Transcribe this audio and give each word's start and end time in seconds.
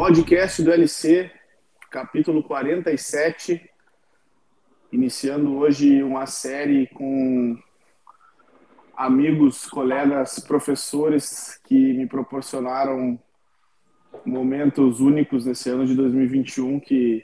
Podcast 0.00 0.62
do 0.62 0.72
LC, 0.72 1.30
capítulo 1.90 2.42
47, 2.42 3.70
iniciando 4.90 5.58
hoje 5.58 6.02
uma 6.02 6.24
série 6.24 6.86
com 6.86 7.54
amigos, 8.96 9.66
colegas, 9.66 10.38
professores 10.38 11.60
que 11.64 11.92
me 11.92 12.06
proporcionaram 12.06 13.20
momentos 14.24 15.00
únicos 15.00 15.44
nesse 15.44 15.68
ano 15.68 15.84
de 15.84 15.94
2021 15.94 16.80
que 16.80 17.22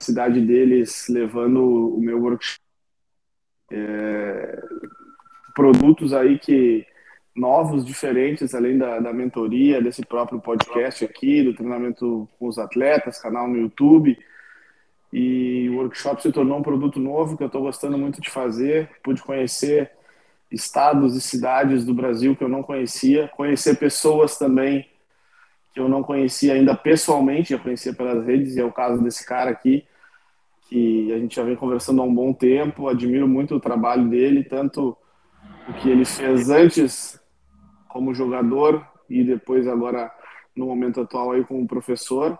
a 0.00 0.04
cidade 0.04 0.40
deles 0.40 1.06
levando 1.08 1.94
o 1.94 2.00
meu 2.00 2.20
workshop 2.20 2.60
é, 3.70 4.60
produtos 5.54 6.12
aí 6.12 6.40
que 6.40 6.89
novos, 7.40 7.84
diferentes, 7.84 8.54
além 8.54 8.76
da, 8.76 9.00
da 9.00 9.12
mentoria, 9.12 9.80
desse 9.80 10.04
próprio 10.04 10.38
podcast 10.38 11.04
aqui, 11.04 11.42
do 11.42 11.54
treinamento 11.54 12.28
com 12.38 12.46
os 12.46 12.58
atletas, 12.58 13.20
canal 13.20 13.48
no 13.48 13.56
YouTube. 13.56 14.18
E 15.10 15.68
o 15.70 15.78
workshop 15.78 16.22
se 16.22 16.30
tornou 16.30 16.58
um 16.58 16.62
produto 16.62 17.00
novo 17.00 17.36
que 17.36 17.42
eu 17.42 17.46
estou 17.46 17.62
gostando 17.62 17.96
muito 17.96 18.20
de 18.20 18.30
fazer. 18.30 18.90
Pude 19.02 19.22
conhecer 19.22 19.90
estados 20.50 21.16
e 21.16 21.20
cidades 21.20 21.84
do 21.84 21.94
Brasil 21.94 22.36
que 22.36 22.44
eu 22.44 22.48
não 22.48 22.62
conhecia, 22.62 23.28
conhecer 23.28 23.78
pessoas 23.78 24.36
também 24.36 24.86
que 25.72 25.80
eu 25.80 25.88
não 25.88 26.02
conhecia 26.02 26.54
ainda 26.54 26.74
pessoalmente, 26.74 27.50
já 27.50 27.58
conhecia 27.58 27.94
pelas 27.94 28.26
redes, 28.26 28.56
e 28.56 28.60
é 28.60 28.64
o 28.64 28.72
caso 28.72 29.00
desse 29.02 29.24
cara 29.24 29.50
aqui, 29.50 29.84
que 30.68 31.12
a 31.12 31.18
gente 31.18 31.36
já 31.36 31.44
vem 31.44 31.54
conversando 31.54 32.02
há 32.02 32.04
um 32.04 32.14
bom 32.14 32.32
tempo. 32.32 32.88
Admiro 32.88 33.28
muito 33.28 33.54
o 33.54 33.60
trabalho 33.60 34.08
dele, 34.08 34.42
tanto 34.42 34.96
o 35.68 35.72
que 35.74 35.88
ele 35.88 36.04
fez 36.04 36.50
antes 36.50 37.19
como 37.92 38.14
jogador 38.14 38.86
e 39.08 39.24
depois 39.24 39.66
agora 39.66 40.10
no 40.56 40.66
momento 40.66 41.00
atual 41.00 41.32
aí 41.32 41.44
como 41.44 41.66
professor. 41.66 42.38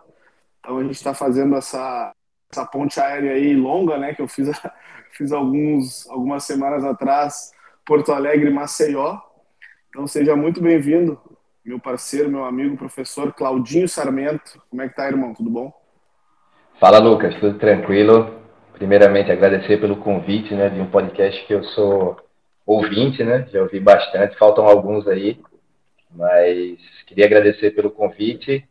Então 0.59 0.79
a 0.79 0.83
gente 0.83 0.95
está 0.95 1.15
fazendo 1.15 1.57
essa, 1.57 2.13
essa 2.51 2.65
ponte 2.67 3.01
aérea 3.01 3.33
aí 3.33 3.55
longa, 3.55 3.99
né? 3.99 4.15
Que 4.15 4.23
eu 4.23 4.29
fiz, 4.29 4.49
fiz 5.13 5.33
alguns, 5.33 6.09
algumas 6.09 6.45
semanas 6.45 6.85
atrás, 6.85 7.53
Porto 7.85 8.13
Alegre, 8.13 8.51
Maceió. 8.51 9.19
Então 9.89 10.07
seja 10.07 10.37
muito 10.37 10.61
bem-vindo, 10.61 11.21
meu 11.65 11.81
parceiro, 11.81 12.31
meu 12.31 12.45
amigo, 12.45 12.77
professor 12.77 13.33
Claudinho 13.33 13.89
Sarmento. 13.89 14.63
Como 14.71 14.83
é 14.83 14.89
que 14.89 14.95
tá, 14.95 15.09
irmão? 15.09 15.35
Tudo 15.35 15.51
bom? 15.51 15.73
Fala, 16.79 16.99
Lucas. 16.99 17.35
Tudo 17.41 17.59
tranquilo? 17.59 18.41
Primeiramente, 18.73 19.31
agradecer 19.31 19.79
pelo 19.79 19.97
convite, 19.97 20.55
né, 20.55 20.71
de 20.71 20.81
um 20.81 20.91
podcast 20.91 21.47
que 21.47 21.53
eu 21.53 21.63
sou 21.65 22.17
ouvinte, 22.75 23.25
né? 23.25 23.49
Já 23.53 23.63
ouvi 23.63 23.81
bastante, 23.81 24.37
faltam 24.37 24.67
alguns 24.67 25.07
aí, 25.09 25.41
mas 26.11 26.79
queria 27.07 27.27
agradecer 27.27 27.73
pelo 27.73 27.91
convite. 27.91 28.67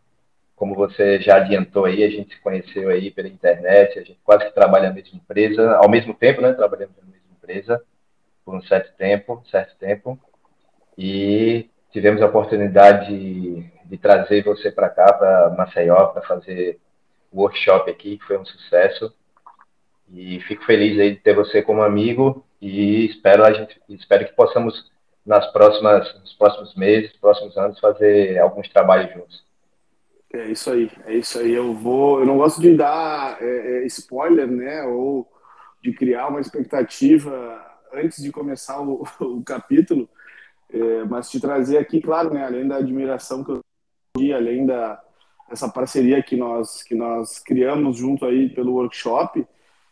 Como 0.56 0.76
você 0.76 1.22
já 1.22 1.38
adiantou 1.38 1.86
aí, 1.86 2.04
a 2.04 2.10
gente 2.10 2.36
se 2.36 2.42
conheceu 2.42 2.90
aí 2.90 3.12
pela 3.12 3.28
internet, 3.28 3.98
a 3.98 4.04
gente 4.04 4.20
quase 4.24 4.46
que 4.46 4.54
trabalha 4.54 4.90
na 4.90 4.96
mesma 4.96 5.18
empresa, 5.18 5.76
ao 5.76 5.90
mesmo 5.90 6.14
tempo, 6.14 6.42
né? 6.42 6.54
Trabalhamos 6.54 6.96
na 6.98 7.04
mesma 7.04 7.28
empresa 7.38 7.82
por 8.44 8.56
um 8.56 8.62
certo 8.64 8.96
tempo, 8.98 9.44
certo 9.50 9.76
tempo, 9.78 10.20
e 10.98 11.70
tivemos 11.92 12.22
a 12.22 12.26
oportunidade 12.26 13.08
de, 13.08 13.66
de 13.86 13.98
trazer 13.98 14.44
você 14.44 14.72
para 14.72 14.90
cá, 14.90 15.14
para 15.14 15.50
Maceió, 15.58 16.08
para 16.08 16.22
fazer 16.24 16.80
o 17.32 17.42
workshop 17.42 17.90
aqui, 17.92 18.18
que 18.18 18.26
foi 18.26 18.38
um 18.38 18.46
sucesso. 18.46 19.14
E 20.12 20.40
fico 20.42 20.66
feliz 20.66 21.00
aí 21.00 21.16
de 21.16 21.20
ter 21.20 21.36
você 21.36 21.62
como 21.62 21.84
amigo 21.84 22.44
e 22.62 23.06
espero 23.06 23.46
a 23.46 23.54
gente 23.54 23.80
espero 23.90 24.26
que 24.26 24.34
possamos 24.34 24.92
nas 25.26 25.46
próximas 25.52 26.14
nos 26.20 26.34
próximos 26.34 26.76
meses, 26.76 27.16
próximos 27.18 27.56
anos 27.58 27.80
fazer 27.80 28.38
alguns 28.40 28.68
trabalhos 28.70 29.14
juntos. 29.14 29.44
É 30.34 30.46
isso 30.52 30.72
aí, 30.72 30.92
é 31.06 31.14
isso 31.16 31.40
aí. 31.40 31.54
Eu 31.54 31.74
vou, 31.74 32.20
eu 32.20 32.26
não 32.26 32.38
gosto 32.38 32.62
de 32.62 32.76
dar 32.76 33.42
é, 33.42 33.84
é, 33.84 33.86
spoiler, 33.88 34.48
né, 34.48 34.84
ou 34.84 35.28
de 35.82 35.92
criar 35.94 36.28
uma 36.28 36.40
expectativa 36.40 37.66
antes 37.94 38.22
de 38.22 38.32
começar 38.32 38.80
o, 38.82 39.04
o 39.20 39.44
capítulo, 39.44 40.08
é, 40.72 41.04
mas 41.06 41.30
te 41.30 41.40
trazer 41.40 41.78
aqui, 41.78 42.00
claro, 42.00 42.34
né, 42.34 42.46
além 42.46 42.68
da 42.68 42.78
admiração 42.78 43.44
que 43.44 43.52
eu 43.52 43.60
tenho, 44.16 44.36
além 44.36 44.66
da 44.66 45.02
essa 45.52 45.68
parceria 45.68 46.22
que 46.22 46.36
nós 46.36 46.84
que 46.84 46.94
nós 46.94 47.40
criamos 47.40 47.98
junto 47.98 48.24
aí 48.24 48.50
pelo 48.50 48.74
workshop, 48.74 49.48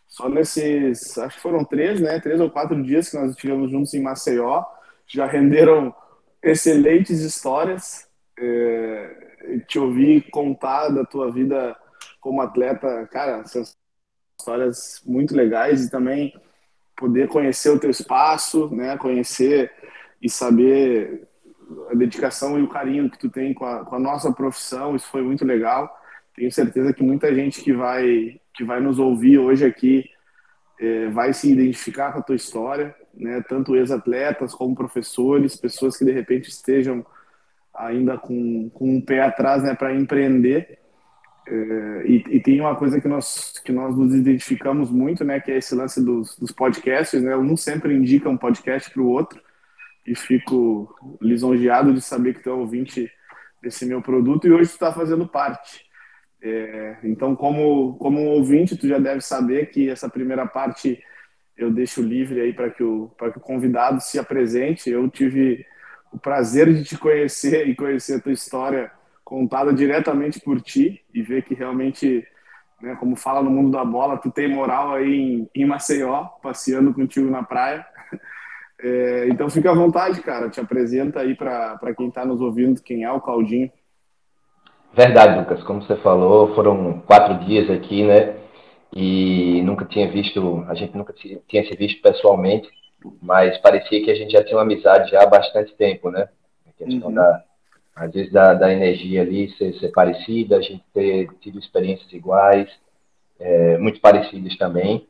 só 0.07 0.29
nesses, 0.29 1.17
acho 1.17 1.35
que 1.35 1.41
foram 1.41 1.63
três, 1.63 1.99
né? 1.99 2.19
Três 2.19 2.39
ou 2.39 2.49
quatro 2.49 2.81
dias 2.81 3.09
que 3.09 3.17
nós 3.17 3.31
estivemos 3.31 3.69
juntos 3.69 3.93
em 3.93 4.01
Maceió, 4.01 4.63
já 5.05 5.25
renderam 5.25 5.93
excelentes 6.41 7.21
histórias. 7.21 8.07
É, 8.39 9.27
te 9.67 9.79
ouvir 9.79 10.29
contar 10.29 10.89
da 10.89 11.03
tua 11.03 11.31
vida 11.31 11.75
como 12.19 12.41
atleta, 12.41 13.07
cara, 13.07 13.43
histórias 14.37 15.01
muito 15.05 15.35
legais 15.35 15.85
e 15.85 15.89
também 15.89 16.33
poder 16.95 17.27
conhecer 17.27 17.69
o 17.69 17.79
teu 17.79 17.89
espaço, 17.89 18.69
né? 18.73 18.97
Conhecer 18.97 19.71
e 20.21 20.29
saber 20.29 21.27
a 21.89 21.95
dedicação 21.95 22.57
e 22.57 22.63
o 22.63 22.69
carinho 22.69 23.09
que 23.09 23.17
tu 23.17 23.29
tem 23.29 23.53
com 23.53 23.65
a, 23.65 23.85
com 23.85 23.95
a 23.95 23.99
nossa 23.99 24.31
profissão, 24.31 24.95
isso 24.95 25.07
foi 25.07 25.21
muito 25.21 25.45
legal. 25.45 25.95
Tenho 26.37 26.51
certeza 26.51 26.93
que 26.93 27.01
muita 27.01 27.33
gente 27.33 27.63
que 27.63 27.73
vai 27.73 28.39
que 28.53 28.63
vai 28.63 28.79
nos 28.79 28.99
ouvir 28.99 29.39
hoje 29.39 29.65
aqui 29.65 30.07
é, 30.79 31.07
vai 31.09 31.33
se 31.33 31.51
identificar 31.51 32.11
com 32.11 32.19
a 32.19 32.21
tua 32.21 32.35
história, 32.35 32.95
né? 33.11 33.43
Tanto 33.49 33.75
ex-atletas 33.75 34.53
como 34.53 34.75
professores, 34.75 35.55
pessoas 35.55 35.97
que 35.97 36.05
de 36.05 36.11
repente 36.11 36.49
estejam 36.49 37.03
ainda 37.73 38.19
com, 38.19 38.69
com 38.69 38.97
um 38.97 39.01
pé 39.01 39.21
atrás, 39.21 39.63
né, 39.63 39.73
para 39.73 39.95
empreender. 39.95 40.77
É, 41.47 42.03
e, 42.05 42.23
e, 42.29 42.39
tem 42.39 42.59
uma 42.59 42.75
coisa 42.75 43.01
que 43.01 43.07
nós 43.07 43.59
que 43.65 43.71
nós 43.71 43.95
nos 43.95 44.13
identificamos 44.13 44.91
muito, 44.91 45.23
né, 45.23 45.39
que 45.39 45.51
é 45.51 45.57
esse 45.57 45.73
lance 45.73 46.03
dos, 46.03 46.37
dos 46.37 46.51
podcasts, 46.51 47.19
né? 47.19 47.35
Um 47.35 47.57
sempre 47.57 47.95
indica 47.95 48.29
um 48.29 48.37
podcast 48.37 48.91
para 48.91 49.01
o 49.01 49.09
outro 49.09 49.41
e 50.05 50.13
fico 50.13 50.93
lisonjeado 51.19 51.91
de 51.93 52.01
saber 52.01 52.35
que 52.35 52.43
tu 52.43 52.49
é 52.51 52.53
ouvinte 52.53 53.11
desse 53.59 53.87
meu 53.87 54.03
produto 54.03 54.45
e 54.45 54.51
hoje 54.51 54.69
tu 54.69 54.73
está 54.73 54.93
fazendo 54.93 55.27
parte. 55.27 55.86
É, 56.41 56.97
então, 57.03 57.35
como, 57.35 57.95
como 57.97 58.19
um 58.19 58.27
ouvinte, 58.27 58.77
tu 58.77 58.87
já 58.87 58.99
deve 58.99 59.21
saber 59.21 59.69
que 59.71 59.89
essa 59.89 60.09
primeira 60.09 60.45
parte 60.45 61.01
eu 61.57 61.71
deixo 61.71 62.01
livre 62.01 62.39
aí 62.39 62.53
para 62.53 62.69
que, 62.69 62.83
o, 62.83 63.09
que 63.17 63.37
o 63.37 63.41
convidado 63.41 63.99
se 63.99 64.19
apresente. 64.19 64.89
Eu 64.89 65.09
tive 65.09 65.65
o 66.11 66.19
prazer 66.19 66.73
de 66.73 66.83
te 66.83 66.97
conhecer 66.97 67.67
e 67.67 67.75
conhecer 67.75 68.15
a 68.15 68.21
tua 68.21 68.31
história 68.31 68.91
contada 69.23 69.73
diretamente 69.73 70.39
por 70.39 70.61
ti 70.61 71.03
e 71.13 71.21
ver 71.21 71.43
que 71.43 71.53
realmente, 71.53 72.25
né, 72.81 72.95
como 72.95 73.15
fala 73.15 73.41
no 73.41 73.49
mundo 73.49 73.71
da 73.71 73.83
bola, 73.83 74.17
tu 74.17 74.31
tem 74.31 74.47
moral 74.47 74.93
aí 74.93 75.13
em, 75.13 75.49
em 75.53 75.65
Maceió, 75.65 76.25
passeando 76.41 76.93
contigo 76.93 77.29
na 77.29 77.43
praia. 77.43 77.85
É, 78.79 79.27
então 79.29 79.49
fica 79.49 79.71
à 79.71 79.73
vontade, 79.73 80.21
cara. 80.21 80.51
Te 80.51 80.59
apresenta 80.59 81.21
aí 81.21 81.35
para 81.35 81.95
quem 81.97 82.09
está 82.09 82.23
nos 82.23 82.39
ouvindo, 82.39 82.79
quem 82.83 83.03
é 83.03 83.11
o 83.11 83.19
Claudinho. 83.19 83.71
Verdade, 84.97 85.37
Lucas. 85.37 85.61
Como 85.61 85.83
você 85.83 85.95
falou, 85.97 86.55
foram 86.55 87.01
quatro 87.01 87.45
dias 87.45 87.69
aqui, 87.69 88.03
né? 88.03 88.35
E 88.95 89.61
nunca 89.61 89.85
tinha 89.85 90.09
visto, 90.09 90.65
a 90.67 90.73
gente 90.73 90.97
nunca 90.97 91.13
tinha 91.13 91.63
se 91.67 91.75
visto 91.75 92.01
pessoalmente, 92.01 92.67
mas 93.21 93.59
parecia 93.59 94.03
que 94.03 94.09
a 94.09 94.15
gente 94.15 94.31
já 94.31 94.43
tinha 94.43 94.57
uma 94.57 94.63
amizade 94.63 95.11
já 95.11 95.21
há 95.21 95.27
bastante 95.27 95.75
tempo, 95.75 96.09
né? 96.09 96.27
A 96.67 96.71
questão 96.83 97.09
uhum. 97.09 97.13
da, 97.13 97.43
às 97.95 98.11
vezes, 98.11 98.31
da, 98.31 98.55
da 98.55 98.73
energia 98.73 99.21
ali 99.21 99.51
ser, 99.51 99.75
ser, 99.75 99.89
parecida, 99.89 100.57
a 100.57 100.61
gente 100.61 100.83
ter 100.91 101.29
tido 101.41 101.59
experiências 101.59 102.11
iguais, 102.11 102.67
é, 103.39 103.77
muito 103.77 104.01
parecidas 104.01 104.57
também. 104.57 105.07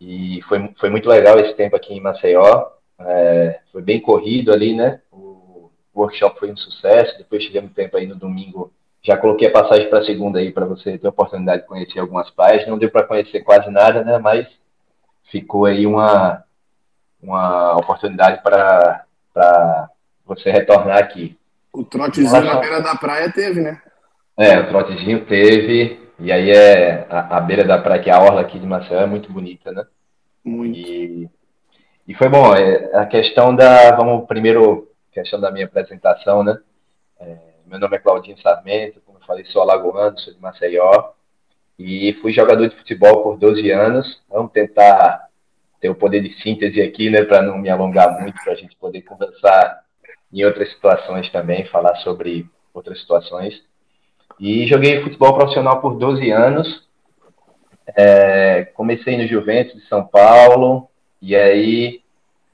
E 0.00 0.40
foi, 0.48 0.70
foi 0.80 0.88
muito 0.88 1.06
legal 1.06 1.38
esse 1.38 1.52
tempo 1.52 1.76
aqui 1.76 1.92
em 1.92 2.00
Maceió. 2.00 2.64
É, 2.98 3.60
foi 3.72 3.82
bem 3.82 4.00
corrido 4.00 4.54
ali, 4.54 4.74
né? 4.74 5.02
O 5.12 5.70
workshop 5.94 6.38
foi 6.38 6.50
um 6.50 6.56
sucesso. 6.56 7.18
Depois 7.18 7.44
tivemos 7.44 7.74
tempo 7.74 7.94
aí 7.94 8.06
no 8.06 8.16
domingo 8.16 8.72
já 9.02 9.16
coloquei 9.16 9.48
a 9.48 9.52
passagem 9.52 9.88
para 9.88 10.00
a 10.00 10.04
segunda 10.04 10.38
aí 10.38 10.50
para 10.50 10.66
você 10.66 10.98
ter 10.98 11.06
a 11.06 11.10
oportunidade 11.10 11.62
de 11.62 11.68
conhecer 11.68 11.98
algumas 11.98 12.30
praias. 12.30 12.66
Não 12.66 12.78
deu 12.78 12.90
para 12.90 13.06
conhecer 13.06 13.40
quase 13.40 13.70
nada, 13.70 14.04
né? 14.04 14.18
Mas 14.18 14.46
ficou 15.30 15.66
aí 15.66 15.86
uma, 15.86 16.44
uma 17.22 17.76
oportunidade 17.76 18.42
para 18.42 19.04
você 20.26 20.50
retornar 20.50 20.98
aqui. 20.98 21.38
O 21.72 21.84
trotezinho 21.84 22.30
relação... 22.30 22.54
na 22.54 22.60
beira 22.60 22.82
da 22.82 22.96
praia 22.96 23.32
teve, 23.32 23.60
né? 23.60 23.80
É, 24.36 24.58
o 24.58 24.68
trotezinho 24.68 25.24
teve. 25.26 26.08
E 26.18 26.32
aí 26.32 26.50
é 26.50 27.06
a, 27.08 27.36
a 27.36 27.40
beira 27.40 27.64
da 27.64 27.78
praia, 27.78 28.02
que 28.02 28.10
é 28.10 28.12
a 28.12 28.20
orla 28.20 28.40
aqui 28.40 28.58
de 28.58 28.66
Maceió, 28.66 29.00
é 29.00 29.06
muito 29.06 29.32
bonita, 29.32 29.70
né? 29.70 29.84
Muito. 30.44 30.76
E, 30.76 31.28
e 32.08 32.14
foi 32.14 32.28
bom. 32.28 32.54
É, 32.54 32.96
a 32.96 33.06
questão 33.06 33.54
da. 33.54 33.94
Vamos 33.94 34.26
primeiro, 34.26 34.90
questão 35.12 35.40
da 35.40 35.50
minha 35.52 35.66
apresentação, 35.66 36.42
né? 36.42 36.58
É, 37.20 37.47
meu 37.68 37.78
nome 37.78 37.96
é 37.96 38.00
Claudinho 38.00 38.40
Sarmento, 38.40 39.00
como 39.04 39.18
eu 39.18 39.26
falei, 39.26 39.44
sou 39.46 39.62
alagoano, 39.62 40.18
sou 40.18 40.32
de 40.32 40.40
Maceió. 40.40 41.10
E 41.78 42.14
fui 42.14 42.32
jogador 42.32 42.68
de 42.68 42.76
futebol 42.76 43.22
por 43.22 43.36
12 43.38 43.70
anos. 43.70 44.20
Vamos 44.28 44.50
tentar 44.52 45.28
ter 45.80 45.90
o 45.90 45.94
poder 45.94 46.20
de 46.22 46.34
síntese 46.42 46.80
aqui, 46.80 47.08
né, 47.10 47.22
para 47.22 47.42
não 47.42 47.58
me 47.58 47.68
alongar 47.68 48.20
muito, 48.20 48.42
para 48.42 48.54
a 48.54 48.56
gente 48.56 48.74
poder 48.76 49.02
conversar 49.02 49.84
em 50.32 50.44
outras 50.44 50.70
situações 50.72 51.30
também, 51.30 51.66
falar 51.66 51.94
sobre 51.96 52.46
outras 52.74 53.00
situações. 53.00 53.62
E 54.40 54.66
joguei 54.66 55.02
futebol 55.02 55.36
profissional 55.36 55.80
por 55.80 55.96
12 55.96 56.30
anos. 56.30 56.88
É, 57.96 58.64
comecei 58.74 59.16
no 59.16 59.26
Juventus 59.28 59.74
de 59.74 59.86
São 59.88 60.06
Paulo, 60.06 60.88
e 61.22 61.36
aí 61.36 62.02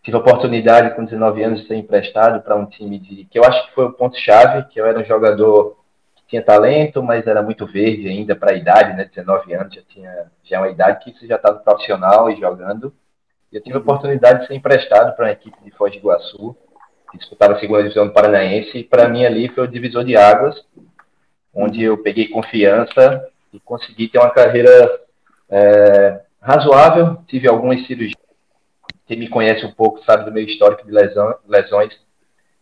tive 0.05 0.19
a 0.19 0.21
oportunidade 0.21 0.95
com 0.95 1.05
19 1.05 1.43
anos 1.43 1.63
de 1.63 1.67
ser 1.67 1.77
emprestado 1.77 2.43
para 2.43 2.55
um 2.55 2.67
time 2.67 2.99
de 2.99 3.25
que 3.25 3.39
eu 3.39 3.45
acho 3.45 3.67
que 3.67 3.75
foi 3.75 3.87
o 3.87 3.93
ponto 3.93 4.19
chave, 4.19 4.69
que 4.69 4.79
eu 4.79 4.87
era 4.87 5.01
um 5.01 5.05
jogador 5.05 5.79
que 6.15 6.23
tinha 6.29 6.43
talento, 6.43 7.03
mas 7.03 7.27
era 7.27 7.43
muito 7.43 7.67
verde 7.67 8.07
ainda 8.07 8.37
para 8.37 8.53
a 8.53 8.55
idade, 8.55 8.95
né? 8.95 9.07
19 9.07 9.55
anos 9.55 9.75
já 9.75 9.81
tinha 9.89 10.27
já 10.45 10.57
é 10.57 10.61
uma 10.61 10.69
idade 10.69 11.03
que 11.03 11.19
você 11.19 11.27
já 11.27 11.37
estava 11.37 11.57
tá 11.57 11.63
profissional 11.63 12.31
e 12.31 12.37
jogando. 12.39 12.93
E 13.51 13.57
eu 13.57 13.63
tive 13.63 13.77
a 13.77 13.81
oportunidade 13.81 14.41
de 14.41 14.47
ser 14.47 14.55
emprestado 14.55 15.17
para 15.17 15.25
uma 15.25 15.33
equipe 15.33 15.57
de 15.65 15.71
Foz 15.71 15.91
do 15.93 15.99
Iguaçu, 15.99 16.55
que 17.11 17.17
disputava 17.17 17.55
a 17.55 17.59
segunda 17.59 17.83
divisão 17.83 18.07
do 18.07 18.13
Paranaense, 18.13 18.77
e 18.77 18.85
para 18.85 19.09
mim 19.09 19.25
ali 19.25 19.49
foi 19.49 19.65
o 19.65 19.69
divisor 19.69 20.05
de 20.05 20.17
águas, 20.19 20.55
onde 21.55 21.83
eu 21.83 21.97
peguei 21.97 22.29
confiança 22.29 23.27
e 23.55 23.61
consegui 23.61 24.09
ter 24.09 24.19
uma 24.19 24.31
carreira 24.31 25.01
é, 25.49 26.21
razoável. 26.43 27.17
Tive 27.27 27.49
algumas 27.49 27.87
cirurgias 27.87 28.24
quem 29.07 29.19
me 29.19 29.29
conhece 29.29 29.65
um 29.65 29.73
pouco 29.73 30.05
sabe 30.05 30.25
do 30.25 30.33
meu 30.33 30.45
histórico 30.45 30.87
de 30.87 30.93
lesão, 30.93 31.35
lesões 31.47 31.95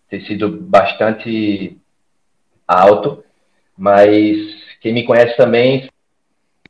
ter 0.09 0.23
sido 0.27 0.49
bastante 0.49 1.79
alto, 2.67 3.25
mas 3.77 4.37
quem 4.81 4.93
me 4.93 5.05
conhece 5.05 5.37
também 5.37 5.89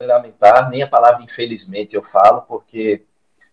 lamentar, 0.01 0.71
nem 0.71 0.83
a 0.83 0.87
palavra 0.87 1.23
infelizmente 1.23 1.95
eu 1.95 2.03
falo, 2.03 2.43
porque 2.43 3.03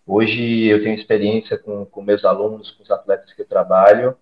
hoje 0.06 0.66
eu 0.66 0.84
tenho 0.84 0.96
experiência 0.96 1.58
com, 1.58 1.86
com 1.86 2.02
meus 2.02 2.26
alunos, 2.26 2.72
com 2.72 2.84
os 2.84 2.92
atletas 2.92 3.32
que 3.34 3.42
eu 3.42 3.48
trabalho, 3.48 4.16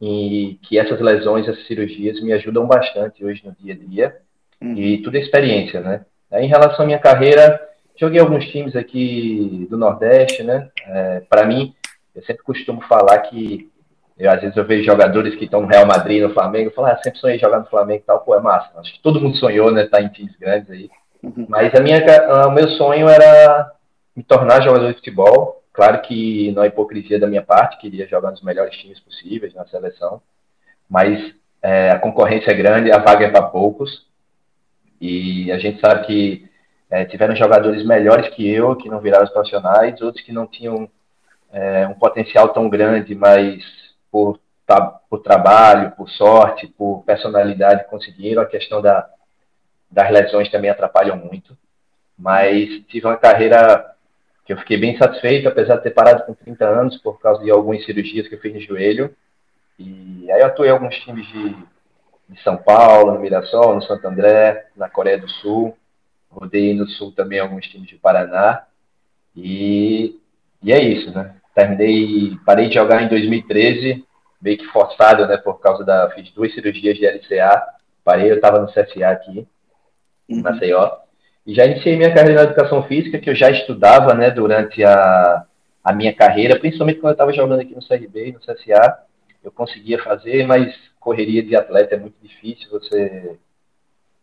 e 0.00 0.58
que 0.62 0.78
essas 0.78 1.00
lesões, 1.00 1.46
essas 1.46 1.66
cirurgias 1.66 2.20
me 2.20 2.32
ajudam 2.32 2.66
bastante 2.66 3.24
hoje 3.24 3.42
no 3.44 3.52
dia 3.52 3.74
a 3.74 3.76
dia, 3.76 4.16
uhum. 4.60 4.74
e 4.74 5.02
tudo 5.02 5.16
é 5.16 5.20
experiência, 5.20 5.80
né? 5.80 6.04
Em 6.32 6.48
relação 6.48 6.82
à 6.82 6.86
minha 6.86 6.98
carreira, 6.98 7.60
Joguei 8.00 8.18
alguns 8.18 8.46
times 8.46 8.74
aqui 8.74 9.66
do 9.68 9.76
Nordeste, 9.76 10.42
né? 10.42 10.70
É, 10.86 11.20
para 11.28 11.44
mim, 11.44 11.74
eu 12.14 12.22
sempre 12.22 12.42
costumo 12.42 12.80
falar 12.88 13.18
que 13.18 13.70
eu, 14.18 14.30
às 14.30 14.40
vezes 14.40 14.56
eu 14.56 14.64
vejo 14.64 14.84
jogadores 14.84 15.34
que 15.34 15.44
estão 15.44 15.60
no 15.60 15.66
Real 15.66 15.84
Madrid, 15.84 16.22
no 16.22 16.32
Flamengo, 16.32 16.70
falo, 16.70 16.86
ah, 16.86 16.98
sempre 17.02 17.20
sonhei 17.20 17.38
jogar 17.38 17.58
no 17.58 17.66
Flamengo 17.66 18.00
e 18.02 18.06
tal, 18.06 18.20
pô, 18.20 18.34
é 18.34 18.40
massa. 18.40 18.70
Acho 18.80 18.94
que 18.94 19.02
todo 19.02 19.20
mundo 19.20 19.36
sonhou, 19.36 19.70
né? 19.70 19.84
Tá 19.84 20.00
em 20.00 20.08
times 20.08 20.34
grandes 20.36 20.70
aí. 20.70 20.88
Uhum. 21.22 21.44
Mas 21.46 21.74
a 21.74 21.80
minha, 21.82 22.02
o 22.46 22.50
meu 22.52 22.70
sonho 22.70 23.06
era 23.06 23.70
me 24.16 24.22
tornar 24.22 24.62
jogador 24.62 24.88
de 24.88 24.94
futebol. 24.94 25.62
Claro 25.70 26.00
que 26.00 26.52
não 26.52 26.64
é 26.64 26.68
hipocrisia 26.68 27.20
da 27.20 27.26
minha 27.26 27.42
parte, 27.42 27.78
queria 27.78 28.08
jogar 28.08 28.30
nos 28.30 28.42
melhores 28.42 28.74
times 28.78 28.98
possíveis 28.98 29.52
na 29.52 29.66
seleção. 29.66 30.22
Mas 30.88 31.34
é, 31.62 31.90
a 31.90 31.98
concorrência 31.98 32.50
é 32.50 32.54
grande, 32.54 32.90
a 32.90 32.98
vaga 32.98 33.26
é 33.26 33.30
para 33.30 33.42
poucos. 33.42 34.06
E 34.98 35.52
a 35.52 35.58
gente 35.58 35.80
sabe 35.80 36.06
que 36.06 36.49
é, 36.90 37.04
tiveram 37.04 37.36
jogadores 37.36 37.86
melhores 37.86 38.28
que 38.34 38.48
eu, 38.50 38.74
que 38.74 38.88
não 38.88 38.98
viraram 38.98 39.24
os 39.24 39.30
profissionais, 39.30 40.00
outros 40.00 40.24
que 40.24 40.32
não 40.32 40.46
tinham 40.46 40.90
é, 41.52 41.86
um 41.86 41.94
potencial 41.94 42.48
tão 42.48 42.68
grande, 42.68 43.14
mas 43.14 43.62
por, 44.10 44.40
por 45.08 45.20
trabalho, 45.20 45.92
por 45.92 46.10
sorte, 46.10 46.66
por 46.66 47.04
personalidade 47.04 47.88
conseguiram. 47.88 48.42
A 48.42 48.46
questão 48.46 48.82
da, 48.82 49.08
das 49.88 50.10
lesões 50.10 50.50
também 50.50 50.68
atrapalham 50.68 51.16
muito. 51.16 51.56
Mas 52.18 52.68
tive 52.88 53.06
uma 53.06 53.16
carreira 53.16 53.94
que 54.44 54.52
eu 54.52 54.58
fiquei 54.58 54.76
bem 54.76 54.98
satisfeito, 54.98 55.48
apesar 55.48 55.76
de 55.76 55.84
ter 55.84 55.90
parado 55.90 56.24
com 56.24 56.34
30 56.34 56.64
anos 56.64 56.96
por 56.98 57.20
causa 57.20 57.42
de 57.44 57.52
algumas 57.52 57.84
cirurgias 57.84 58.26
que 58.26 58.34
eu 58.34 58.40
fiz 58.40 58.52
no 58.52 58.60
joelho. 58.60 59.14
E 59.78 60.30
aí 60.30 60.40
eu 60.40 60.46
atuei 60.46 60.68
em 60.68 60.72
alguns 60.72 60.96
times 60.96 61.26
de, 61.28 61.56
de 62.28 62.42
São 62.42 62.56
Paulo, 62.56 63.12
no 63.12 63.20
Mirassol, 63.20 63.76
no 63.76 63.82
Santo 63.82 64.06
André, 64.08 64.66
na 64.76 64.88
Coreia 64.88 65.18
do 65.18 65.28
Sul 65.28 65.76
rodei 66.30 66.74
no 66.74 66.88
Sul 66.88 67.12
também 67.12 67.40
alguns 67.40 67.66
times 67.66 67.88
de 67.88 67.96
Paraná. 67.96 68.64
E, 69.36 70.16
e 70.62 70.72
é 70.72 70.82
isso, 70.82 71.10
né? 71.12 71.36
Terminei, 71.54 72.36
parei 72.46 72.68
de 72.68 72.74
jogar 72.74 73.02
em 73.02 73.08
2013, 73.08 74.04
meio 74.40 74.58
que 74.58 74.66
forçado, 74.66 75.26
né? 75.26 75.36
Por 75.36 75.60
causa 75.60 75.84
da. 75.84 76.10
Fiz 76.10 76.30
duas 76.30 76.54
cirurgias 76.54 76.96
de 76.96 77.06
LCA. 77.06 77.62
Parei, 78.04 78.30
eu 78.30 78.36
estava 78.36 78.60
no 78.60 78.68
CSA 78.68 79.08
aqui, 79.08 79.46
uhum. 80.28 80.38
em 80.38 80.42
Maceió. 80.42 80.90
E 81.46 81.54
já 81.54 81.66
iniciei 81.66 81.96
minha 81.96 82.14
carreira 82.14 82.44
na 82.44 82.50
educação 82.50 82.82
física, 82.84 83.18
que 83.18 83.28
eu 83.28 83.34
já 83.34 83.50
estudava, 83.50 84.14
né? 84.14 84.30
Durante 84.30 84.84
a, 84.84 85.44
a 85.82 85.92
minha 85.92 86.14
carreira, 86.14 86.58
principalmente 86.58 87.00
quando 87.00 87.10
eu 87.10 87.14
estava 87.14 87.32
jogando 87.32 87.60
aqui 87.60 87.74
no 87.74 87.86
CRB 87.86 88.28
e 88.28 88.32
no 88.32 88.40
CSA. 88.40 89.04
Eu 89.42 89.50
conseguia 89.50 90.02
fazer, 90.02 90.46
mas 90.46 90.74
correria 90.98 91.42
de 91.42 91.56
atleta 91.56 91.94
é 91.94 91.98
muito 91.98 92.16
difícil. 92.22 92.68
Você, 92.70 93.38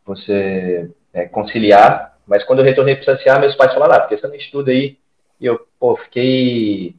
você 0.06 0.92
é, 1.18 1.26
conciliar. 1.28 2.16
Mas 2.28 2.44
quando 2.44 2.60
eu 2.60 2.66
retornei 2.66 2.96
para 2.96 3.14
o 3.14 3.18
CSA, 3.18 3.40
meus 3.40 3.56
pais 3.56 3.74
falaram, 3.74 3.96
ah, 3.96 4.00
porque 4.02 4.18
você 4.18 4.28
não 4.28 4.36
estuda 4.36 4.72
aí? 4.72 4.98
E 5.42 5.46
eu, 5.46 5.68
pô, 5.80 5.98
fiquei. 5.98 6.96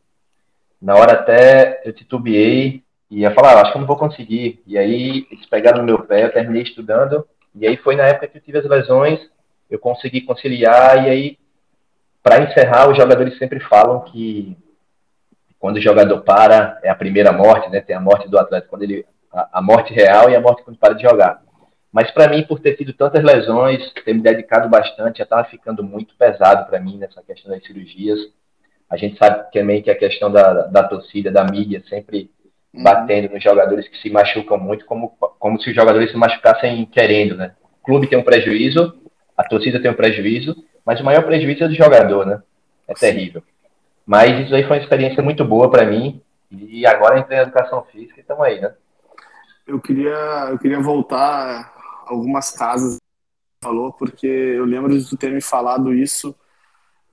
Na 0.81 0.95
hora 0.95 1.13
até 1.13 1.83
eu 1.85 1.93
titubeei 1.93 2.83
e 3.11 3.21
ia 3.21 3.33
falar, 3.33 3.55
ah, 3.55 3.63
acho 3.63 3.73
que 3.73 3.79
eu 3.79 3.81
não 3.81 3.87
vou 3.87 3.97
conseguir. 3.97 4.63
E 4.67 4.77
aí 4.77 5.27
eles 5.31 5.47
pegaram 5.47 5.79
no 5.79 5.85
meu 5.85 6.01
pé, 6.01 6.25
eu 6.25 6.33
terminei 6.33 6.63
estudando. 6.63 7.27
E 7.55 7.67
aí 7.67 7.77
foi 7.77 7.97
na 7.97 8.05
época 8.05 8.29
que 8.29 8.39
eu 8.39 8.43
tive 8.43 8.59
as 8.59 8.67
lesões, 8.67 9.21
eu 9.71 9.79
consegui 9.79 10.23
conciliar. 10.23 11.05
E 11.05 11.11
aí, 11.11 11.39
para 12.23 12.43
encerrar, 12.43 12.91
os 12.91 12.97
jogadores 12.97 13.39
sempre 13.39 13.61
falam 13.61 14.01
que 14.01 14.57
quando 15.59 15.77
o 15.77 15.81
jogador 15.81 16.21
para, 16.23 16.79
é 16.83 16.89
a 16.89 16.95
primeira 16.95 17.33
morte, 17.33 17.69
né? 17.71 17.81
Tem 17.81 17.95
a 17.95 18.01
morte 18.01 18.29
do 18.29 18.39
atleta, 18.39 18.69
quando 18.69 18.83
ele 18.83 19.05
a, 19.33 19.59
a 19.59 19.63
morte 19.63 19.93
real 19.93 20.31
e 20.31 20.37
a 20.37 20.41
morte 20.41 20.63
quando 20.63 20.79
para 20.79 20.95
de 20.95 21.03
jogar. 21.03 21.43
Mas 21.93 22.11
para 22.11 22.29
mim, 22.29 22.43
por 22.43 22.61
ter 22.61 22.77
tido 22.77 22.93
tantas 22.93 23.25
lesões, 23.25 23.93
ter 24.05 24.15
me 24.15 24.21
dedicado 24.21 24.69
bastante, 24.69 25.19
já 25.19 25.25
estava 25.25 25.45
ficando 25.45 25.83
muito 25.83 26.15
pesado 26.17 26.67
para 26.67 26.81
mim 26.81 26.99
nessa 26.99 27.23
questão 27.23 27.51
das 27.51 27.65
cirurgias. 27.67 28.19
A 28.91 28.97
gente 28.97 29.19
sabe 29.19 29.51
também 29.53 29.83
que 29.83 29.91
a 29.91 29.99
questão 29.99 30.31
da, 30.31 30.67
da 30.67 30.83
torcida, 30.85 31.31
da 31.31 31.45
mídia, 31.45 31.83
sempre 31.89 32.31
uhum. 32.75 32.83
batendo 32.83 33.33
nos 33.33 33.43
jogadores 33.43 33.89
que 33.89 33.99
se 33.99 34.11
machucam 34.11 34.59
muito, 34.59 34.85
como, 34.85 35.11
como 35.39 35.61
se 35.61 35.71
os 35.71 35.77
jogadores 35.77 36.11
se 36.11 36.17
machucassem 36.17 36.85
querendo, 36.87 37.37
né? 37.37 37.55
O 37.81 37.85
clube 37.85 38.07
tem 38.07 38.19
um 38.19 38.25
prejuízo, 38.25 38.95
a 39.37 39.45
torcida 39.45 39.81
tem 39.81 39.91
um 39.91 39.95
prejuízo, 39.95 40.57
mas 40.85 41.01
o 41.01 41.05
maior 41.05 41.23
prejuízo 41.25 41.65
é 41.65 41.69
do 41.69 41.75
jogador, 41.75 42.27
né? 42.27 42.43
É 42.87 42.95
terrível. 42.95 43.43
Mas 44.07 44.45
isso 44.45 44.55
aí 44.55 44.63
foi 44.63 44.77
uma 44.77 44.83
experiência 44.83 45.23
muito 45.23 45.45
boa 45.45 45.71
para 45.71 45.85
mim, 45.85 46.23
e 46.51 46.87
agora 46.87 47.19
entrei 47.19 47.37
na 47.39 47.43
educação 47.45 47.85
física 47.93 48.15
e 48.19 48.21
estamos 48.21 48.45
aí, 48.45 48.61
né? 48.61 48.73
Eu 49.67 49.79
queria, 49.79 50.49
eu 50.49 50.59
queria 50.59 50.81
voltar 50.81 51.78
algumas 52.09 52.51
casas 52.51 52.99
falou, 53.63 53.93
porque 53.93 54.27
eu 54.27 54.65
lembro 54.65 54.97
de 54.97 55.09
tu 55.09 55.17
ter 55.17 55.33
me 55.33 55.41
falado 55.41 55.93
isso 55.93 56.35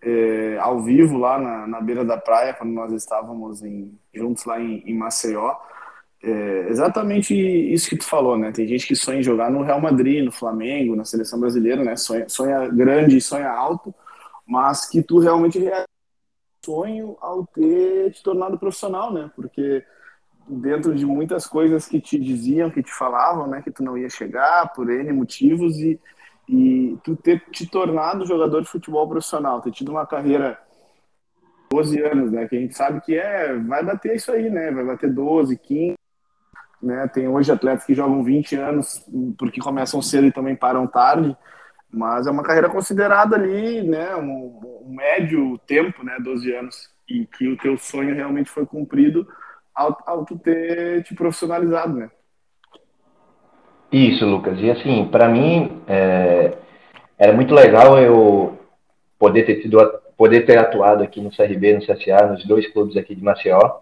é, 0.01 0.57
ao 0.59 0.81
vivo 0.81 1.17
lá 1.17 1.39
na, 1.39 1.67
na, 1.67 1.81
beira 1.81 2.05
da 2.05 2.17
praia, 2.17 2.53
quando 2.53 2.71
nós 2.71 2.91
estávamos 2.93 3.63
em, 3.63 3.97
juntos 4.13 4.45
lá 4.45 4.59
em, 4.59 4.83
em 4.85 4.95
Maceió. 4.95 5.55
É, 6.23 6.69
exatamente 6.69 7.33
isso 7.35 7.89
que 7.89 7.97
tu 7.97 8.05
falou, 8.05 8.37
né? 8.37 8.51
Tem 8.51 8.67
gente 8.67 8.87
que 8.87 8.95
sonha 8.95 9.19
em 9.19 9.23
jogar 9.23 9.51
no 9.51 9.63
Real 9.63 9.81
Madrid, 9.81 10.23
no 10.23 10.31
Flamengo, 10.31 10.95
na 10.95 11.05
seleção 11.05 11.39
brasileira, 11.39 11.83
né? 11.83 11.95
Sonha, 11.95 12.27
sonha 12.29 12.67
grande, 12.67 13.19
sonha 13.21 13.49
alto, 13.49 13.93
mas 14.45 14.87
que 14.87 15.01
tu 15.01 15.19
realmente 15.19 15.59
sonho 16.63 17.15
ao 17.21 17.45
ter 17.47 18.11
te 18.11 18.23
tornado 18.23 18.57
profissional, 18.57 19.13
né? 19.13 19.31
Porque 19.35 19.83
dentro 20.47 20.93
de 20.93 21.05
muitas 21.05 21.47
coisas 21.47 21.87
que 21.87 21.99
te 21.99 22.19
diziam, 22.19 22.69
que 22.69 22.83
te 22.83 22.93
falavam, 22.93 23.47
né, 23.47 23.61
que 23.61 23.71
tu 23.71 23.83
não 23.83 23.97
ia 23.97 24.09
chegar 24.09 24.71
por 24.73 24.89
N 24.89 25.11
motivos 25.11 25.77
e, 25.79 25.99
e 26.47 26.97
tu 27.03 27.15
ter 27.15 27.43
te 27.51 27.67
tornado 27.67 28.25
jogador 28.25 28.61
de 28.61 28.67
futebol 28.67 29.07
profissional, 29.07 29.61
ter 29.61 29.71
tido 29.71 29.91
uma 29.91 30.05
carreira 30.05 30.59
12 31.71 31.99
anos, 32.01 32.31
né, 32.31 32.47
que 32.47 32.55
a 32.55 32.59
gente 32.59 32.75
sabe 32.75 33.01
que 33.01 33.17
é, 33.17 33.53
vai 33.55 33.83
bater 33.83 34.15
isso 34.15 34.31
aí, 34.31 34.49
né, 34.49 34.71
vai 34.71 34.85
bater 34.85 35.11
12, 35.11 35.57
15, 35.57 35.95
né, 36.81 37.07
tem 37.07 37.27
hoje 37.27 37.51
atletas 37.51 37.85
que 37.85 37.95
jogam 37.95 38.23
20 38.23 38.55
anos 38.55 39.03
porque 39.37 39.59
começam 39.59 40.01
cedo 40.01 40.27
e 40.27 40.31
também 40.31 40.55
param 40.55 40.85
tarde, 40.85 41.35
mas 41.91 42.27
é 42.27 42.31
uma 42.31 42.43
carreira 42.43 42.69
considerada 42.69 43.35
ali, 43.35 43.81
né, 43.81 44.15
um, 44.15 44.83
um 44.85 44.93
médio 44.95 45.57
tempo, 45.65 46.03
né, 46.03 46.17
12 46.19 46.53
anos, 46.53 46.89
e 47.09 47.25
que 47.25 47.47
o 47.47 47.57
teu 47.57 47.77
sonho 47.77 48.13
realmente 48.13 48.49
foi 48.49 48.65
cumprido, 48.65 49.27
ao, 49.75 49.97
ao 50.05 50.25
tu 50.25 50.37
ter 50.37 51.03
te 51.03 51.13
profissionalizado, 51.13 51.93
né? 51.93 52.09
Isso, 53.91 54.25
Lucas. 54.25 54.59
E 54.59 54.71
assim, 54.71 55.05
para 55.05 55.27
mim, 55.27 55.81
é, 55.87 56.53
era 57.17 57.33
muito 57.33 57.53
legal 57.53 57.97
eu 57.99 58.57
poder 59.17 59.43
ter 59.43 59.61
tido, 59.61 59.77
poder 60.17 60.45
ter 60.45 60.57
atuado 60.57 61.03
aqui 61.03 61.21
no 61.21 61.31
CRB, 61.31 61.73
no 61.73 61.85
CSA, 61.85 62.27
nos 62.27 62.45
dois 62.45 62.67
clubes 62.71 62.97
aqui 62.97 63.15
de 63.15 63.23
Maceió. 63.23 63.79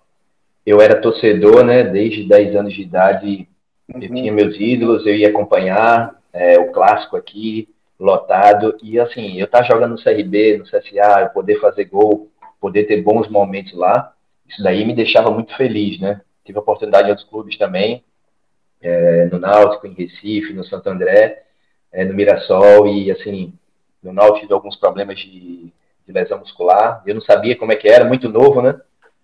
Eu 0.65 0.81
era 0.81 1.01
torcedor, 1.01 1.63
né? 1.63 1.83
Desde 1.83 2.27
10 2.27 2.55
anos 2.55 2.73
de 2.73 2.81
idade, 2.81 3.47
uhum. 3.93 4.01
eu 4.01 4.07
tinha 4.07 4.31
meus 4.31 4.55
ídolos, 4.59 5.05
eu 5.05 5.15
ia 5.15 5.29
acompanhar 5.29 6.15
é, 6.31 6.57
o 6.59 6.71
clássico 6.71 7.17
aqui, 7.17 7.67
lotado. 7.99 8.77
E 8.81 8.99
assim, 8.99 9.37
eu 9.39 9.45
estar 9.45 9.63
jogando 9.63 9.91
no 9.91 10.03
CRB, 10.03 10.57
no 10.57 10.65
CSA, 10.65 11.21
eu 11.21 11.29
poder 11.29 11.59
fazer 11.59 11.85
gol, 11.85 12.29
poder 12.61 12.83
ter 12.85 13.01
bons 13.01 13.27
momentos 13.27 13.73
lá, 13.73 14.12
isso 14.53 14.63
daí 14.63 14.85
me 14.85 14.93
deixava 14.93 15.29
muito 15.29 15.55
feliz, 15.57 15.99
né? 15.99 16.21
tive 16.43 16.57
a 16.57 16.61
oportunidade 16.61 17.07
em 17.07 17.11
outros 17.11 17.27
clubes 17.27 17.57
também, 17.57 18.03
é, 18.81 19.25
no 19.25 19.39
Náutico, 19.39 19.87
em 19.87 19.93
Recife, 19.93 20.53
no 20.53 20.63
Santo 20.65 20.89
André, 20.89 21.43
é, 21.91 22.03
no 22.03 22.13
Mirassol, 22.13 22.87
e 22.87 23.11
assim, 23.11 23.53
no 24.01 24.11
Náutico 24.11 24.41
tive 24.41 24.53
alguns 24.53 24.75
problemas 24.75 25.19
de, 25.19 25.71
de, 26.05 26.11
lesão 26.11 26.39
muscular, 26.39 27.01
eu 27.05 27.15
não 27.15 27.21
sabia 27.21 27.55
como 27.55 27.71
é 27.71 27.75
que 27.75 27.87
era, 27.87 28.05
muito 28.05 28.27
novo, 28.27 28.61
né? 28.61 28.79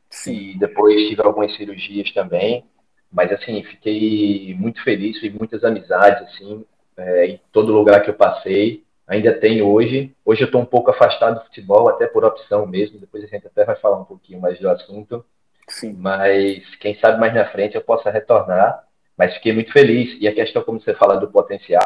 Sim. 0.09 0.33
E 0.33 0.57
depois 0.57 1.09
tive 1.09 1.21
algumas 1.21 1.55
cirurgias 1.55 2.11
também, 2.13 2.65
mas 3.11 3.31
assim, 3.31 3.63
fiquei 3.63 4.55
muito 4.57 4.81
feliz, 4.83 5.19
fiz 5.19 5.33
muitas 5.33 5.63
amizades, 5.63 6.23
assim, 6.29 6.65
é, 6.97 7.25
em 7.27 7.41
todo 7.51 7.73
lugar 7.73 8.01
que 8.01 8.09
eu 8.09 8.13
passei, 8.13 8.83
ainda 9.09 9.33
tenho 9.33 9.67
hoje. 9.67 10.15
Hoje 10.23 10.43
eu 10.43 10.45
estou 10.45 10.61
um 10.61 10.65
pouco 10.65 10.91
afastado 10.91 11.39
do 11.39 11.45
futebol, 11.45 11.89
até 11.89 12.05
por 12.05 12.23
opção 12.23 12.65
mesmo. 12.67 12.99
Depois 12.99 13.23
a 13.23 13.27
gente 13.27 13.47
até 13.47 13.65
vai 13.65 13.75
falar 13.75 13.99
um 13.99 14.05
pouquinho 14.05 14.39
mais 14.39 14.59
do 14.59 14.69
assunto. 14.69 15.25
Sim. 15.67 15.93
Mas 15.97 16.63
quem 16.75 16.97
sabe 16.99 17.19
mais 17.19 17.33
na 17.33 17.45
frente 17.45 17.75
eu 17.75 17.81
possa 17.81 18.11
retornar. 18.11 18.83
Mas 19.17 19.33
fiquei 19.33 19.51
muito 19.51 19.73
feliz. 19.73 20.15
E 20.21 20.27
a 20.27 20.33
questão, 20.33 20.61
como 20.61 20.79
você 20.79 20.93
fala 20.93 21.17
do 21.17 21.29
potencial, 21.29 21.85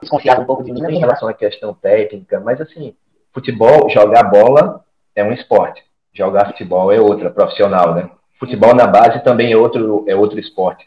desconfiava 0.00 0.42
um 0.42 0.46
pouco 0.46 0.62
de 0.62 0.70
mim 0.70 0.82
em 0.82 1.00
relação 1.00 1.26
à 1.26 1.32
questão 1.32 1.72
técnica. 1.72 2.38
Mas 2.38 2.60
assim, 2.60 2.94
futebol, 3.32 3.88
jogar 3.88 4.24
bola 4.24 4.84
é 5.16 5.24
um 5.24 5.32
esporte. 5.32 5.82
Jogar 6.12 6.48
futebol 6.48 6.92
é 6.92 7.00
outra, 7.00 7.30
profissional, 7.30 7.94
né? 7.94 8.10
Futebol 8.38 8.74
na 8.74 8.86
base 8.86 9.24
também 9.24 9.52
é 9.52 9.56
outro, 9.56 10.04
é 10.06 10.14
outro 10.14 10.38
esporte. 10.38 10.86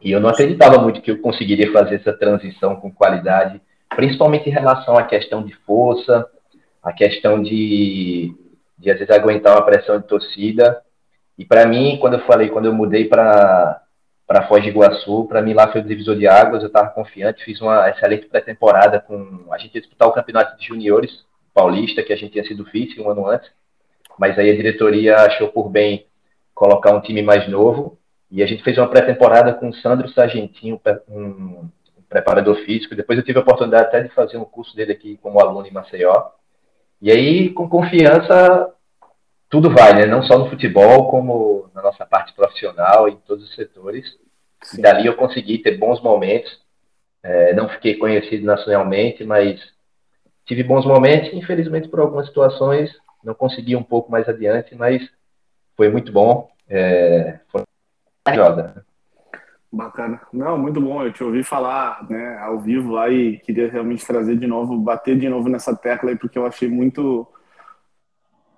E 0.00 0.12
eu 0.12 0.20
não 0.20 0.30
acreditava 0.30 0.80
muito 0.80 1.02
que 1.02 1.10
eu 1.10 1.18
conseguiria 1.18 1.72
fazer 1.72 1.96
essa 1.96 2.12
transição 2.12 2.76
com 2.76 2.90
qualidade, 2.90 3.60
principalmente 3.94 4.48
em 4.48 4.52
relação 4.52 4.96
à 4.96 5.02
questão 5.02 5.42
de 5.44 5.54
força, 5.66 6.26
a 6.82 6.92
questão 6.92 7.42
de, 7.42 8.34
de 8.78 8.90
às 8.90 8.98
vezes 8.98 9.14
aguentar 9.14 9.54
uma 9.54 9.64
pressão 9.64 9.98
de 9.98 10.06
torcida. 10.06 10.80
E 11.36 11.44
para 11.44 11.66
mim, 11.66 11.98
quando 12.00 12.14
eu 12.14 12.26
falei, 12.26 12.48
quando 12.48 12.66
eu 12.66 12.72
mudei 12.72 13.06
para 13.06 13.82
para 14.26 14.46
Foz 14.46 14.62
de 14.62 14.68
Iguaçu, 14.68 15.24
para 15.24 15.42
mim 15.42 15.54
lá 15.54 15.72
foi 15.72 15.80
o 15.80 15.84
divisor 15.84 16.16
de 16.16 16.24
águas, 16.24 16.62
eu 16.62 16.68
estava 16.68 16.90
confiante, 16.90 17.42
fiz 17.42 17.60
uma 17.60 17.90
excelente 17.90 18.26
pré-temporada 18.26 19.00
com 19.00 19.48
a 19.50 19.58
gente 19.58 19.74
ia 19.74 19.80
disputar 19.80 20.06
o 20.06 20.12
campeonato 20.12 20.56
de 20.56 20.64
juniores 20.64 21.24
paulista, 21.52 22.00
que 22.00 22.12
a 22.12 22.16
gente 22.16 22.30
tinha 22.30 22.44
sido 22.44 22.62
vice 22.62 23.00
um 23.00 23.10
ano 23.10 23.26
antes, 23.26 23.50
mas 24.16 24.38
aí 24.38 24.48
a 24.48 24.54
diretoria 24.54 25.16
achou 25.16 25.48
por 25.48 25.68
bem 25.68 26.06
colocar 26.54 26.94
um 26.94 27.00
time 27.00 27.22
mais 27.22 27.48
novo 27.48 27.98
e 28.30 28.42
a 28.42 28.46
gente 28.46 28.62
fez 28.62 28.78
uma 28.78 28.88
pré-temporada 28.88 29.52
com 29.54 29.68
o 29.68 29.74
Sandro 29.74 30.08
Sargentinho, 30.08 30.80
um 31.08 31.68
preparador 32.08 32.56
físico. 32.64 32.94
Depois 32.94 33.18
eu 33.18 33.24
tive 33.24 33.38
a 33.38 33.42
oportunidade 33.42 33.84
até 33.84 34.00
de 34.02 34.08
fazer 34.10 34.36
um 34.36 34.44
curso 34.44 34.74
dele 34.76 34.92
aqui 34.92 35.16
como 35.22 35.40
aluno 35.40 35.66
em 35.66 35.72
Maceió. 35.72 36.30
E 37.02 37.10
aí, 37.10 37.50
com 37.50 37.68
confiança, 37.68 38.72
tudo 39.48 39.70
vai, 39.70 39.94
né? 39.94 40.06
Não 40.06 40.22
só 40.22 40.38
no 40.38 40.48
futebol, 40.48 41.10
como 41.10 41.68
na 41.74 41.82
nossa 41.82 42.06
parte 42.06 42.32
profissional, 42.34 43.08
em 43.08 43.16
todos 43.16 43.48
os 43.48 43.54
setores. 43.54 44.06
E 44.76 44.80
dali 44.80 45.06
eu 45.06 45.16
consegui 45.16 45.58
ter 45.58 45.76
bons 45.76 46.00
momentos. 46.00 46.60
É, 47.22 47.52
não 47.54 47.68
fiquei 47.68 47.96
conhecido 47.96 48.44
nacionalmente, 48.44 49.24
mas 49.24 49.60
tive 50.44 50.62
bons 50.62 50.84
momentos. 50.84 51.32
Infelizmente, 51.32 51.88
por 51.88 52.00
algumas 52.00 52.26
situações, 52.26 52.90
não 53.24 53.34
consegui 53.34 53.74
um 53.74 53.82
pouco 53.82 54.10
mais 54.10 54.28
adiante, 54.28 54.74
mas 54.74 55.02
foi 55.76 55.88
muito 55.88 56.12
bom. 56.12 56.48
É, 56.68 57.40
foi 57.50 57.62
joga. 58.28 58.84
Bacana. 59.72 60.20
Não, 60.32 60.58
muito 60.58 60.80
bom. 60.80 61.02
Eu 61.02 61.12
te 61.12 61.22
ouvi 61.22 61.44
falar 61.44 62.04
né, 62.10 62.38
ao 62.38 62.58
vivo 62.58 62.92
lá 62.92 63.08
e 63.08 63.38
queria 63.38 63.70
realmente 63.70 64.04
trazer 64.04 64.36
de 64.36 64.46
novo, 64.46 64.76
bater 64.76 65.16
de 65.16 65.28
novo 65.28 65.48
nessa 65.48 65.74
tecla 65.76 66.10
aí, 66.10 66.16
porque 66.16 66.38
eu 66.38 66.46
achei 66.46 66.68
muito. 66.68 67.26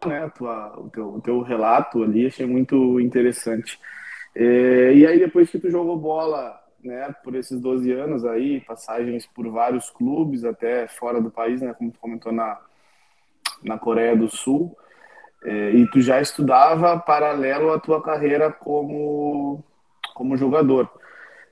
Né, 0.07 0.28
tua, 0.31 0.81
o, 0.81 0.90
teu, 0.90 1.14
o 1.14 1.21
teu 1.21 1.40
relato 1.42 2.02
ali, 2.02 2.26
achei 2.26 2.47
muito 2.47 2.99
interessante. 2.99 3.78
É, 4.35 4.95
e 4.95 5.07
aí, 5.07 5.19
depois 5.19 5.50
que 5.50 5.59
tu 5.59 5.71
jogou 5.71 5.97
bola 5.97 6.59
né, 6.83 7.14
por 7.23 7.35
esses 7.35 7.61
12 7.61 7.92
anos 7.92 8.25
aí, 8.25 8.61
passagens 8.62 9.26
por 9.26 9.49
vários 9.49 9.90
clubes, 9.90 10.45
até 10.45 10.88
fora 10.88 11.21
do 11.21 11.31
país, 11.31 11.61
né, 11.61 11.73
como 11.75 11.92
tu 11.92 12.00
comentou 12.00 12.33
na, 12.33 12.59
na 13.62 13.78
Coreia 13.78 14.16
do 14.16 14.28
Sul, 14.28 14.76
é, 15.45 15.71
e 15.71 15.87
tu 15.91 16.01
já 16.01 16.21
estudava 16.21 16.99
paralelo 16.99 17.73
à 17.73 17.79
tua 17.79 18.03
carreira 18.03 18.53
como, 18.53 19.63
como 20.15 20.37
jogador. 20.37 20.91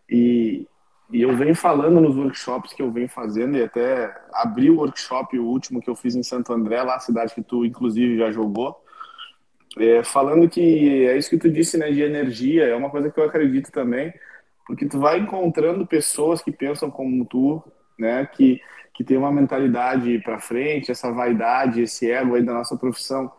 E, 0.09 0.67
e 1.13 1.23
eu 1.23 1.37
venho 1.37 1.55
falando 1.55 2.01
nos 2.01 2.17
workshops 2.17 2.73
que 2.73 2.83
eu 2.83 2.91
venho 2.91 3.09
fazendo, 3.09 3.57
e 3.57 3.63
até 3.63 4.15
abri 4.33 4.71
o 4.71 4.77
workshop, 4.77 5.39
o 5.39 5.47
último 5.47 5.81
que 5.81 5.91
eu 5.91 5.97
fiz 5.97 6.15
em 6.15 6.23
Santo 6.23 6.53
André, 6.53 6.83
lá 6.83 6.97
a 6.97 7.01
cidade 7.01 7.35
que 7.35 7.43
tu, 7.43 7.65
inclusive, 7.65 8.19
já 8.19 8.31
jogou, 8.31 8.81
é, 9.79 10.03
falando 10.03 10.49
que 10.49 11.07
é 11.07 11.17
isso 11.17 11.31
que 11.31 11.39
tu 11.39 11.51
disse, 11.51 11.77
né, 11.79 11.91
de 11.91 12.03
energia, 12.03 12.65
é 12.65 12.75
uma 12.75 12.91
coisa 12.91 13.11
que 13.11 13.19
eu 13.19 13.25
acredito 13.25 13.71
também, 13.71 14.13
porque 14.67 14.87
tu 14.87 15.01
vai 15.01 15.19
encontrando 15.19 15.87
pessoas 15.87 16.43
que 16.43 16.53
pensam 16.53 16.91
como 16.91 17.25
tu, 17.25 17.63
né, 17.99 18.27
que, 18.27 18.61
que 18.95 19.03
tem 19.03 19.17
uma 19.17 19.33
mentalidade 19.33 20.19
para 20.21 20.39
frente, 20.39 20.91
essa 20.91 21.13
vaidade, 21.13 21.83
esse 21.83 22.11
ego 22.11 22.35
aí 22.35 22.43
da 22.43 22.53
nossa 22.53 22.77
profissão, 22.77 23.31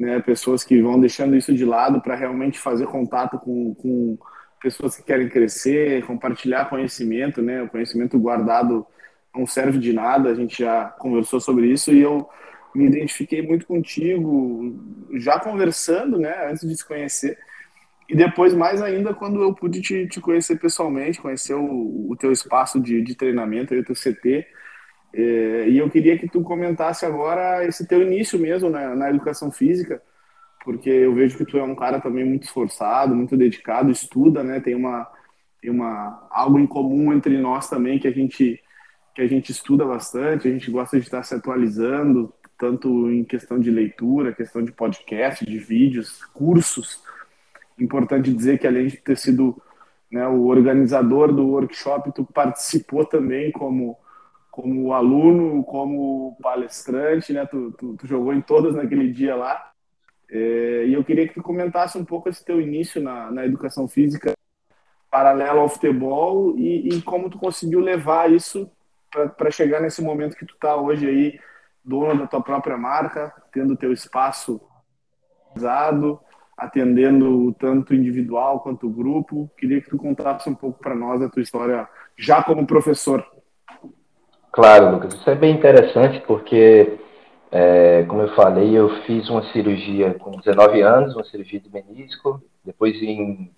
né, 0.00 0.18
pessoas 0.18 0.64
que 0.64 0.80
vão 0.80 0.98
deixando 0.98 1.36
isso 1.36 1.52
de 1.52 1.62
lado 1.62 2.00
para 2.00 2.14
realmente 2.14 2.58
fazer 2.58 2.86
contato 2.86 3.38
com, 3.38 3.74
com 3.74 4.18
pessoas 4.58 4.96
que 4.96 5.02
querem 5.02 5.28
crescer, 5.28 6.06
compartilhar 6.06 6.70
conhecimento, 6.70 7.42
né, 7.42 7.62
o 7.62 7.68
conhecimento 7.68 8.18
guardado 8.18 8.86
não 9.36 9.46
serve 9.46 9.78
de 9.78 9.92
nada, 9.92 10.30
a 10.30 10.34
gente 10.34 10.58
já 10.58 10.86
conversou 10.86 11.38
sobre 11.38 11.66
isso 11.66 11.92
e 11.92 12.00
eu 12.00 12.26
me 12.74 12.86
identifiquei 12.86 13.42
muito 13.42 13.66
contigo, 13.66 14.74
já 15.18 15.38
conversando, 15.38 16.18
né, 16.18 16.48
antes 16.50 16.66
de 16.66 16.74
se 16.74 16.86
conhecer, 16.86 17.36
e 18.08 18.16
depois 18.16 18.54
mais 18.54 18.80
ainda 18.80 19.12
quando 19.12 19.42
eu 19.42 19.54
pude 19.54 19.82
te, 19.82 20.06
te 20.06 20.18
conhecer 20.18 20.58
pessoalmente, 20.58 21.20
conhecer 21.20 21.54
o, 21.54 22.10
o 22.10 22.16
teu 22.16 22.32
espaço 22.32 22.80
de, 22.80 23.02
de 23.02 23.14
treinamento, 23.14 23.74
o 23.74 23.84
teu 23.84 23.94
CT, 23.94 24.46
é, 25.12 25.68
e 25.68 25.78
eu 25.78 25.90
queria 25.90 26.16
que 26.16 26.28
tu 26.28 26.42
comentasse 26.42 27.04
agora 27.04 27.64
esse 27.66 27.86
teu 27.86 28.02
início 28.02 28.38
mesmo 28.38 28.70
na, 28.70 28.94
na, 28.94 29.10
educação 29.10 29.50
física, 29.50 30.00
porque 30.64 30.88
eu 30.88 31.14
vejo 31.14 31.36
que 31.36 31.44
tu 31.44 31.58
é 31.58 31.62
um 31.62 31.74
cara 31.74 32.00
também 32.00 32.24
muito 32.24 32.44
esforçado, 32.44 33.14
muito 33.14 33.36
dedicado, 33.36 33.90
estuda, 33.90 34.44
né? 34.44 34.60
Tem 34.60 34.74
uma 34.74 35.10
tem 35.60 35.70
uma 35.70 36.26
algo 36.30 36.58
em 36.58 36.66
comum 36.66 37.12
entre 37.12 37.36
nós 37.38 37.68
também 37.68 37.98
que 37.98 38.08
a 38.08 38.12
gente 38.12 38.62
que 39.14 39.22
a 39.22 39.26
gente 39.26 39.50
estuda 39.50 39.84
bastante, 39.84 40.46
a 40.46 40.50
gente 40.50 40.70
gosta 40.70 40.96
de 40.98 41.04
estar 41.04 41.22
se 41.24 41.34
atualizando, 41.34 42.32
tanto 42.56 43.10
em 43.10 43.24
questão 43.24 43.58
de 43.58 43.70
leitura, 43.70 44.32
questão 44.32 44.62
de 44.62 44.70
podcast, 44.70 45.44
de 45.44 45.58
vídeos, 45.58 46.22
cursos. 46.26 47.02
Importante 47.78 48.32
dizer 48.32 48.58
que 48.58 48.66
além 48.66 48.86
de 48.86 48.98
ter 48.98 49.16
sido 49.16 49.60
né, 50.10 50.26
o 50.28 50.46
organizador 50.46 51.32
do 51.32 51.48
workshop, 51.48 52.12
tu 52.14 52.24
participou 52.24 53.04
também 53.04 53.50
como 53.50 53.96
como 54.50 54.92
aluno, 54.92 55.62
como 55.64 56.36
palestrante, 56.42 57.32
né? 57.32 57.46
Tu, 57.46 57.72
tu, 57.72 57.96
tu 57.96 58.06
jogou 58.06 58.32
em 58.32 58.40
todas 58.40 58.74
naquele 58.74 59.12
dia 59.12 59.34
lá. 59.36 59.70
É, 60.28 60.86
e 60.86 60.94
eu 60.94 61.04
queria 61.04 61.26
que 61.26 61.34
tu 61.34 61.42
comentasse 61.42 61.98
um 61.98 62.04
pouco 62.04 62.28
esse 62.28 62.44
teu 62.44 62.60
início 62.60 63.00
na, 63.02 63.30
na 63.30 63.44
educação 63.44 63.88
física 63.88 64.32
paralelo 65.10 65.60
ao 65.60 65.68
futebol 65.68 66.56
e, 66.56 66.88
e 66.88 67.02
como 67.02 67.28
tu 67.28 67.36
conseguiu 67.36 67.80
levar 67.80 68.30
isso 68.30 68.70
para 69.36 69.50
chegar 69.50 69.80
nesse 69.80 70.00
momento 70.00 70.36
que 70.36 70.46
tu 70.46 70.54
está 70.54 70.76
hoje 70.76 71.08
aí, 71.08 71.40
dono 71.84 72.20
da 72.20 72.26
tua 72.28 72.40
própria 72.40 72.76
marca, 72.76 73.34
tendo 73.52 73.76
teu 73.76 73.92
espaço 73.92 74.60
usado, 75.56 76.20
atendendo 76.56 77.52
tanto 77.54 77.92
individual 77.92 78.60
quanto 78.60 78.88
grupo. 78.88 79.50
Queria 79.56 79.80
que 79.80 79.90
tu 79.90 79.96
contasse 79.96 80.48
um 80.48 80.54
pouco 80.54 80.78
para 80.78 80.94
nós 80.94 81.20
a 81.20 81.28
tua 81.28 81.42
história 81.42 81.88
já 82.16 82.42
como 82.42 82.66
professor. 82.66 83.26
Claro, 84.52 84.90
Lucas, 84.90 85.14
isso 85.14 85.30
é 85.30 85.34
bem 85.34 85.54
interessante 85.54 86.20
porque, 86.26 86.98
é, 87.52 88.04
como 88.08 88.22
eu 88.22 88.34
falei, 88.34 88.76
eu 88.76 88.88
fiz 89.04 89.28
uma 89.28 89.44
cirurgia 89.52 90.12
com 90.14 90.32
19 90.32 90.82
anos, 90.82 91.14
uma 91.14 91.24
cirurgia 91.24 91.60
de 91.60 91.70
menisco. 91.70 92.42
Depois, 92.64 93.00
em 93.00 93.50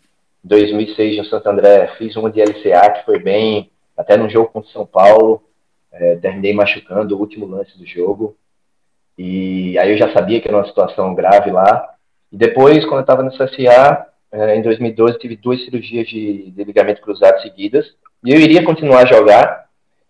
2006, 0.44 1.18
no 1.18 1.24
Santo 1.24 1.48
André, 1.48 1.88
fiz 1.96 2.14
uma 2.16 2.30
de 2.30 2.42
LCA 2.42 2.90
que 2.90 3.04
foi 3.06 3.18
bem, 3.18 3.70
até 3.96 4.16
no 4.16 4.28
jogo 4.28 4.48
contra 4.48 4.70
São 4.70 4.84
Paulo. 4.84 5.42
É, 5.90 6.16
terminei 6.16 6.54
machucando 6.54 7.16
o 7.16 7.20
último 7.20 7.46
lance 7.46 7.76
do 7.78 7.86
jogo. 7.86 8.36
E 9.16 9.78
aí 9.78 9.92
eu 9.92 9.98
já 9.98 10.12
sabia 10.12 10.40
que 10.40 10.48
era 10.48 10.56
uma 10.56 10.66
situação 10.66 11.14
grave 11.14 11.50
lá. 11.50 11.90
E 12.30 12.36
depois, 12.36 12.84
quando 12.84 12.98
eu 12.98 13.00
estava 13.00 13.22
no 13.22 13.30
CSA, 13.30 14.06
é, 14.32 14.56
em 14.56 14.62
2012, 14.62 15.18
tive 15.18 15.36
duas 15.36 15.62
cirurgias 15.64 16.06
de, 16.08 16.50
de 16.50 16.64
ligamento 16.64 17.02
cruzado 17.02 17.40
seguidas. 17.42 17.86
E 18.24 18.32
eu 18.32 18.40
iria 18.40 18.64
continuar 18.64 19.02
a 19.02 19.06
jogar, 19.06 19.61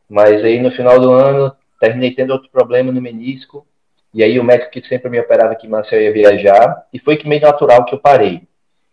mas 0.08 0.42
aí 0.44 0.60
no 0.60 0.70
final 0.70 1.00
do 1.00 1.10
ano 1.12 1.54
terminei 1.80 2.14
tendo 2.14 2.32
outro 2.32 2.50
problema 2.50 2.92
no 2.92 3.00
menisco. 3.00 3.66
E 4.14 4.22
aí 4.22 4.38
o 4.38 4.44
médico 4.44 4.70
que 4.70 4.86
sempre 4.86 5.10
me 5.10 5.18
operava 5.18 5.52
aqui 5.52 5.66
em 5.66 5.70
Marcel 5.70 6.00
ia 6.00 6.12
viajar. 6.12 6.86
E 6.92 6.98
foi 6.98 7.16
que 7.16 7.28
meio 7.28 7.42
natural 7.42 7.84
que 7.84 7.94
eu 7.94 7.98
parei. 7.98 8.42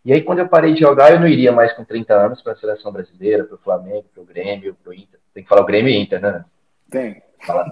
E 0.03 0.13
aí 0.13 0.21
quando 0.21 0.39
eu 0.39 0.47
parei 0.47 0.73
de 0.73 0.79
jogar, 0.79 1.11
eu 1.11 1.19
não 1.19 1.27
iria 1.27 1.51
mais 1.51 1.73
com 1.73 1.83
30 1.83 2.13
anos 2.13 2.41
para 2.41 2.53
a 2.53 2.57
seleção 2.57 2.91
brasileira, 2.91 3.43
para 3.43 3.55
o 3.55 3.59
Flamengo, 3.59 4.05
para 4.13 4.23
o 4.23 4.25
Grêmio, 4.25 4.75
para 4.81 4.91
o 4.91 4.93
Inter. 4.93 5.19
Tem 5.33 5.43
que 5.43 5.49
falar 5.49 5.61
o 5.61 5.65
Grêmio 5.65 5.91
e 5.91 5.97
Inter, 5.97 6.21
né? 6.21 6.45
Tem. 6.89 7.21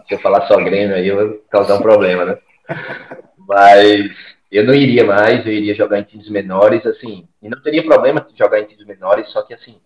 Se 0.07 0.13
eu 0.13 0.19
falar 0.19 0.47
só 0.47 0.57
Grêmio 0.57 0.95
aí, 0.95 1.07
eu 1.07 1.15
vou 1.15 1.39
causar 1.49 1.75
um 1.75 1.81
problema, 1.81 2.25
né? 2.25 2.37
Mas 3.37 4.11
eu 4.51 4.65
não 4.65 4.73
iria 4.73 5.05
mais, 5.05 5.45
eu 5.45 5.51
iria 5.51 5.75
jogar 5.75 5.99
em 5.99 6.03
times 6.03 6.29
menores, 6.29 6.85
assim, 6.85 7.27
e 7.41 7.49
não 7.49 7.61
teria 7.61 7.83
problema 7.83 8.21
de 8.21 8.37
jogar 8.37 8.59
em 8.59 8.65
times 8.65 8.85
menores, 8.85 9.29
só 9.31 9.41
que 9.41 9.53
assim, 9.53 9.77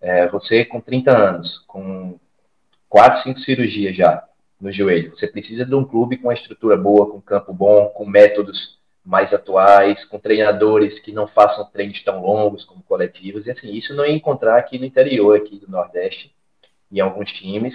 é, 0.00 0.28
você 0.28 0.64
com 0.64 0.80
30 0.80 1.16
anos, 1.16 1.58
com 1.66 2.18
4, 2.92 3.22
5 3.22 3.40
cirurgias 3.40 3.96
já 3.96 4.22
no 4.60 4.70
joelho, 4.70 5.16
você 5.16 5.26
precisa 5.26 5.64
de 5.64 5.74
um 5.74 5.82
clube 5.82 6.18
com 6.18 6.28
uma 6.28 6.34
estrutura 6.34 6.76
boa, 6.76 7.10
com 7.10 7.22
campo 7.22 7.50
bom, 7.50 7.86
com 7.86 8.04
métodos 8.04 8.78
mais 9.02 9.32
atuais, 9.32 10.04
com 10.04 10.18
treinadores 10.18 10.98
que 11.00 11.10
não 11.10 11.26
façam 11.26 11.64
treinos 11.72 12.04
tão 12.04 12.20
longos 12.20 12.66
como 12.66 12.82
coletivos, 12.82 13.46
e 13.46 13.50
assim, 13.50 13.72
isso 13.72 13.94
não 13.94 14.04
ia 14.04 14.12
encontrar 14.12 14.58
aqui 14.58 14.78
no 14.78 14.84
interior, 14.84 15.34
aqui 15.34 15.58
do 15.58 15.70
Nordeste, 15.70 16.34
em 16.92 17.00
alguns 17.00 17.32
times, 17.32 17.74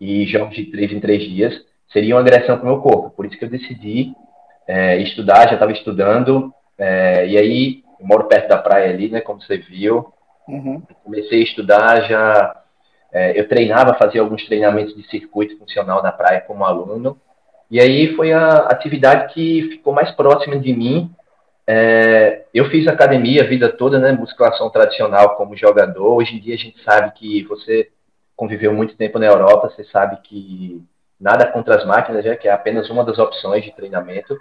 e 0.00 0.24
jogos 0.24 0.56
de 0.56 0.64
três 0.64 0.90
em 0.90 1.00
três 1.00 1.22
dias, 1.22 1.62
seria 1.92 2.14
uma 2.14 2.22
agressão 2.22 2.56
para 2.56 2.66
o 2.66 2.72
meu 2.72 2.80
corpo, 2.80 3.10
por 3.10 3.26
isso 3.26 3.38
que 3.38 3.44
eu 3.44 3.50
decidi 3.50 4.14
é, 4.66 4.96
estudar, 5.02 5.48
já 5.48 5.54
estava 5.54 5.72
estudando, 5.72 6.50
é, 6.78 7.28
e 7.28 7.36
aí 7.36 7.84
eu 8.00 8.06
moro 8.06 8.24
perto 8.24 8.48
da 8.48 8.56
praia 8.56 8.88
ali, 8.88 9.10
né, 9.10 9.20
como 9.20 9.42
você 9.42 9.58
viu, 9.58 10.12
uhum. 10.48 10.82
comecei 11.04 11.40
a 11.40 11.44
estudar, 11.44 12.08
já 12.08 12.62
é, 13.12 13.38
eu 13.38 13.48
treinava, 13.48 13.94
fazia 13.94 14.20
alguns 14.20 14.44
treinamentos 14.44 14.94
de 14.94 15.08
circuito 15.08 15.58
funcional 15.58 16.02
na 16.02 16.12
praia 16.12 16.40
como 16.40 16.64
aluno, 16.64 17.20
e 17.70 17.80
aí 17.80 18.14
foi 18.14 18.32
a 18.32 18.58
atividade 18.68 19.32
que 19.32 19.68
ficou 19.72 19.92
mais 19.92 20.10
próxima 20.12 20.58
de 20.58 20.72
mim. 20.72 21.10
É, 21.66 22.44
eu 22.54 22.70
fiz 22.70 22.86
academia 22.86 23.42
a 23.42 23.46
vida 23.46 23.68
toda, 23.68 23.98
né, 23.98 24.12
musculação 24.12 24.70
tradicional 24.70 25.36
como 25.36 25.56
jogador. 25.56 26.14
Hoje 26.14 26.36
em 26.36 26.40
dia 26.40 26.54
a 26.54 26.58
gente 26.58 26.80
sabe 26.84 27.12
que 27.12 27.42
você 27.44 27.88
conviveu 28.36 28.72
muito 28.72 28.96
tempo 28.96 29.18
na 29.18 29.26
Europa, 29.26 29.70
você 29.70 29.82
sabe 29.84 30.18
que 30.22 30.80
nada 31.20 31.46
contra 31.46 31.76
as 31.76 31.84
máquinas, 31.84 32.24
já 32.24 32.36
que 32.36 32.46
é 32.46 32.52
apenas 32.52 32.88
uma 32.88 33.02
das 33.02 33.18
opções 33.18 33.64
de 33.64 33.74
treinamento. 33.74 34.38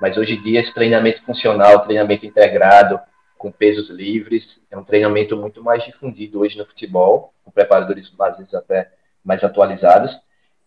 Mas 0.00 0.16
hoje 0.16 0.34
em 0.34 0.42
dia 0.42 0.60
esse 0.60 0.72
treinamento 0.72 1.24
funcional, 1.24 1.80
treinamento 1.80 2.24
integrado, 2.24 3.00
com 3.38 3.50
pesos 3.50 3.88
livres, 3.88 4.44
é 4.70 4.76
um 4.76 4.84
treinamento 4.84 5.36
muito 5.36 5.62
mais 5.62 5.84
difundido 5.84 6.40
hoje 6.40 6.58
no 6.58 6.66
futebol, 6.66 7.32
com 7.44 7.50
preparadores 7.50 8.12
às 8.18 8.36
vezes 8.36 8.52
até 8.52 8.90
mais 9.24 9.42
atualizados. 9.42 10.14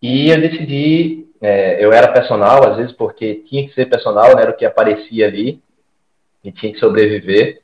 E 0.01 0.29
eu 0.29 0.41
decidi, 0.41 1.27
é, 1.39 1.83
eu 1.83 1.93
era 1.93 2.11
personal, 2.11 2.67
às 2.67 2.77
vezes 2.77 2.93
porque 2.93 3.43
tinha 3.47 3.67
que 3.67 3.73
ser 3.75 3.87
personal, 3.87 4.35
né, 4.35 4.41
era 4.41 4.51
o 4.51 4.57
que 4.57 4.65
aparecia 4.65 5.27
ali, 5.27 5.61
e 6.43 6.51
tinha 6.51 6.71
que 6.73 6.79
sobreviver. 6.79 7.61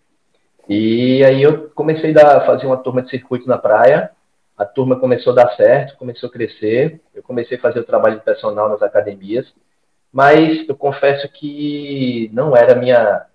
E 0.69 1.23
aí 1.23 1.41
eu 1.41 1.69
comecei 1.69 2.13
a 2.17 2.41
fazer 2.45 2.67
uma 2.67 2.77
turma 2.77 3.01
de 3.01 3.09
circuito 3.09 3.47
na 3.47 3.57
praia, 3.57 4.11
a 4.57 4.65
turma 4.65 4.99
começou 4.99 5.33
a 5.33 5.35
dar 5.35 5.55
certo, 5.55 5.97
começou 5.97 6.29
a 6.29 6.31
crescer, 6.31 6.99
eu 7.13 7.23
comecei 7.23 7.57
a 7.57 7.61
fazer 7.61 7.79
o 7.79 7.85
trabalho 7.85 8.17
de 8.17 8.25
personal 8.25 8.67
nas 8.67 8.81
academias, 8.81 9.45
mas 10.11 10.67
eu 10.67 10.75
confesso 10.75 11.29
que 11.29 12.29
não 12.33 12.55
era 12.55 12.75
minha, 12.75 13.26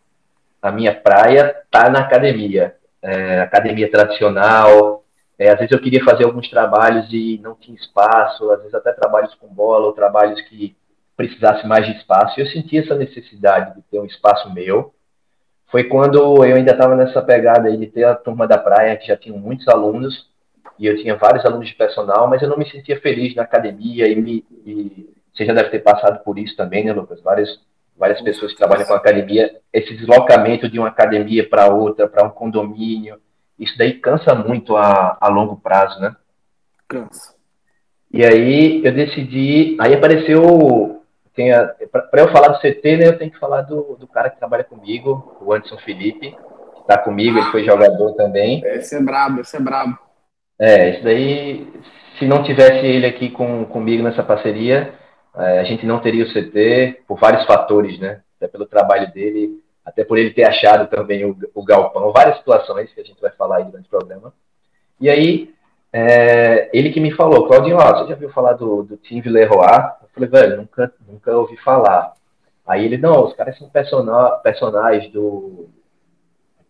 a 0.62 0.71
minha 0.71 0.95
praia 0.95 1.54
tá 1.71 1.90
na 1.90 1.99
academia. 1.99 2.76
É, 3.02 3.40
academia 3.40 3.90
tradicional, 3.90 5.02
é, 5.37 5.50
às 5.50 5.59
vezes 5.59 5.73
eu 5.73 5.81
queria 5.81 6.04
fazer 6.04 6.25
alguns 6.25 6.49
trabalhos 6.49 7.09
e 7.12 7.40
não 7.42 7.57
tinha 7.57 7.76
espaço, 7.76 8.49
às 8.52 8.59
vezes 8.61 8.75
até 8.75 8.92
trabalhos 8.92 9.35
com 9.35 9.49
bola 9.49 9.87
ou 9.87 9.92
trabalhos 9.92 10.40
que 10.42 10.76
precisasse 11.16 11.66
mais 11.66 11.85
de 11.85 11.97
espaço. 11.97 12.38
Eu 12.38 12.47
sentia 12.47 12.81
essa 12.81 12.95
necessidade 12.95 13.75
de 13.75 13.83
ter 13.83 13.99
um 13.99 14.04
espaço 14.04 14.52
meu. 14.54 14.95
Foi 15.69 15.85
quando 15.85 16.45
eu 16.45 16.54
ainda 16.54 16.73
estava 16.73 16.95
nessa 16.95 17.21
pegada 17.21 17.69
aí 17.69 17.76
de 17.76 17.87
ter 17.87 18.04
a 18.04 18.14
turma 18.14 18.47
da 18.47 18.57
praia, 18.57 18.97
que 18.97 19.09
já 19.09 19.16
tinha 19.16 19.37
muitos 19.37 19.66
alunos, 19.66 20.31
e 20.78 20.87
eu 20.87 20.97
tinha 20.97 21.16
vários 21.16 21.45
alunos 21.45 21.69
de 21.69 21.75
personal, 21.75 22.28
mas 22.28 22.42
eu 22.42 22.49
não 22.49 22.57
me 22.57 22.71
sentia 22.71 23.00
feliz 23.00 23.35
na 23.35 23.42
academia 23.42 24.07
e, 24.09 24.14
me, 24.14 24.45
e 24.66 25.11
você 25.33 25.45
já 25.47 25.52
deve 25.54 25.71
ter 25.71 25.81
passado 25.81 26.23
por 26.23 26.38
isso 26.38 26.57
também, 26.57 26.85
né, 26.85 26.92
Lucas? 26.92 27.21
Várias, 27.21 27.59
várias 27.97 28.21
pessoas 28.21 28.53
que 28.53 28.59
trabalham 28.59 28.87
com 28.87 28.95
academia, 28.95 29.55
esse 29.73 29.95
deslocamento 29.97 30.69
de 30.69 30.78
uma 30.78 30.89
academia 30.89 31.49
para 31.49 31.73
outra, 31.73 32.09
para 32.09 32.25
um 32.25 32.31
condomínio, 32.31 33.21
isso 33.59 33.76
daí 33.78 33.95
cansa 33.95 34.35
muito 34.35 34.76
a, 34.76 35.17
a 35.21 35.28
longo 35.28 35.57
prazo, 35.57 36.00
né? 36.00 36.17
Cansa. 36.89 37.35
E 38.13 38.25
aí 38.25 38.85
eu 38.85 38.93
decidi, 38.93 39.76
aí 39.81 39.95
apareceu, 39.95 41.00
para 42.11 42.23
eu 42.23 42.31
falar 42.31 42.49
do 42.49 42.59
CT, 42.59 42.97
né, 42.97 43.07
eu 43.07 43.19
tenho 43.19 43.31
que 43.31 43.39
falar 43.39 43.63
do, 43.63 43.97
do 43.99 44.07
cara 44.07 44.28
que 44.28 44.39
trabalha 44.39 44.65
comigo, 44.65 45.39
o 45.41 45.52
Anderson 45.52 45.78
Felipe, 45.78 46.31
que 46.31 46.81
está 46.81 46.99
comigo, 46.99 47.39
ele 47.39 47.50
foi 47.50 47.65
jogador 47.65 48.13
também. 48.13 48.61
Esse 48.67 48.97
é 48.97 49.00
brabo, 49.00 49.41
esse 49.41 49.57
é 49.57 49.61
brabo. 49.61 49.99
É, 50.59 50.91
isso 50.91 51.05
daí, 51.05 51.73
se 52.19 52.26
não 52.26 52.43
tivesse 52.43 52.85
ele 52.85 53.07
aqui 53.07 53.31
com, 53.31 53.65
comigo 53.65 54.02
nessa 54.02 54.23
parceria, 54.23 54.93
é, 54.93 55.01
a 55.34 55.64
gente 55.64 55.86
não 55.86 56.00
teria 56.00 56.25
o 56.25 56.32
CT 56.32 57.02
por 57.06 57.18
vários 57.18 57.45
fatores, 57.47 57.99
né? 57.99 58.21
Até 58.36 58.49
pelo 58.49 58.66
trabalho 58.66 59.10
dele, 59.12 59.62
até 59.84 60.04
por 60.04 60.18
ele 60.18 60.32
ter 60.32 60.45
achado 60.45 60.88
também 60.88 61.25
o, 61.25 61.36
o 61.54 61.64
galpão, 61.64 62.12
várias 62.12 62.36
situações 62.38 62.92
que 62.92 63.00
a 63.00 63.04
gente 63.04 63.21
vai 63.21 63.30
falar 63.30 63.58
aí 63.58 63.64
durante 63.64 63.86
o 63.86 63.90
programa. 63.90 64.32
E 65.00 65.08
aí, 65.08 65.52
é, 65.92 66.71
ele 66.73 66.90
que 66.90 67.00
me 67.00 67.12
falou, 67.12 67.47
Claudinho, 67.47 67.76
ó, 67.76 67.99
você 67.99 68.10
já 68.10 68.14
viu 68.14 68.30
falar 68.30 68.54
do, 68.54 68.82
do 68.82 68.97
Tim 68.97 69.21
Villeroy? 69.21 69.66
Eu 70.02 70.08
falei, 70.14 70.28
velho, 70.28 70.56
nunca, 70.58 70.92
nunca 71.06 71.36
ouvi 71.36 71.56
falar. 71.58 72.14
Aí 72.66 72.84
ele, 72.84 72.97
não, 72.97 73.25
os 73.26 73.34
caras 73.34 73.58
são 73.58 73.71
personagens 74.42 75.12
do, 75.12 75.68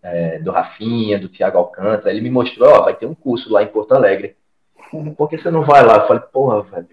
é, 0.02 0.38
do 0.38 0.50
Rafinha, 0.50 1.18
do 1.18 1.28
Thiago 1.28 1.58
Alcântara. 1.58 2.10
Ele 2.10 2.22
me 2.22 2.30
mostrou, 2.30 2.70
ó, 2.70 2.82
vai 2.82 2.94
ter 2.94 3.06
um 3.06 3.14
curso 3.14 3.52
lá 3.52 3.62
em 3.62 3.68
Porto 3.68 3.92
Alegre. 3.92 4.36
Por 5.16 5.28
que 5.28 5.38
você 5.38 5.50
não 5.50 5.62
vai 5.62 5.84
lá? 5.84 5.96
Eu 5.96 6.06
falei, 6.06 6.22
porra, 6.32 6.62
velho. 6.62 6.88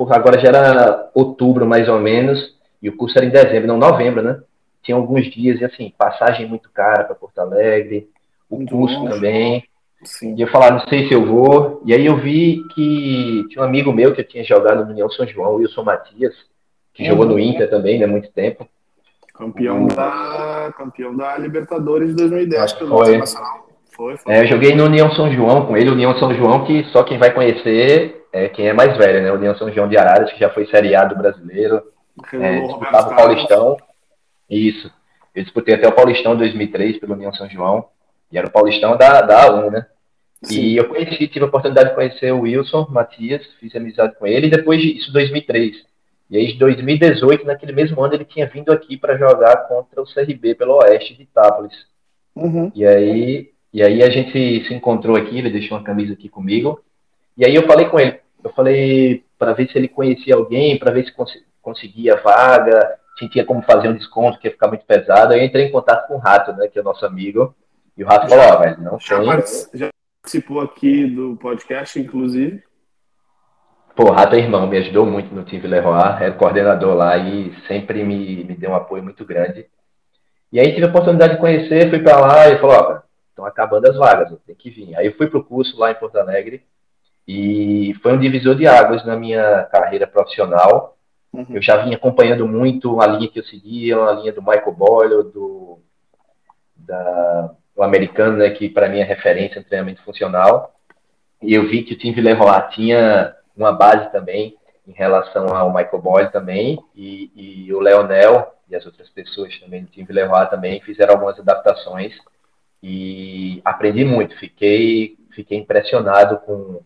Agora 0.00 0.38
já 0.38 0.48
era 0.48 1.10
outubro, 1.14 1.66
mais 1.66 1.88
ou 1.88 1.98
menos, 1.98 2.56
e 2.82 2.88
o 2.88 2.96
curso 2.96 3.18
era 3.18 3.26
em 3.26 3.30
dezembro, 3.30 3.66
não, 3.66 3.78
novembro, 3.78 4.22
né? 4.22 4.40
tinha 4.88 4.96
alguns 4.96 5.30
dias, 5.30 5.60
e 5.60 5.64
assim, 5.64 5.92
passagem 5.96 6.48
muito 6.48 6.70
cara 6.70 7.04
para 7.04 7.14
Porto 7.14 7.38
Alegre, 7.38 8.08
o 8.48 8.56
muito 8.56 8.74
longe. 8.74 8.96
também. 9.08 9.64
Sim. 10.02 10.34
E 10.34 10.40
eu 10.40 10.48
falar, 10.48 10.70
não 10.70 10.80
sei 10.88 11.06
se 11.08 11.12
eu 11.12 11.26
vou. 11.26 11.82
E 11.84 11.92
aí 11.92 12.06
eu 12.06 12.16
vi 12.16 12.62
que 12.74 13.44
tinha 13.50 13.62
um 13.62 13.66
amigo 13.66 13.92
meu 13.92 14.14
que 14.14 14.22
eu 14.22 14.26
tinha 14.26 14.44
jogado 14.44 14.84
no 14.84 14.92
União 14.92 15.10
São 15.10 15.26
João, 15.26 15.56
Wilson 15.56 15.82
Matias, 15.82 16.34
que 16.94 17.02
uhum. 17.02 17.08
jogou 17.10 17.26
no 17.26 17.38
Inter 17.38 17.68
também, 17.68 17.98
né, 17.98 18.06
muito 18.06 18.30
tempo. 18.32 18.66
Campeão, 19.34 19.82
uhum. 19.82 19.88
da, 19.88 20.72
campeão 20.76 21.14
da 21.14 21.36
Libertadores 21.36 22.10
de 22.10 22.16
2010 22.16 22.72
pelo 22.72 23.04
foi. 23.04 23.20
Foi, 23.98 24.16
foi. 24.16 24.32
É, 24.32 24.42
eu 24.42 24.46
joguei 24.46 24.76
no 24.76 24.84
União 24.84 25.10
São 25.10 25.30
João 25.32 25.66
com 25.66 25.76
ele, 25.76 25.90
União 25.90 26.16
São 26.20 26.32
João, 26.32 26.64
que 26.64 26.84
só 26.92 27.02
quem 27.02 27.18
vai 27.18 27.34
conhecer 27.34 28.26
é 28.32 28.48
quem 28.48 28.68
é 28.68 28.72
mais 28.72 28.96
velho, 28.96 29.22
né? 29.22 29.32
União 29.32 29.56
São 29.56 29.72
João 29.72 29.88
de 29.88 29.98
Araras, 29.98 30.32
que 30.32 30.38
já 30.38 30.48
foi 30.50 30.66
seriado 30.66 31.16
brasileiro. 31.16 31.82
É, 32.32 32.60
disputava 32.60 33.12
o 33.12 33.16
Paulistão. 33.16 33.76
Isso. 34.48 34.88
Eu 35.34 35.42
disputei 35.42 35.74
até 35.74 35.88
o 35.88 35.92
Paulistão 35.92 36.36
2003 36.36 36.98
pelo 36.98 37.14
União 37.14 37.34
São 37.34 37.50
João, 37.50 37.86
e 38.30 38.38
era 38.38 38.46
o 38.46 38.52
Paulistão 38.52 38.96
da, 38.96 39.20
da 39.20 39.48
A1, 39.48 39.70
né? 39.70 39.86
Sim. 40.44 40.60
E 40.60 40.76
eu 40.76 40.88
conheci, 40.88 41.26
tive 41.26 41.44
a 41.44 41.48
oportunidade 41.48 41.88
de 41.88 41.94
conhecer 41.96 42.32
o 42.32 42.42
Wilson 42.42 42.86
Matias, 42.90 43.44
fiz 43.58 43.74
amizade 43.74 44.14
com 44.16 44.28
ele, 44.28 44.46
e 44.46 44.50
depois 44.50 44.80
disso, 44.80 45.12
2003. 45.12 45.74
E 46.30 46.36
aí, 46.36 46.52
em 46.52 46.58
2018, 46.58 47.44
naquele 47.44 47.72
mesmo 47.72 48.00
ano, 48.00 48.14
ele 48.14 48.24
tinha 48.24 48.46
vindo 48.46 48.70
aqui 48.70 48.96
para 48.96 49.16
jogar 49.16 49.66
contra 49.66 50.00
o 50.00 50.06
CRB 50.06 50.54
pelo 50.54 50.76
Oeste 50.76 51.16
de 51.16 51.22
Itápolis. 51.22 51.74
Uhum. 52.36 52.70
E, 52.74 52.86
aí, 52.86 53.50
e 53.72 53.82
aí 53.82 54.02
a 54.02 54.10
gente 54.10 54.66
se 54.66 54.74
encontrou 54.74 55.16
aqui, 55.16 55.38
ele 55.38 55.50
deixou 55.50 55.76
uma 55.76 55.84
camisa 55.84 56.12
aqui 56.14 56.28
comigo. 56.28 56.80
E 57.36 57.44
aí 57.44 57.54
eu 57.54 57.66
falei 57.66 57.86
com 57.86 58.00
ele, 58.00 58.20
eu 58.42 58.50
falei 58.52 59.24
para 59.38 59.52
ver 59.52 59.68
se 59.70 59.78
ele 59.78 59.88
conhecia 59.88 60.34
alguém, 60.34 60.78
para 60.78 60.90
ver 60.90 61.04
se 61.04 61.12
cons 61.12 61.32
conseguia 61.60 62.16
vaga, 62.16 62.98
se 63.18 63.28
tinha 63.28 63.44
como 63.44 63.60
fazer 63.62 63.88
um 63.88 63.94
desconto, 63.94 64.38
que 64.38 64.46
ia 64.46 64.52
ficar 64.52 64.68
muito 64.68 64.86
pesado. 64.86 65.34
Aí 65.34 65.40
eu 65.40 65.44
entrei 65.44 65.66
em 65.66 65.72
contato 65.72 66.06
com 66.08 66.14
o 66.14 66.18
Rato, 66.18 66.52
né, 66.54 66.66
que 66.68 66.78
é 66.78 66.80
o 66.80 66.84
nosso 66.84 67.04
amigo. 67.04 67.54
E 67.96 68.02
o 68.02 68.06
Rato 68.06 68.28
falou, 68.28 68.44
ó, 68.44 68.54
oh, 68.54 68.60
velho, 68.60 68.80
não 68.80 68.98
já 68.98 69.18
tem. 69.18 69.78
Já 69.78 69.88
participou 70.22 70.60
aqui 70.62 71.06
do 71.06 71.36
podcast, 71.36 72.00
inclusive. 72.00 72.62
Pô, 73.94 74.04
o 74.04 74.12
Rato 74.12 74.36
é 74.36 74.38
irmão, 74.38 74.66
me 74.66 74.78
ajudou 74.78 75.04
muito 75.04 75.34
no 75.34 75.44
time 75.44 75.66
Leroy, 75.66 76.22
é 76.22 76.30
coordenador 76.30 76.94
lá 76.94 77.18
e 77.18 77.52
sempre 77.66 78.04
me, 78.04 78.44
me 78.44 78.56
deu 78.56 78.70
um 78.70 78.76
apoio 78.76 79.02
muito 79.02 79.24
grande. 79.24 79.66
E 80.50 80.58
aí 80.58 80.72
tive 80.72 80.86
a 80.86 80.88
oportunidade 80.88 81.34
de 81.34 81.40
conhecer, 81.40 81.90
fui 81.90 81.98
para 81.98 82.20
lá 82.20 82.48
e 82.48 82.58
falou, 82.58 82.76
ó, 82.76 83.07
estão 83.38 83.46
acabando 83.46 83.88
as 83.88 83.96
vagas, 83.96 84.32
tem 84.46 84.54
que 84.54 84.70
vir. 84.70 84.96
Aí 84.96 85.06
eu 85.06 85.14
fui 85.14 85.26
pro 85.28 85.44
curso 85.44 85.78
lá 85.78 85.90
em 85.90 85.94
Porto 85.94 86.16
Alegre 86.16 86.62
e 87.26 87.94
foi 88.02 88.12
um 88.12 88.18
divisor 88.18 88.54
de 88.54 88.66
águas 88.66 89.04
na 89.04 89.16
minha 89.16 89.64
carreira 89.64 90.06
profissional 90.06 90.98
Uhum. 91.32 91.46
Eu 91.50 91.62
já 91.62 91.76
vinha 91.78 91.96
acompanhando 91.96 92.46
muito 92.46 93.00
a 93.00 93.06
linha 93.06 93.28
que 93.28 93.38
eu 93.38 93.44
seguia, 93.44 93.96
a 93.96 94.12
linha 94.12 94.32
do 94.32 94.42
Michael 94.42 94.72
Boyle, 94.72 95.22
do, 95.24 95.78
da, 96.76 97.54
do 97.76 97.82
americano, 97.82 98.38
né, 98.38 98.50
que 98.50 98.68
para 98.68 98.88
mim 98.88 98.98
é 98.98 99.04
referência 99.04 99.58
em 99.58 99.62
treinamento 99.62 100.02
funcional. 100.02 100.74
E 101.42 101.54
eu 101.54 101.68
vi 101.68 101.82
que 101.82 101.94
o 101.94 101.98
Tim 101.98 102.12
Villeroy 102.12 102.68
tinha 102.70 103.34
uma 103.56 103.72
base 103.72 104.10
também 104.10 104.56
em 104.86 104.92
relação 104.92 105.54
ao 105.54 105.72
Michael 105.72 106.00
Boyle 106.00 106.32
também, 106.32 106.78
e, 106.94 107.30
e 107.66 107.74
o 107.74 107.80
Leonel 107.80 108.54
e 108.70 108.74
as 108.74 108.84
outras 108.86 109.08
pessoas 109.10 109.58
também 109.60 109.82
do 109.82 109.90
Tim 109.90 110.04
Villeroy 110.04 110.46
também 110.48 110.80
fizeram 110.80 111.14
algumas 111.14 111.38
adaptações 111.38 112.14
e 112.82 113.60
aprendi 113.64 114.04
muito. 114.04 114.38
Fiquei, 114.38 115.16
fiquei 115.34 115.58
impressionado 115.58 116.38
com, 116.38 116.80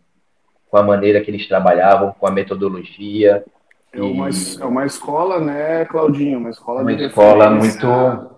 com 0.69 0.77
a 0.77 0.83
maneira 0.83 1.21
que 1.21 1.29
eles 1.29 1.47
trabalhavam, 1.47 2.13
com 2.13 2.27
a 2.27 2.31
metodologia, 2.31 3.43
É 3.91 4.01
uma, 4.01 4.29
é 4.29 4.65
uma 4.65 4.85
escola, 4.85 5.39
né, 5.39 5.85
Claudinho? 5.85 6.39
Uma 6.39 6.49
escola 6.49 6.81
uma 6.81 6.95
de 6.95 7.03
escola 7.05 7.49
muito 7.49 8.33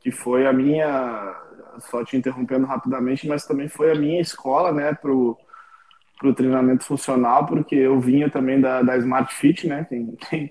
que 0.00 0.10
foi 0.10 0.46
a 0.46 0.52
minha, 0.52 1.36
só 1.78 2.04
te 2.04 2.16
interrompendo 2.16 2.66
rapidamente, 2.66 3.26
mas 3.26 3.46
também 3.46 3.68
foi 3.68 3.92
a 3.92 3.94
minha 3.94 4.20
escola, 4.20 4.72
né, 4.72 4.92
pro 4.94 5.36
pro 6.22 6.32
treinamento 6.32 6.84
funcional, 6.84 7.46
porque 7.46 7.74
eu 7.74 7.98
vinha 7.98 8.30
também 8.30 8.60
da, 8.60 8.80
da 8.80 8.96
Smart 8.96 9.34
Fit, 9.34 9.66
né? 9.66 9.84
Quem, 9.88 10.16
quem, 10.30 10.50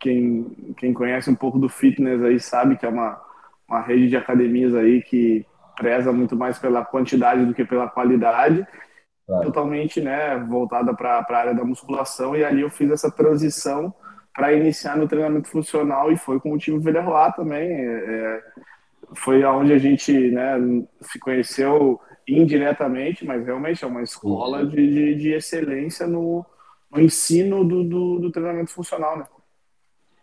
quem, 0.00 0.74
quem 0.78 0.94
conhece 0.94 1.28
um 1.28 1.34
pouco 1.34 1.58
do 1.58 1.68
fitness 1.68 2.22
aí 2.22 2.40
sabe 2.40 2.78
que 2.78 2.86
é 2.86 2.88
uma, 2.88 3.20
uma 3.68 3.82
rede 3.82 4.08
de 4.08 4.16
academias 4.16 4.74
aí 4.74 5.02
que 5.02 5.44
preza 5.80 6.12
muito 6.12 6.36
mais 6.36 6.58
pela 6.58 6.84
quantidade 6.84 7.46
do 7.46 7.54
que 7.54 7.64
pela 7.64 7.88
qualidade, 7.88 8.66
claro. 9.26 9.46
totalmente 9.46 9.98
né, 9.98 10.36
voltada 10.46 10.92
para 10.92 11.24
a 11.26 11.36
área 11.36 11.54
da 11.54 11.64
musculação, 11.64 12.36
e 12.36 12.44
ali 12.44 12.60
eu 12.60 12.68
fiz 12.68 12.90
essa 12.90 13.10
transição 13.10 13.94
para 14.34 14.52
iniciar 14.52 14.98
no 14.98 15.08
treinamento 15.08 15.48
funcional 15.48 16.12
e 16.12 16.18
foi 16.18 16.38
com 16.38 16.52
o 16.52 16.58
time 16.58 16.78
Villarroa 16.78 17.32
também. 17.32 17.66
É, 17.66 17.84
é, 17.86 18.42
foi 19.14 19.42
aonde 19.42 19.72
a 19.72 19.78
gente 19.78 20.12
né, 20.30 20.54
se 21.00 21.18
conheceu 21.18 21.98
indiretamente, 22.28 23.24
mas 23.24 23.44
realmente 23.44 23.82
é 23.82 23.88
uma 23.88 24.02
escola 24.02 24.64
de, 24.66 24.76
de, 24.76 25.14
de 25.14 25.32
excelência 25.32 26.06
no, 26.06 26.44
no 26.92 27.00
ensino 27.00 27.64
do, 27.64 27.82
do, 27.82 28.18
do, 28.20 28.30
treinamento 28.30 28.70
funcional, 28.70 29.18
né? 29.18 29.24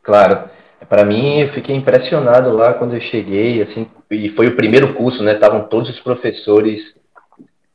Claro. 0.03 0.49
Para 0.87 1.03
mim, 1.03 1.41
eu 1.41 1.53
fiquei 1.53 1.75
impressionado 1.75 2.51
lá 2.51 2.73
quando 2.73 2.93
eu 2.93 3.01
cheguei, 3.01 3.61
assim, 3.61 3.87
e 4.11 4.29
foi 4.29 4.47
o 4.47 4.55
primeiro 4.55 4.93
curso, 4.93 5.23
né? 5.23 5.33
Estavam 5.33 5.67
todos 5.67 5.89
os 5.89 5.99
professores 5.99 6.81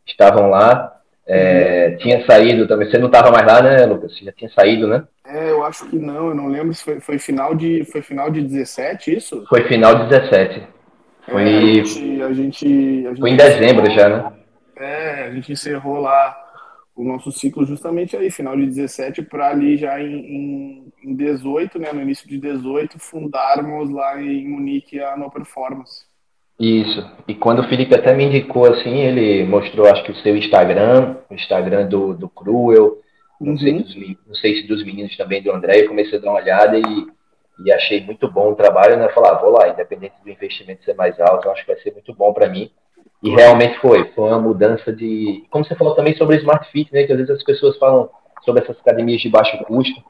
estavam 0.07 0.49
lá. 0.49 0.97
É, 1.27 1.91
uhum. 1.91 1.97
Tinha 1.99 2.27
saído 2.27 2.67
também. 2.67 2.91
Você 2.91 2.99
não 2.99 3.07
estava 3.07 3.31
mais 3.31 3.47
lá, 3.47 3.63
né, 3.63 3.87
Lucas? 3.87 4.17
Você 4.17 4.25
já 4.25 4.33
tinha 4.33 4.51
saído, 4.51 4.87
né? 4.89 5.05
É, 5.27 5.51
eu 5.51 5.65
acho 5.65 5.89
que 5.89 5.97
não. 5.97 6.29
Eu 6.29 6.35
não 6.35 6.49
lembro 6.49 6.75
se 6.75 6.83
foi, 6.83 7.01
foi 7.01 7.19
final 7.19 7.55
de 7.55 7.85
foi 7.85 8.03
final 8.03 8.31
de 8.31 8.43
17 8.43 9.17
isso? 9.17 9.45
Foi 9.49 9.63
final 9.65 9.95
de 9.95 10.09
17. 10.09 10.63
Foi, 11.31 11.43
é, 11.43 11.47
a 11.47 11.61
gente, 11.61 12.23
a 12.23 12.33
gente, 12.33 12.67
a 13.07 13.09
gente 13.11 13.21
foi 13.21 13.31
em 13.31 13.37
dezembro 13.37 13.89
encerrou, 13.89 13.99
já, 13.99 14.09
né? 14.09 14.33
É, 14.77 15.27
a 15.27 15.31
gente 15.31 15.53
encerrou 15.53 16.01
lá 16.01 16.37
o 16.95 17.05
nosso 17.05 17.33
ciclo 17.33 17.65
justamente 17.65 18.17
aí, 18.17 18.31
final 18.31 18.57
de 18.57 18.67
17, 18.67 19.23
para 19.23 19.51
ali 19.51 19.77
já 19.77 20.01
em, 20.01 20.93
em, 21.03 21.15
18, 21.15 21.79
né, 21.79 21.93
no 21.93 22.03
início 22.03 22.29
de 22.29 22.39
18, 22.39 22.99
fundarmos 22.99 23.91
lá 23.91 24.21
em 24.21 24.49
Munique 24.49 25.01
a 25.01 25.17
No 25.17 25.31
Performance. 25.31 26.05
Isso. 26.61 27.05
E 27.27 27.35
quando 27.35 27.61
o 27.61 27.69
Felipe 27.69 27.95
até 27.95 28.15
me 28.15 28.25
indicou 28.25 28.67
assim, 28.67 28.99
ele 28.99 29.45
mostrou, 29.45 29.87
acho 29.87 30.05
que 30.05 30.13
o 30.13 30.17
seu 30.17 30.37
Instagram, 30.37 31.17
o 31.31 31.35
Instagram 31.35 31.89
do, 31.89 32.15
do 32.15 32.29
Cruel, 32.29 32.99
não, 33.41 33.53
uhum. 33.53 33.59
sei, 33.59 33.73
dos, 33.73 33.97
não 34.27 34.35
sei 34.35 34.61
se 34.61 34.69
dos 34.69 34.85
meninos 34.85 35.17
também, 35.17 35.43
do 35.43 35.51
André, 35.51 35.83
eu 35.83 35.89
comecei 35.89 36.19
a 36.19 36.21
dar 36.21 36.31
uma 36.31 36.41
olhada 36.41 36.79
e 36.79 36.83
e 37.65 37.73
achei 37.73 38.03
muito 38.05 38.31
bom 38.31 38.53
o 38.53 38.57
trabalho, 38.57 38.97
né? 38.97 39.09
Falar, 39.11 39.33
ah, 39.33 39.39
vou 39.39 39.51
lá, 39.51 39.69
independente 39.69 40.15
do 40.23 40.31
investimento 40.31 40.85
ser 40.85 40.95
mais 40.95 41.19
alto, 41.21 41.47
eu 41.47 41.53
acho 41.53 41.65
que 41.65 41.73
vai 41.73 41.81
ser 41.83 41.93
muito 41.93 42.15
bom 42.15 42.33
para 42.33 42.49
mim. 42.49 42.71
E 43.23 43.31
realmente 43.31 43.79
foi, 43.79 44.11
foi 44.15 44.29
uma 44.29 44.41
mudança 44.41 44.93
de, 44.93 45.45
como 45.49 45.65
você 45.65 45.77
falou 45.77 45.95
também 45.95 46.17
sobre 46.17 46.37
o 46.37 46.39
Smart 46.41 46.69
Fit, 46.71 46.93
né? 46.93 47.05
Que 47.05 47.13
às 47.13 47.19
vezes 47.19 47.37
as 47.37 47.45
pessoas 47.45 47.77
falam 47.79 48.11
sobre 48.45 48.63
essas 48.63 48.77
academias 48.81 49.21
de 49.21 49.29
baixo 49.29 49.57
custo, 49.65 50.03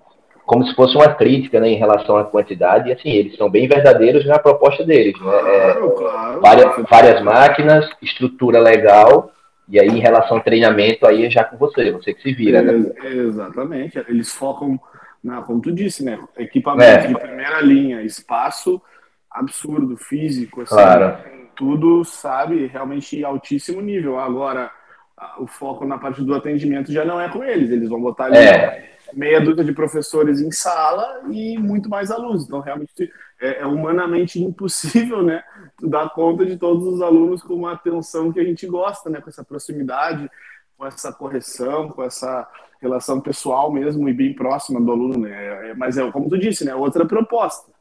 como 0.47 0.67
se 0.67 0.75
fosse 0.75 0.97
uma 0.97 1.15
crítica, 1.15 1.61
né, 1.61 1.69
em 1.69 1.77
relação 1.77 2.17
à 2.17 2.25
quantidade. 2.25 2.89
E 2.89 2.93
assim, 2.93 3.11
eles 3.11 3.37
são 3.37 3.51
bem 3.51 3.69
verdadeiros 3.69 4.27
na 4.27 4.39
proposta 4.39 4.85
deles, 4.85 5.15
né? 5.21 5.37
É, 5.47 5.75
claro, 5.75 6.41
várias, 6.41 6.77
várias 6.89 7.23
máquinas, 7.23 7.89
estrutura 8.01 8.59
legal. 8.59 9.31
E 9.69 9.79
aí, 9.79 9.89
em 9.89 10.01
relação 10.01 10.39
ao 10.39 10.43
treinamento, 10.43 11.07
aí 11.07 11.27
é 11.27 11.31
já 11.31 11.45
com 11.45 11.57
você, 11.57 11.93
você 11.93 12.13
que 12.13 12.23
se 12.23 12.33
vira, 12.33 12.59
é, 12.59 12.63
né? 12.63 12.93
Exatamente. 13.05 13.99
Eles 14.09 14.33
focam 14.33 14.81
não, 15.23 15.43
como 15.43 15.61
tu 15.61 15.71
disse, 15.71 16.05
né? 16.05 16.19
Equipamento 16.37 17.05
é. 17.05 17.07
de 17.07 17.15
primeira 17.15 17.61
linha, 17.61 18.03
espaço 18.03 18.83
absurdo, 19.31 19.97
físico, 19.97 20.63
assim, 20.63 20.75
claro. 20.75 21.17
Tudo, 21.57 22.05
sabe, 22.05 22.67
realmente 22.67 23.23
altíssimo 23.25 23.81
nível. 23.81 24.19
Agora, 24.19 24.71
o 25.39 25.47
foco 25.47 25.85
na 25.85 25.99
parte 25.99 26.23
do 26.23 26.35
atendimento 26.35 26.93
já 26.93 27.05
não 27.05 27.21
é 27.21 27.29
com 27.29 27.45
eles, 27.45 27.71
eles 27.71 27.89
vão 27.89 28.01
botar 28.01 28.25
ali 28.25 28.39
é. 28.39 28.97
meia 29.13 29.41
dúzia 29.41 29.65
de 29.65 29.73
professores 29.73 30.41
em 30.41 30.51
sala 30.51 31.23
e 31.31 31.59
muito 31.59 31.89
mais 31.89 32.11
alunos. 32.11 32.45
Então, 32.45 32.61
realmente, 32.61 33.11
é, 33.41 33.61
é 33.61 33.67
humanamente 33.67 34.43
impossível, 34.43 35.23
né, 35.23 35.43
dar 35.81 36.11
conta 36.11 36.45
de 36.45 36.57
todos 36.57 36.87
os 36.87 37.01
alunos 37.01 37.43
com 37.43 37.55
uma 37.55 37.73
atenção 37.73 38.33
que 38.33 38.41
a 38.41 38.45
gente 38.45 38.67
gosta, 38.67 39.09
né, 39.09 39.21
com 39.21 39.31
essa 39.31 39.45
proximidade, 39.45 40.31
com 40.77 40.87
essa 40.87 41.13
correção, 41.13 41.89
com 41.89 42.03
essa 42.03 42.49
relação 42.81 43.21
pessoal 43.21 43.73
mesmo 43.73 44.09
e 44.09 44.13
bem 44.13 44.35
próxima 44.35 44.81
do 44.81 44.91
aluno, 44.91 45.21
né? 45.21 45.71
É, 45.71 45.75
mas 45.75 45.97
é 45.97 46.11
como 46.11 46.29
tu 46.29 46.37
disse, 46.37 46.65
né? 46.65 46.75
Outra 46.75 47.07
proposta. 47.07 47.72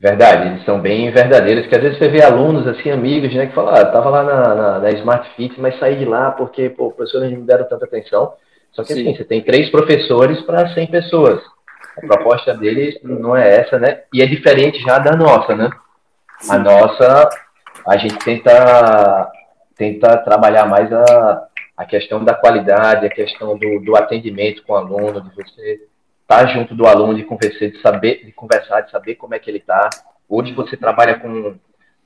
Verdade, 0.00 0.48
eles 0.48 0.64
são 0.64 0.80
bem 0.80 1.10
verdadeiros, 1.10 1.66
que 1.66 1.74
às 1.74 1.82
vezes 1.82 1.98
você 1.98 2.08
vê 2.08 2.22
alunos, 2.22 2.68
assim, 2.68 2.88
amigos, 2.88 3.34
né, 3.34 3.46
que 3.46 3.54
falam, 3.54 3.74
ah, 3.74 3.84
tava 3.84 4.10
lá 4.10 4.22
na, 4.22 4.54
na, 4.54 4.78
na 4.78 4.90
Smart 4.92 5.28
Fit, 5.34 5.60
mas 5.60 5.76
saí 5.80 5.96
de 5.96 6.04
lá 6.04 6.30
porque, 6.30 6.70
pô, 6.70 6.92
professores 6.92 7.32
não 7.32 7.40
me 7.40 7.44
deram 7.44 7.68
tanta 7.68 7.84
atenção. 7.84 8.34
Só 8.70 8.84
que, 8.84 8.94
Sim. 8.94 9.00
assim, 9.02 9.16
você 9.16 9.24
tem 9.24 9.42
três 9.42 9.70
professores 9.70 10.40
para 10.42 10.72
100 10.72 10.86
pessoas. 10.86 11.42
A 11.96 12.06
proposta 12.06 12.54
deles 12.54 12.96
não 13.02 13.36
é 13.36 13.56
essa, 13.56 13.76
né? 13.76 14.02
E 14.14 14.22
é 14.22 14.26
diferente 14.26 14.78
já 14.82 15.00
da 15.00 15.16
nossa, 15.16 15.56
né? 15.56 15.68
Sim. 16.38 16.52
A 16.52 16.58
nossa, 16.60 17.28
a 17.84 17.96
gente 17.96 18.18
tenta, 18.18 19.32
tenta 19.76 20.16
trabalhar 20.18 20.66
mais 20.66 20.92
a, 20.92 21.48
a 21.76 21.84
questão 21.84 22.22
da 22.24 22.34
qualidade, 22.34 23.04
a 23.04 23.10
questão 23.10 23.58
do, 23.58 23.80
do 23.80 23.96
atendimento 23.96 24.62
com 24.62 24.74
o 24.74 24.76
aluno, 24.76 25.22
de 25.22 25.34
você 25.34 25.80
estar 26.28 26.46
junto 26.48 26.74
do 26.74 26.86
aluno, 26.86 27.14
de 27.14 27.24
conversar, 27.24 27.70
de 27.70 27.80
saber, 27.80 28.26
de 28.26 28.32
conversar, 28.32 28.82
de 28.82 28.90
saber 28.90 29.14
como 29.14 29.34
é 29.34 29.38
que 29.38 29.50
ele 29.50 29.58
está. 29.58 29.88
Hoje 30.28 30.52
você 30.52 30.76
trabalha 30.76 31.18
com, 31.18 31.54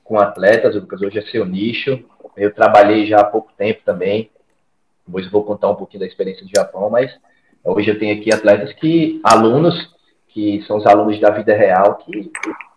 com 0.01 0.17
atletas, 0.17 0.75
Lucas, 0.75 1.01
hoje 1.01 1.19
é 1.19 1.21
seu 1.23 1.45
nicho. 1.45 2.01
Eu 2.37 2.53
trabalhei 2.53 3.05
já 3.05 3.19
há 3.19 3.25
pouco 3.25 3.51
tempo 3.57 3.81
também. 3.83 4.31
Depois 5.05 5.25
eu 5.25 5.31
vou 5.31 5.43
contar 5.43 5.69
um 5.69 5.75
pouquinho 5.75 5.99
da 5.99 6.05
experiência 6.05 6.45
do 6.45 6.51
Japão, 6.55 6.89
mas 6.89 7.13
hoje 7.65 7.89
eu 7.89 7.99
tenho 7.99 8.17
aqui 8.17 8.33
atletas 8.33 8.71
que, 8.73 9.19
alunos, 9.25 9.75
que 10.29 10.63
são 10.67 10.77
os 10.77 10.85
alunos 10.85 11.19
da 11.19 11.29
vida 11.29 11.53
real, 11.53 11.95
que 11.95 12.31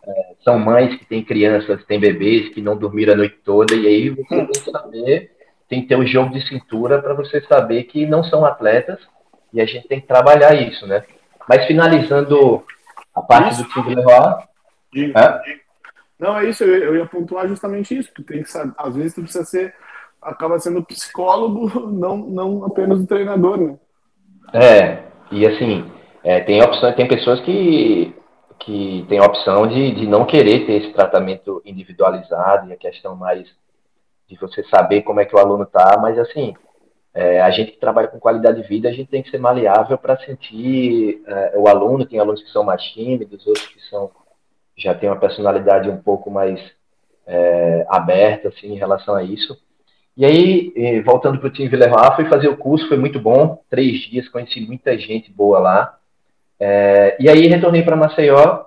é, 0.04 0.34
são 0.42 0.58
mães 0.58 0.96
que 0.96 1.06
têm 1.06 1.24
crianças, 1.24 1.84
têm 1.84 2.00
bebês, 2.00 2.48
que 2.48 2.60
não 2.60 2.76
dormiram 2.76 3.14
a 3.14 3.16
noite 3.16 3.38
toda, 3.44 3.72
e 3.72 3.86
aí 3.86 4.10
você 4.10 4.28
tem 4.28 4.46
que 4.46 4.70
saber 4.70 5.36
tem 5.68 5.82
que 5.82 5.88
ter 5.88 5.96
um 5.96 6.06
jogo 6.06 6.32
de 6.32 6.46
cintura 6.46 7.02
para 7.02 7.12
você 7.12 7.40
saber 7.42 7.84
que 7.84 8.06
não 8.06 8.22
são 8.22 8.44
atletas 8.44 9.00
e 9.52 9.60
a 9.60 9.66
gente 9.66 9.88
tem 9.88 10.00
que 10.00 10.06
trabalhar 10.06 10.54
isso, 10.54 10.86
né? 10.86 11.02
Mas 11.48 11.66
finalizando 11.66 12.64
a 13.14 13.22
parte 13.22 13.54
isso. 13.54 13.62
do 13.62 13.68
time 13.70 13.94
Leroy. 13.94 14.34
É? 15.14 15.66
Não, 16.18 16.38
é 16.38 16.48
isso, 16.48 16.64
eu 16.64 16.96
ia 16.96 17.06
pontuar 17.06 17.46
justamente 17.48 17.96
isso. 17.96 18.10
Tu 18.14 18.22
tem 18.22 18.42
que 18.42 18.50
saber, 18.50 18.72
às 18.78 18.94
vezes 18.94 19.14
tu 19.14 19.22
precisa 19.22 19.44
ser, 19.44 19.74
acaba 20.20 20.58
sendo 20.58 20.84
psicólogo, 20.84 21.68
não, 21.90 22.16
não 22.16 22.64
apenas 22.64 23.00
o 23.00 23.06
treinador, 23.06 23.58
né? 23.58 23.78
É, 24.52 25.02
e 25.30 25.46
assim, 25.46 25.90
é, 26.22 26.40
tem 26.40 26.62
opção, 26.62 26.92
tem 26.94 27.08
pessoas 27.08 27.40
que, 27.40 28.14
que 28.58 29.04
têm 29.08 29.18
a 29.18 29.24
opção 29.24 29.66
de, 29.66 29.92
de 29.92 30.06
não 30.06 30.24
querer 30.24 30.66
ter 30.66 30.82
esse 30.82 30.92
tratamento 30.92 31.60
individualizado 31.64 32.68
e 32.68 32.72
a 32.72 32.76
questão 32.76 33.16
mais 33.16 33.46
de 34.28 34.36
você 34.36 34.62
saber 34.64 35.02
como 35.02 35.20
é 35.20 35.24
que 35.24 35.34
o 35.34 35.38
aluno 35.38 35.64
está, 35.64 35.98
mas 36.00 36.18
assim, 36.18 36.54
é, 37.16 37.40
a 37.40 37.50
gente 37.50 37.72
que 37.72 37.80
trabalha 37.80 38.08
com 38.08 38.20
qualidade 38.20 38.60
de 38.60 38.68
vida, 38.68 38.90
a 38.90 38.92
gente 38.92 39.08
tem 39.08 39.22
que 39.22 39.30
ser 39.30 39.38
maleável 39.38 39.96
para 39.96 40.18
sentir 40.18 41.22
é, 41.26 41.54
o 41.56 41.66
aluno, 41.66 42.04
tem 42.04 42.18
alunos 42.18 42.42
que 42.42 42.50
são 42.50 42.62
mais 42.62 42.82
tímidos, 42.92 43.46
outros 43.46 43.66
que 43.68 43.80
são 43.88 44.10
já 44.76 44.94
têm 44.94 45.08
uma 45.08 45.18
personalidade 45.18 45.88
um 45.88 45.96
pouco 45.96 46.30
mais 46.30 46.60
é, 47.26 47.86
aberta 47.88 48.48
assim, 48.48 48.74
em 48.74 48.76
relação 48.76 49.14
a 49.14 49.22
isso. 49.22 49.58
E 50.14 50.26
aí, 50.26 51.00
voltando 51.02 51.38
para 51.38 51.48
o 51.48 51.50
time 51.50 51.68
Villarreal, 51.68 52.14
fui 52.16 52.26
fazer 52.26 52.48
o 52.48 52.56
curso, 52.58 52.86
foi 52.86 52.98
muito 52.98 53.18
bom, 53.18 53.62
três 53.70 54.00
dias, 54.00 54.28
conheci 54.28 54.60
muita 54.60 54.96
gente 54.98 55.32
boa 55.32 55.58
lá. 55.58 55.98
É, 56.60 57.16
e 57.18 57.30
aí 57.30 57.46
retornei 57.46 57.82
para 57.82 57.96
Maceió, 57.96 58.64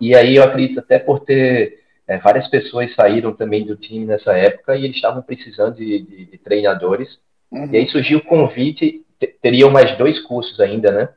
e 0.00 0.14
aí 0.14 0.36
eu 0.36 0.44
acredito 0.44 0.78
até 0.78 1.00
por 1.00 1.20
ter 1.20 1.80
é, 2.06 2.18
várias 2.18 2.46
pessoas 2.48 2.94
saíram 2.94 3.34
também 3.34 3.66
do 3.66 3.76
time 3.76 4.04
nessa 4.04 4.32
época 4.32 4.76
e 4.76 4.84
eles 4.84 4.96
estavam 4.96 5.22
precisando 5.22 5.74
de, 5.74 6.02
de, 6.02 6.24
de 6.26 6.38
treinadores. 6.38 7.18
Uhum. 7.50 7.68
E 7.72 7.76
aí 7.76 7.88
surgiu 7.88 8.18
o 8.18 8.24
convite, 8.24 9.04
teriam 9.40 9.70
mais 9.70 9.96
dois 9.96 10.20
cursos 10.20 10.58
ainda, 10.60 10.90
né? 10.90 11.08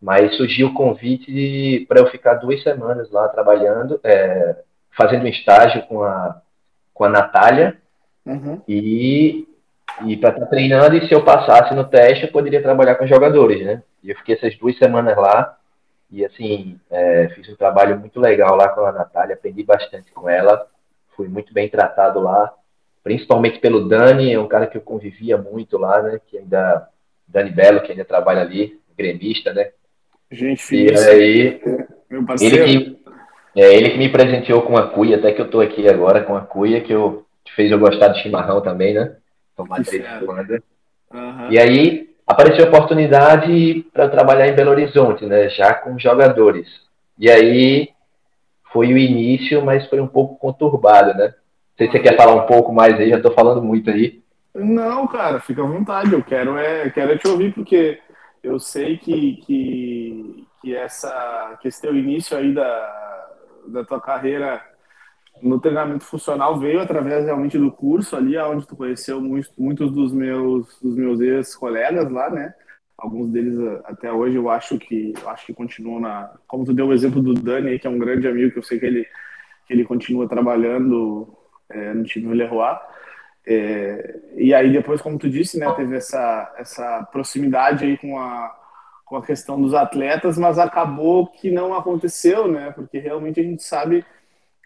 Mas 0.00 0.36
surgiu 0.36 0.68
o 0.68 0.74
convite 0.74 1.84
para 1.88 2.00
eu 2.00 2.10
ficar 2.10 2.34
duas 2.34 2.62
semanas 2.62 3.10
lá 3.10 3.28
trabalhando, 3.28 4.00
é, 4.02 4.56
fazendo 4.96 5.24
um 5.24 5.28
estágio 5.28 5.82
com 5.86 6.02
a, 6.02 6.40
com 6.94 7.04
a 7.04 7.08
Natália 7.08 7.76
uhum. 8.24 8.60
e, 8.66 9.46
e 10.06 10.16
para 10.16 10.30
estar 10.30 10.40
tá 10.40 10.46
treinando. 10.46 10.96
E 10.96 11.06
se 11.06 11.14
eu 11.14 11.24
passasse 11.24 11.74
no 11.74 11.84
teste, 11.84 12.24
eu 12.24 12.32
poderia 12.32 12.62
trabalhar 12.62 12.94
com 12.94 13.06
jogadores, 13.06 13.64
né? 13.64 13.82
E 14.02 14.10
eu 14.10 14.16
fiquei 14.16 14.34
essas 14.34 14.56
duas 14.56 14.76
semanas 14.78 15.16
lá 15.16 15.56
e 16.10 16.24
assim, 16.24 16.78
é, 16.90 17.28
fiz 17.28 17.48
um 17.48 17.56
trabalho 17.56 17.98
muito 17.98 18.18
legal 18.18 18.56
lá 18.56 18.68
com 18.68 18.84
a 18.84 18.92
Natália, 18.92 19.34
aprendi 19.34 19.62
bastante 19.62 20.10
com 20.10 20.28
ela, 20.28 20.66
fui 21.14 21.28
muito 21.28 21.54
bem 21.54 21.68
tratado 21.68 22.18
lá, 22.20 22.52
principalmente 23.02 23.58
pelo 23.58 23.88
Dani, 23.88 24.32
é 24.32 24.38
um 24.38 24.48
cara 24.48 24.66
que 24.66 24.76
eu 24.76 24.82
convivia 24.82 25.36
muito 25.36 25.78
lá, 25.78 26.02
né? 26.02 26.20
Que 26.26 26.38
ainda, 26.38 26.88
Dani 27.26 27.50
Belo, 27.50 27.80
que 27.80 27.92
ainda 27.92 28.04
trabalha 28.04 28.42
ali, 28.42 28.78
gremista, 28.96 29.52
né? 29.52 29.70
Gente 30.30 30.62
finíssima. 30.62 31.12
E 31.12 31.14
aí, 31.14 31.60
meu 32.10 32.24
parceiro. 32.24 32.56
Ele 32.56 32.84
que, 32.84 33.00
é 33.56 33.74
ele 33.74 33.90
que 33.90 33.98
me 33.98 34.08
presenteou 34.08 34.62
com 34.62 34.76
a 34.76 34.88
cuia, 34.88 35.16
até 35.16 35.32
que 35.32 35.40
eu 35.40 35.50
tô 35.50 35.60
aqui 35.60 35.88
agora 35.88 36.22
com 36.22 36.36
a 36.36 36.40
cuia, 36.40 36.80
que, 36.80 36.92
eu, 36.92 37.26
que 37.44 37.52
fez 37.52 37.70
eu 37.70 37.78
gostar 37.78 38.08
de 38.08 38.22
chimarrão 38.22 38.60
também, 38.60 38.94
né? 38.94 39.16
Tomar 39.56 39.80
em 39.80 40.24
quando. 40.24 40.62
Uhum. 41.12 41.50
E 41.50 41.58
aí, 41.58 42.10
apareceu 42.26 42.64
a 42.64 42.68
oportunidade 42.68 43.84
para 43.92 44.08
trabalhar 44.08 44.46
em 44.46 44.54
Belo 44.54 44.70
Horizonte, 44.70 45.26
né? 45.26 45.48
Já 45.48 45.74
com 45.74 45.98
jogadores. 45.98 46.68
E 47.18 47.28
aí 47.28 47.88
foi 48.72 48.92
o 48.92 48.98
início, 48.98 49.64
mas 49.64 49.86
foi 49.88 50.00
um 50.00 50.06
pouco 50.06 50.36
conturbado, 50.36 51.12
né? 51.18 51.34
Sei 51.80 51.86
se 51.86 51.92
você 51.92 52.00
quer 52.00 52.14
falar 52.14 52.34
um 52.34 52.46
pouco 52.46 52.74
mais 52.74 52.94
aí, 53.00 53.08
já 53.08 53.16
estou 53.16 53.32
falando 53.32 53.62
muito 53.62 53.88
aí. 53.88 54.22
Não, 54.54 55.06
cara, 55.06 55.40
fica 55.40 55.62
à 55.62 55.66
vontade. 55.66 56.12
Eu 56.12 56.22
quero 56.22 56.58
é, 56.58 56.90
quero 56.90 57.12
é 57.12 57.16
te 57.16 57.26
ouvir 57.26 57.54
porque 57.54 57.98
eu 58.42 58.60
sei 58.60 58.98
que, 58.98 59.36
que, 59.36 60.46
que 60.60 60.76
essa 60.76 61.58
que 61.62 61.68
esse 61.68 61.80
teu 61.80 61.96
início 61.96 62.36
aí 62.36 62.52
da, 62.52 63.30
da 63.68 63.82
tua 63.82 63.98
carreira 63.98 64.62
no 65.40 65.58
treinamento 65.58 66.04
funcional 66.04 66.58
veio 66.58 66.82
através 66.82 67.24
realmente 67.24 67.56
do 67.56 67.72
curso 67.72 68.14
ali, 68.14 68.36
onde 68.36 68.66
tu 68.66 68.76
conheceu 68.76 69.18
muitos, 69.18 69.50
muitos 69.56 69.90
dos 69.90 70.12
meus 70.12 70.78
dos 70.82 70.94
meus 70.94 71.18
ex-colegas 71.18 72.10
lá, 72.10 72.28
né? 72.28 72.52
Alguns 72.98 73.30
deles 73.30 73.58
até 73.86 74.12
hoje 74.12 74.36
eu 74.36 74.50
acho 74.50 74.78
que 74.78 75.14
eu 75.18 75.30
acho 75.30 75.46
que 75.46 75.54
continuam 75.54 75.98
na, 75.98 76.30
como 76.46 76.66
tu 76.66 76.74
deu 76.74 76.88
o 76.88 76.92
exemplo 76.92 77.22
do 77.22 77.32
Dani, 77.32 77.78
que 77.78 77.86
é 77.86 77.90
um 77.90 77.98
grande 77.98 78.28
amigo 78.28 78.52
que 78.52 78.58
eu 78.58 78.62
sei 78.62 78.78
que 78.78 78.84
ele 78.84 79.06
que 79.66 79.72
ele 79.72 79.84
continua 79.84 80.28
trabalhando 80.28 81.39
é, 81.70 81.94
no 81.94 82.04
time 82.04 82.26
do 82.26 82.34
Leroy. 82.34 82.76
É, 83.46 84.18
e 84.36 84.52
aí 84.52 84.70
depois, 84.70 85.00
como 85.00 85.18
tu 85.18 85.28
disse, 85.28 85.58
né, 85.58 85.72
teve 85.72 85.96
essa 85.96 86.54
essa 86.58 87.02
proximidade 87.10 87.84
aí 87.84 87.96
com 87.96 88.18
a 88.18 88.56
com 89.10 89.16
a 89.16 89.26
questão 89.26 89.60
dos 89.60 89.74
atletas, 89.74 90.38
mas 90.38 90.56
acabou 90.56 91.26
que 91.26 91.50
não 91.50 91.74
aconteceu, 91.74 92.46
né? 92.46 92.70
Porque 92.70 92.96
realmente 93.00 93.40
a 93.40 93.42
gente 93.42 93.60
sabe 93.60 94.04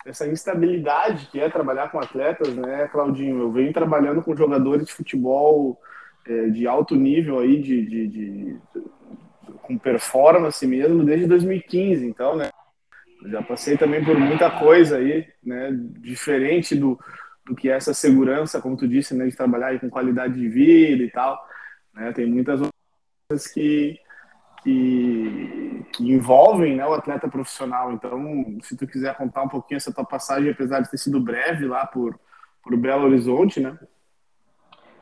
essa 0.04 0.26
instabilidade 0.28 1.28
que 1.32 1.40
é 1.40 1.48
trabalhar 1.48 1.90
com 1.90 1.98
atletas, 1.98 2.54
né, 2.54 2.86
Claudinho? 2.92 3.40
Eu 3.40 3.50
venho 3.50 3.72
trabalhando 3.72 4.22
com 4.22 4.36
jogadores 4.36 4.86
de 4.86 4.92
futebol 4.92 5.80
é, 6.26 6.48
de 6.48 6.66
alto 6.66 6.94
nível 6.94 7.38
aí, 7.38 7.58
de, 7.58 7.86
de, 7.86 8.06
de, 8.08 8.56
com 9.62 9.78
performance 9.78 10.66
mesmo, 10.66 11.02
desde 11.02 11.26
2015, 11.26 12.06
então, 12.06 12.36
né? 12.36 12.50
Já 13.24 13.42
passei 13.42 13.76
também 13.76 14.04
por 14.04 14.18
muita 14.18 14.50
coisa 14.50 14.98
aí, 14.98 15.26
né? 15.42 15.70
Diferente 16.00 16.74
do, 16.74 16.98
do 17.46 17.54
que 17.54 17.70
é 17.70 17.76
essa 17.76 17.94
segurança, 17.94 18.60
como 18.60 18.76
tu 18.76 18.86
disse, 18.86 19.14
né? 19.14 19.26
De 19.26 19.36
trabalhar 19.36 19.78
com 19.80 19.88
qualidade 19.88 20.34
de 20.34 20.48
vida 20.48 21.02
e 21.02 21.10
tal, 21.10 21.42
né? 21.94 22.12
Tem 22.12 22.26
muitas 22.26 22.60
coisas 23.28 23.46
que 23.48 23.98
que, 24.64 25.84
que 25.92 26.10
envolvem 26.10 26.76
né, 26.76 26.86
o 26.86 26.94
atleta 26.94 27.28
profissional. 27.28 27.92
Então, 27.92 28.58
se 28.62 28.74
tu 28.76 28.86
quiser 28.86 29.14
contar 29.14 29.42
um 29.42 29.48
pouquinho 29.48 29.76
essa 29.76 29.92
tua 29.92 30.04
passagem, 30.04 30.50
apesar 30.50 30.80
de 30.80 30.90
ter 30.90 30.96
sido 30.96 31.20
breve 31.20 31.66
lá 31.66 31.86
por, 31.86 32.18
por 32.62 32.74
Belo 32.76 33.04
Horizonte, 33.04 33.60
né? 33.60 33.78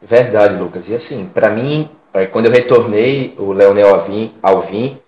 Verdade, 0.03 0.61
Lucas. 0.61 0.85
E 0.89 0.95
assim, 0.97 1.31
para 1.33 1.51
mim, 1.51 1.89
é, 2.13 2.27
quando 2.27 2.47
eu 2.47 2.53
retornei, 2.53 3.37
o 3.39 3.53
Leonel 3.53 3.95
Alvim, 3.95 4.35
Alvim 4.43 5.01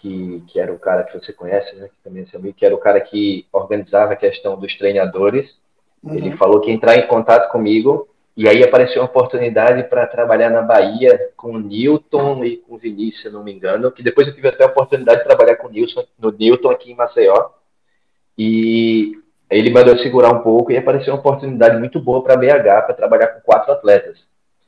que, 0.00 0.42
que 0.48 0.60
era 0.60 0.72
o 0.72 0.78
cara 0.78 1.04
que 1.04 1.18
você 1.18 1.32
conhece, 1.32 1.74
né, 1.76 1.88
que 1.88 2.02
também 2.02 2.22
é 2.22 2.26
seu 2.26 2.38
amigo, 2.38 2.56
que 2.56 2.66
era 2.66 2.74
o 2.74 2.78
cara 2.78 3.00
que 3.00 3.46
organizava 3.52 4.12
a 4.12 4.16
questão 4.16 4.58
dos 4.58 4.76
treinadores, 4.76 5.50
uhum. 6.02 6.14
ele 6.14 6.36
falou 6.36 6.60
que 6.60 6.70
entrar 6.70 6.96
em 6.96 7.06
contato 7.06 7.50
comigo 7.50 8.08
e 8.38 8.48
aí 8.48 8.62
apareceu 8.62 9.02
uma 9.02 9.08
oportunidade 9.08 9.82
para 9.88 10.06
trabalhar 10.06 10.48
na 10.48 10.62
Bahia 10.62 11.30
com 11.36 11.54
o 11.54 11.58
Newton 11.58 12.44
e 12.44 12.58
com 12.58 12.76
o 12.76 12.78
Vinícius, 12.78 13.22
se 13.22 13.30
não 13.30 13.42
me 13.42 13.52
engano, 13.52 13.90
que 13.90 14.00
depois 14.00 14.28
eu 14.28 14.34
tive 14.34 14.46
até 14.46 14.62
a 14.62 14.68
oportunidade 14.68 15.18
de 15.18 15.26
trabalhar 15.26 15.56
com 15.56 15.66
o 15.66 15.70
Nilson, 15.70 16.04
no 16.16 16.30
Newton 16.30 16.70
aqui 16.70 16.92
em 16.92 16.94
Maceió. 16.94 17.48
E 18.38 19.18
ele 19.50 19.70
mandou 19.70 19.98
segurar 19.98 20.32
um 20.32 20.38
pouco 20.38 20.70
e 20.70 20.76
apareceu 20.76 21.12
uma 21.12 21.18
oportunidade 21.18 21.80
muito 21.80 21.98
boa 21.98 22.22
para 22.22 22.36
BH, 22.36 22.86
para 22.86 22.94
trabalhar 22.94 23.26
com 23.26 23.40
quatro 23.40 23.72
atletas. 23.72 24.16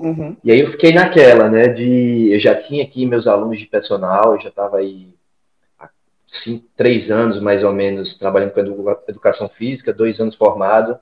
Uhum. 0.01 0.37
E 0.43 0.51
aí 0.51 0.61
eu 0.63 0.73
fiquei 0.73 0.93
naquela, 0.93 1.49
né, 1.49 1.69
de... 1.69 2.33
Eu 2.33 2.41
já 2.41 2.57
tinha 2.57 2.83
aqui 2.83 3.07
meus 3.07 3.29
alunos 3.29 3.57
de 3.57 3.67
personal, 3.67 4.35
eu 4.35 4.41
já 4.41 4.49
estava 4.49 4.79
aí 4.79 5.15
cinco, 6.45 6.67
três 6.77 7.11
anos 7.11 7.41
mais 7.41 7.65
ou 7.65 7.73
menos 7.73 8.17
trabalhando 8.19 8.53
com 8.53 8.97
educação 9.09 9.49
física, 9.51 9.93
dois 9.93 10.19
anos 10.21 10.35
formado. 10.37 10.99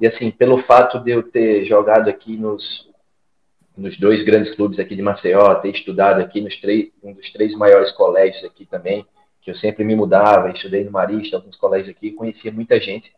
E 0.00 0.06
assim, 0.06 0.30
pelo 0.30 0.62
fato 0.62 0.98
de 1.00 1.10
eu 1.10 1.22
ter 1.22 1.64
jogado 1.64 2.08
aqui 2.08 2.36
nos, 2.36 2.88
nos 3.76 3.98
dois 3.98 4.24
grandes 4.24 4.54
clubes 4.54 4.78
aqui 4.78 4.96
de 4.96 5.02
Maceió, 5.02 5.54
ter 5.56 5.70
estudado 5.70 6.20
aqui 6.20 6.40
nos 6.40 6.58
três, 6.60 6.88
um 7.02 7.12
dos 7.12 7.30
três 7.32 7.54
maiores 7.54 7.92
colégios 7.92 8.44
aqui 8.44 8.64
também, 8.66 9.06
que 9.42 9.50
eu 9.50 9.54
sempre 9.56 9.84
me 9.84 9.94
mudava, 9.94 10.50
estudei 10.50 10.84
no 10.84 10.90
Marista, 10.90 11.36
alguns 11.36 11.56
colégios 11.56 11.90
aqui, 11.90 12.12
conhecia 12.12 12.52
muita 12.52 12.80
gente. 12.80 13.10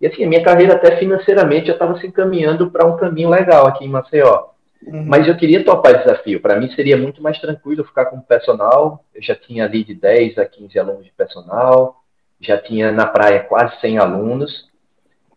E 0.00 0.06
assim, 0.06 0.24
a 0.24 0.28
minha 0.28 0.42
carreira 0.42 0.74
até 0.74 0.96
financeiramente 0.96 1.68
já 1.68 1.74
estava 1.74 1.98
se 1.98 2.06
encaminhando 2.06 2.70
para 2.70 2.86
um 2.86 2.96
caminho 2.96 3.30
legal 3.30 3.66
aqui 3.66 3.84
em 3.84 3.88
Maceió. 3.88 4.51
Uhum. 4.86 5.04
Mas 5.06 5.28
eu 5.28 5.36
queria 5.36 5.64
topar 5.64 5.98
desafio. 5.98 6.40
Para 6.40 6.58
mim 6.58 6.70
seria 6.74 6.96
muito 6.96 7.22
mais 7.22 7.38
tranquilo 7.40 7.84
ficar 7.84 8.06
com 8.06 8.20
personal. 8.20 9.04
Eu 9.14 9.22
já 9.22 9.34
tinha 9.34 9.64
ali 9.64 9.84
de 9.84 9.94
10 9.94 10.38
a 10.38 10.44
15 10.44 10.78
alunos 10.78 11.04
de 11.04 11.12
personal, 11.12 12.02
já 12.40 12.58
tinha 12.58 12.90
na 12.90 13.06
praia 13.06 13.40
quase 13.40 13.80
100 13.80 13.98
alunos. 13.98 14.70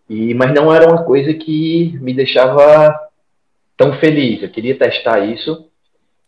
E 0.10 0.34
mas 0.34 0.53
não 0.53 0.73
era 0.73 0.88
uma 0.88 1.03
coisa 1.03 1.34
que 1.34 1.97
me 2.01 2.13
deixava 2.13 2.93
tão 3.77 3.93
feliz. 3.99 4.41
Eu 4.41 4.49
queria 4.49 4.77
testar 4.77 5.19
isso. 5.19 5.67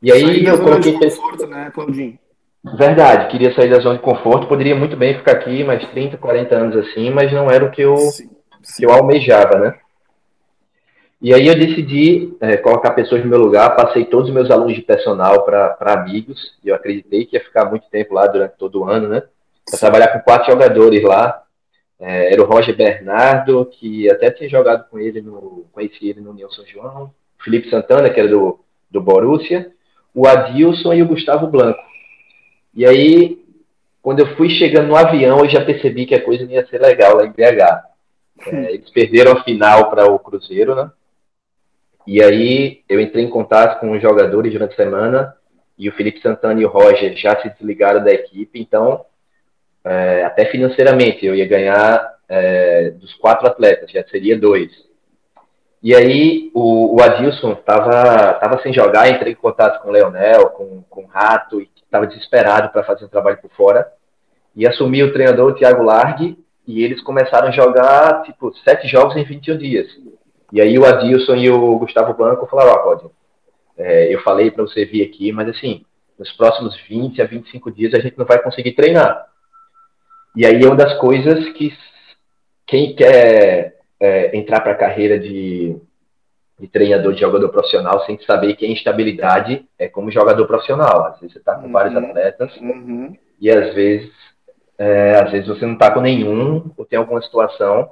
E 0.01 0.11
aí 0.11 0.21
sair 0.21 0.45
eu 0.45 0.59
coloquei 0.59 0.93
de 0.93 0.99
conforto, 0.99 1.47
né, 1.47 1.71
Claudinho? 1.73 2.19
Verdade, 2.77 3.31
queria 3.31 3.53
sair 3.55 3.69
da 3.69 3.79
zona 3.79 3.95
de 3.95 4.03
conforto. 4.03 4.47
Poderia 4.47 4.75
muito 4.75 4.97
bem 4.97 5.17
ficar 5.17 5.33
aqui 5.33 5.63
mais 5.63 5.87
30, 5.89 6.17
40 6.17 6.55
anos 6.55 6.75
assim, 6.75 7.09
mas 7.09 7.31
não 7.31 7.49
era 7.49 7.65
o 7.65 7.71
que 7.71 7.81
eu, 7.81 7.95
sim, 7.97 8.29
sim. 8.61 8.77
Que 8.77 8.85
eu 8.85 8.91
almejava, 8.91 9.57
né? 9.57 9.73
E 11.19 11.33
aí 11.33 11.47
eu 11.47 11.55
decidi 11.55 12.35
é, 12.39 12.57
colocar 12.57 12.91
pessoas 12.91 13.23
no 13.23 13.29
meu 13.29 13.39
lugar, 13.39 13.75
passei 13.75 14.05
todos 14.05 14.29
os 14.29 14.33
meus 14.33 14.51
alunos 14.51 14.75
de 14.75 14.83
personal 14.83 15.43
para 15.43 15.75
amigos, 15.79 16.55
e 16.63 16.69
eu 16.69 16.75
acreditei 16.75 17.25
que 17.25 17.35
ia 17.35 17.43
ficar 17.43 17.65
muito 17.65 17.89
tempo 17.89 18.13
lá 18.13 18.27
durante 18.27 18.55
todo 18.57 18.81
o 18.81 18.85
ano, 18.85 19.07
né? 19.07 19.23
Para 19.65 19.79
trabalhar 19.79 20.07
com 20.09 20.19
quatro 20.19 20.51
jogadores 20.51 21.03
lá. 21.03 21.43
É, 21.99 22.31
era 22.31 22.43
o 22.43 22.45
Roger 22.45 22.77
Bernardo, 22.77 23.65
que 23.65 24.09
até 24.11 24.29
tinha 24.29 24.47
jogado 24.47 24.87
com 24.89 24.99
ele, 24.99 25.19
no, 25.19 25.65
conheci 25.71 26.09
ele 26.09 26.21
no 26.21 26.29
União 26.29 26.51
São 26.51 26.63
João, 26.67 27.11
Felipe 27.43 27.69
Santana, 27.71 28.09
que 28.11 28.19
era 28.19 28.29
do, 28.29 28.59
do 28.91 29.01
Borussia, 29.01 29.71
o 30.13 30.27
Adilson 30.27 30.93
e 30.93 31.01
o 31.01 31.07
Gustavo 31.07 31.47
Blanco. 31.47 31.79
E 32.75 32.85
aí, 32.85 33.43
quando 34.03 34.19
eu 34.19 34.35
fui 34.35 34.51
chegando 34.51 34.89
no 34.89 34.95
avião, 34.95 35.39
eu 35.39 35.49
já 35.49 35.65
percebi 35.65 36.05
que 36.05 36.13
a 36.13 36.23
coisa 36.23 36.45
não 36.45 36.51
ia 36.51 36.67
ser 36.67 36.79
legal 36.79 37.17
lá 37.17 37.25
em 37.25 37.31
BH. 37.31 37.87
É, 38.53 38.73
eles 38.75 38.89
perderam 38.91 39.31
a 39.31 39.43
final 39.43 39.89
para 39.89 40.05
o 40.05 40.19
Cruzeiro, 40.19 40.75
né? 40.75 40.91
E 42.07 42.23
aí 42.23 42.83
eu 42.87 43.01
entrei 43.01 43.25
em 43.25 43.29
contato 43.29 43.81
com 43.81 43.91
os 43.91 44.01
jogadores 44.01 44.53
durante 44.53 44.71
a 44.71 44.77
semana 44.77 45.35
e 45.77 45.89
o 45.89 45.91
Felipe 45.91 46.21
Santana 46.21 46.61
e 46.61 46.65
o 46.65 46.69
Roger 46.69 47.13
já 47.17 47.39
se 47.41 47.49
desligaram 47.49 48.01
da 48.01 48.13
equipe, 48.13 48.61
então 48.61 49.05
é, 49.83 50.23
até 50.23 50.45
financeiramente 50.45 51.25
eu 51.25 51.35
ia 51.35 51.45
ganhar 51.45 52.15
é, 52.29 52.91
dos 52.91 53.13
quatro 53.15 53.45
atletas, 53.45 53.91
já 53.91 54.03
seria 54.07 54.39
dois. 54.39 54.71
E 55.83 55.93
aí 55.93 56.49
o, 56.55 56.95
o 56.95 57.01
Adilson 57.03 57.51
estava 57.51 58.33
tava 58.35 58.61
sem 58.63 58.71
jogar, 58.71 59.09
entrei 59.09 59.33
em 59.33 59.35
contato 59.35 59.81
com 59.81 59.89
o 59.89 59.91
Leonel, 59.91 60.49
com, 60.51 60.81
com 60.89 61.03
o 61.03 61.07
Rato, 61.07 61.61
e 61.61 61.69
estava 61.75 62.07
desesperado 62.07 62.69
para 62.69 62.83
fazer 62.83 63.03
um 63.03 63.09
trabalho 63.09 63.37
por 63.37 63.51
fora. 63.51 63.85
E 64.55 64.65
assumi 64.65 65.03
o 65.03 65.11
treinador, 65.11 65.51
o 65.51 65.55
Thiago 65.55 65.83
Largue, 65.83 66.37
e 66.65 66.83
eles 66.83 67.01
começaram 67.01 67.49
a 67.49 67.51
jogar, 67.51 68.23
tipo, 68.23 68.51
sete 68.63 68.87
jogos 68.87 69.15
em 69.15 69.23
21 69.23 69.57
dias. 69.57 69.87
E 70.51 70.61
aí 70.61 70.77
o 70.77 70.85
Adilson 70.85 71.35
e 71.35 71.49
o 71.49 71.77
Gustavo 71.77 72.13
Blanco 72.13 72.47
falaram, 72.47 72.71
ó, 72.71 72.75
oh, 72.75 72.83
Claudio, 72.83 73.11
é, 73.77 74.13
eu 74.13 74.21
falei 74.21 74.49
para 74.49 74.63
você 74.63 74.85
vir 74.85 75.03
aqui, 75.03 75.31
mas 75.31 75.49
assim, 75.49 75.85
nos 76.17 76.31
próximos 76.31 76.75
20 76.87 77.21
a 77.21 77.25
25 77.25 77.71
dias 77.71 77.93
a 77.93 77.99
gente 77.99 78.17
não 78.17 78.25
vai 78.25 78.41
conseguir 78.41 78.71
treinar. 78.71 79.27
E 80.35 80.45
aí 80.45 80.63
é 80.63 80.65
uma 80.65 80.75
das 80.75 80.97
coisas 80.99 81.49
que 81.53 81.73
quem 82.65 82.95
quer 82.95 83.77
é, 83.99 84.37
entrar 84.37 84.61
para 84.61 84.73
a 84.73 84.77
carreira 84.77 85.19
de, 85.19 85.75
de, 86.59 86.67
treinador 86.67 87.13
de 87.13 87.21
jogador 87.21 87.49
profissional 87.49 88.05
sem 88.05 88.19
saber 88.19 88.55
que 88.55 88.65
a 88.65 88.69
instabilidade 88.69 89.65
é 89.77 89.87
como 89.87 90.11
jogador 90.11 90.45
profissional. 90.47 91.05
Às 91.05 91.19
vezes 91.19 91.33
você 91.33 91.39
está 91.39 91.55
com 91.55 91.67
uhum, 91.67 91.71
vários 91.71 91.95
atletas 91.95 92.55
uhum. 92.57 93.15
e 93.39 93.49
às 93.49 93.73
vezes, 93.73 94.11
é, 94.77 95.15
às 95.23 95.31
vezes 95.31 95.47
você 95.47 95.65
não 95.65 95.73
está 95.73 95.91
com 95.91 96.01
nenhum 96.01 96.71
ou 96.75 96.85
tem 96.85 96.99
alguma 96.99 97.21
situação 97.21 97.89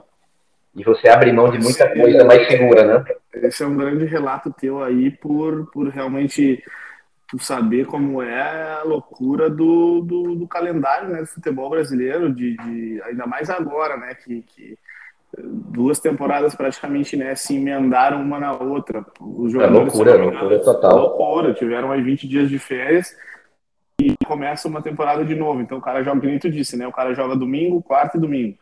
e 0.76 0.84
você 0.84 1.08
abre 1.08 1.32
mão 1.32 1.50
de 1.50 1.58
muita 1.58 1.90
coisa 1.94 2.26
mais 2.26 2.48
segura, 2.48 2.84
né? 2.84 3.06
Esse 3.34 3.64
é 3.64 3.66
um 3.66 3.78
grande 3.78 4.06
relato 4.06 4.52
teu 4.52 4.84
aí 4.84 5.10
por, 5.10 5.72
por 5.72 5.88
realmente 5.88 6.62
tu 7.28 7.40
saber 7.40 7.86
como 7.86 8.22
é 8.22 8.42
a 8.42 8.84
loucura 8.84 9.50
do, 9.50 10.02
do, 10.02 10.36
do 10.36 10.48
calendário 10.48 11.10
né, 11.10 11.22
do 11.22 11.28
futebol 11.28 11.70
brasileiro, 11.70 12.34
de, 12.34 12.58
de, 12.58 13.02
ainda 13.04 13.26
mais 13.26 13.50
agora, 13.50 13.96
né? 13.98 14.16
Que, 14.16 14.42
que 14.42 14.78
duas 15.38 16.00
temporadas 16.00 16.56
praticamente 16.56 17.16
né, 17.16 17.36
se 17.36 17.56
emendaram 17.56 18.22
uma 18.22 18.40
na 18.40 18.54
outra. 18.54 19.06
Os 19.20 19.50
é 19.50 19.54
jogadores 19.54 19.94
é 19.94 19.98
loucura, 19.98 20.16
loucura 20.18 20.60
total. 20.60 20.98
Loucura, 20.98 21.54
tiveram 21.54 21.88
mais 21.88 22.04
20 22.04 22.28
dias 22.28 22.50
de 22.50 22.60
férias 22.60 23.16
e 24.00 24.14
começa 24.26 24.68
uma 24.68 24.82
temporada 24.82 25.24
de 25.24 25.36
novo. 25.36 25.62
Então 25.62 25.78
o 25.78 25.82
cara 25.82 26.04
joga, 26.04 26.28
nem 26.28 26.38
tu 26.38 26.50
disse, 26.50 26.76
né? 26.76 26.86
O 26.86 26.92
cara 26.92 27.14
joga 27.14 27.36
domingo, 27.36 27.82
quarta 27.82 28.18
e 28.18 28.22
domingo. 28.22 28.58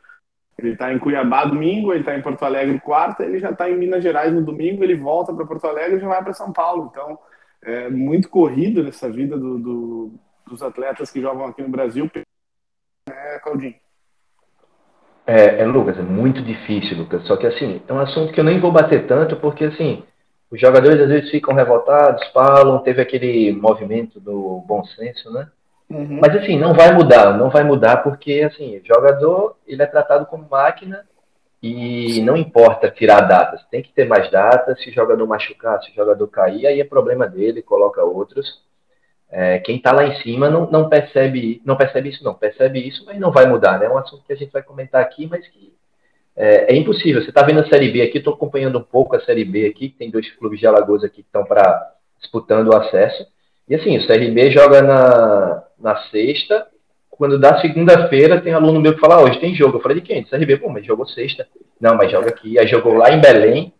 Ele 0.58 0.74
está 0.74 0.94
em 0.94 1.00
Cuiabá 1.00 1.46
domingo, 1.46 1.92
ele 1.92 2.02
está 2.02 2.16
em 2.16 2.22
Porto 2.22 2.44
Alegre 2.44 2.80
quarta, 2.80 3.24
ele 3.24 3.40
já 3.40 3.50
está 3.50 3.70
em 3.70 3.78
Minas 3.78 4.04
Gerais 4.04 4.32
no 4.32 4.42
domingo, 4.42 4.84
ele 4.84 4.96
volta 4.96 5.34
para 5.34 5.46
Porto 5.46 5.66
Alegre 5.66 5.98
e 5.98 6.00
já 6.00 6.08
vai 6.08 6.24
para 6.24 6.34
São 6.34 6.54
Paulo. 6.54 6.90
Então 6.92 7.18
é 7.64 7.90
muito 7.90 8.30
corrido 8.30 8.84
nessa 8.84 9.10
vida 9.10 9.38
do, 9.38 9.58
do, 9.58 10.14
dos 10.48 10.62
atletas 10.62 11.12
que 11.12 11.22
jogam 11.22 11.46
aqui 11.46 11.62
no 11.62 11.70
Brasil. 11.70 12.10
É, 13.10 13.40
Claudinho. 13.40 13.76
É, 15.26 15.62
é, 15.62 15.66
Lucas, 15.66 15.98
é 15.98 16.02
muito 16.02 16.42
difícil, 16.42 16.98
Lucas. 16.98 17.26
Só 17.26 17.38
que 17.38 17.48
assim, 17.48 17.82
é 17.88 17.94
um 17.94 18.00
assunto 18.00 18.34
que 18.34 18.40
eu 18.40 18.44
nem 18.44 18.60
vou 18.60 18.72
bater 18.72 19.08
tanto, 19.08 19.38
porque 19.38 19.66
assim, 19.66 20.04
os 20.52 20.60
jogadores 20.60 21.02
às 21.02 21.10
vezes 21.10 21.32
ficam 21.32 21.56
revoltados, 21.56 22.28
falam, 22.32 22.84
teve 22.84 23.02
aquele 23.02 23.54
movimento 23.54 24.20
do 24.20 24.64
bom 24.68 24.84
senso, 24.84 25.32
né? 25.32 25.50
Uhum. 25.90 26.20
Mas 26.22 26.36
assim, 26.36 26.58
não 26.58 26.74
vai 26.74 26.94
mudar, 26.94 27.38
não 27.38 27.50
vai 27.50 27.64
mudar 27.64 27.98
porque 27.98 28.42
assim, 28.42 28.78
o 28.78 28.86
jogador 28.86 29.56
ele 29.68 29.82
é 29.82 29.86
tratado 29.86 30.26
como 30.26 30.48
máquina 30.50 31.06
e 31.62 32.22
não 32.22 32.36
importa 32.36 32.90
tirar 32.90 33.22
datas, 33.22 33.64
tem 33.72 33.82
que 33.82 33.94
ter 33.94 34.06
mais 34.06 34.30
datas. 34.30 34.82
Se 34.84 34.90
o 34.90 34.94
jogador 34.94 35.26
machucar, 35.26 35.82
se 35.82 35.92
o 35.92 35.96
jogador 35.96 36.28
cair, 36.28 36.68
aí 36.68 36.82
é 36.82 36.84
problema 36.84 37.28
dele, 37.28 37.62
coloca 37.62 38.04
outros. 38.04 38.62
É, 39.32 39.60
quem 39.60 39.78
está 39.78 39.92
lá 39.92 40.06
em 40.06 40.22
cima 40.22 40.50
não, 40.50 40.70
não 40.70 40.90
percebe 40.90 41.62
não 41.66 41.76
percebe 41.76 42.10
isso, 42.10 42.24
não 42.24 42.36
percebe 42.36 42.86
isso, 42.86 43.04
mas 43.06 43.20
não 43.20 43.32
vai 43.32 43.48
mudar, 43.48 43.80
né? 43.80 43.86
É 43.86 43.90
um 43.90 43.98
assunto 43.98 44.24
que 44.26 44.34
a 44.34 44.36
gente 44.36 44.52
vai 44.52 44.62
comentar 44.62 45.02
aqui, 45.02 45.26
mas 45.26 45.48
que 45.48 45.74
é, 46.36 46.74
é 46.74 46.76
impossível. 46.76 47.22
Você 47.22 47.30
está 47.30 47.44
vendo 47.44 47.62
a 47.62 47.70
Série 47.70 47.92
B 47.92 48.02
aqui, 48.02 48.18
estou 48.18 48.34
acompanhando 48.34 48.78
um 48.78 48.84
pouco 48.84 49.16
a 49.16 49.22
Série 49.22 49.46
B 49.46 49.66
aqui, 49.66 49.90
tem 49.90 50.12
dois 50.12 50.30
clubes 50.32 50.60
de 50.60 50.68
Alagoas 50.68 51.04
aqui 51.04 51.24
que 51.24 51.30
estão 51.30 51.46
para 51.46 51.94
disputando 52.20 52.68
o 52.70 52.76
acesso. 52.76 53.26
E 53.68 53.76
assim, 53.76 53.98
o 53.98 54.06
CRB 54.06 54.52
joga 54.52 54.82
na, 54.82 55.64
na 55.84 55.98
sexta, 56.10 56.66
quando 57.12 57.38
dá 57.38 57.60
segunda-feira, 57.60 58.42
tem 58.42 58.54
aluno 58.54 58.80
meu 58.80 58.96
que 58.96 59.00
fala, 59.00 59.16
ah, 59.16 59.24
hoje 59.24 59.40
tem 59.40 59.54
jogo. 59.54 59.78
Eu 59.78 59.82
falei, 59.82 60.00
de 60.00 60.08
quem? 60.08 60.24
Do 60.24 60.30
CRB, 60.30 60.58
pô, 60.58 60.70
mas 60.70 60.86
jogou 60.86 61.06
sexta. 61.06 61.48
Não, 61.80 61.96
mas 61.96 62.10
joga 62.10 62.30
aqui. 62.30 62.58
Aí 62.58 62.66
jogou 62.66 62.94
lá 62.94 63.12
em 63.12 63.22
Belém, 63.22 63.74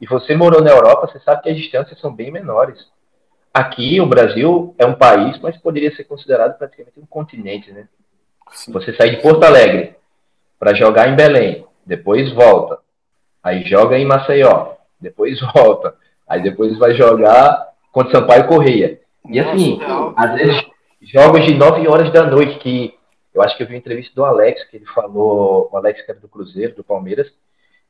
e 0.00 0.06
você 0.06 0.34
morou 0.34 0.62
na 0.62 0.70
Europa, 0.70 1.06
você 1.06 1.20
sabe 1.20 1.42
que 1.42 1.50
as 1.50 1.56
distâncias 1.56 2.00
são 2.00 2.12
bem 2.12 2.30
menores. 2.30 2.78
Aqui, 3.52 4.00
o 4.00 4.06
Brasil 4.06 4.74
é 4.78 4.86
um 4.86 4.94
país, 4.94 5.38
mas 5.40 5.56
poderia 5.58 5.94
ser 5.94 6.04
considerado 6.04 6.56
praticamente 6.56 6.98
um 6.98 7.04
continente, 7.04 7.70
né? 7.70 7.86
Sim. 8.52 8.72
Você 8.72 8.94
sai 8.94 9.10
de 9.10 9.22
Porto 9.22 9.44
Alegre 9.44 9.94
para 10.58 10.74
jogar 10.74 11.08
em 11.08 11.16
Belém, 11.16 11.66
depois 11.84 12.32
volta, 12.32 12.78
aí 13.42 13.62
joga 13.64 13.98
em 13.98 14.06
Maceió, 14.06 14.74
depois 15.00 15.38
volta, 15.54 15.94
aí 16.28 16.42
depois 16.42 16.78
vai 16.78 16.94
jogar 16.94 17.68
contra 17.92 18.20
Sampaio 18.20 18.46
Correia. 18.46 19.00
E 19.28 19.38
assim, 19.38 19.78
às 20.16 20.34
vezes, 20.34 20.64
jogos 21.00 21.44
de 21.44 21.54
9 21.54 21.88
horas 21.88 22.12
da 22.12 22.26
noite, 22.26 22.58
que 22.58 22.94
eu 23.34 23.42
acho 23.42 23.56
que 23.56 23.62
eu 23.62 23.66
vi 23.66 23.74
uma 23.74 23.78
entrevista 23.78 24.12
do 24.14 24.24
Alex, 24.24 24.64
que 24.64 24.76
ele 24.76 24.86
falou, 24.86 25.68
o 25.72 25.76
Alex 25.76 26.02
que 26.02 26.10
era 26.10 26.20
do 26.20 26.28
Cruzeiro, 26.28 26.74
do 26.74 26.84
Palmeiras, 26.84 27.32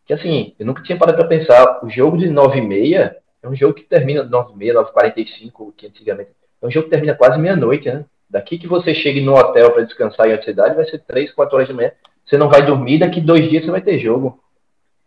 que 0.05 0.13
assim, 0.13 0.55
eu 0.59 0.67
nunca 0.67 0.83
tinha 0.83 0.99
parado 0.99 1.19
para 1.19 1.29
pensar, 1.29 1.85
o 1.85 1.89
jogo 1.89 2.19
de 2.19 2.29
9 2.29 2.59
e 2.59 2.63
meia 2.63 3.17
é 3.43 3.49
um 3.49 3.55
jogo 3.55 3.75
que 3.75 3.83
termina 3.83 4.23
9 4.23 4.53
e 4.53 4.57
meia, 4.57 4.75
9 4.75 4.93
45 4.93 5.73
que 5.77 5.87
antigamente, 5.87 6.31
é 6.61 6.67
um 6.67 6.71
jogo 6.71 6.85
que 6.85 6.91
termina 6.91 7.15
quase 7.15 7.39
meia-noite, 7.39 7.91
né? 7.91 8.05
Daqui 8.29 8.59
que 8.59 8.67
você 8.67 8.95
chegue 8.95 9.21
no 9.21 9.35
hotel 9.35 9.73
para 9.73 9.85
descansar 9.85 10.29
em 10.29 10.33
outra 10.33 10.47
cidade, 10.47 10.77
vai 10.77 10.85
ser 10.85 10.99
3, 11.01 11.33
4 11.33 11.57
horas 11.57 11.69
da 11.69 11.75
manhã, 11.75 11.93
você 12.25 12.37
não 12.37 12.49
vai 12.49 12.65
dormir, 12.65 12.99
daqui 12.99 13.21
dois 13.21 13.49
dias 13.49 13.65
você 13.65 13.71
vai 13.71 13.81
ter 13.81 13.99
jogo. 13.99 14.39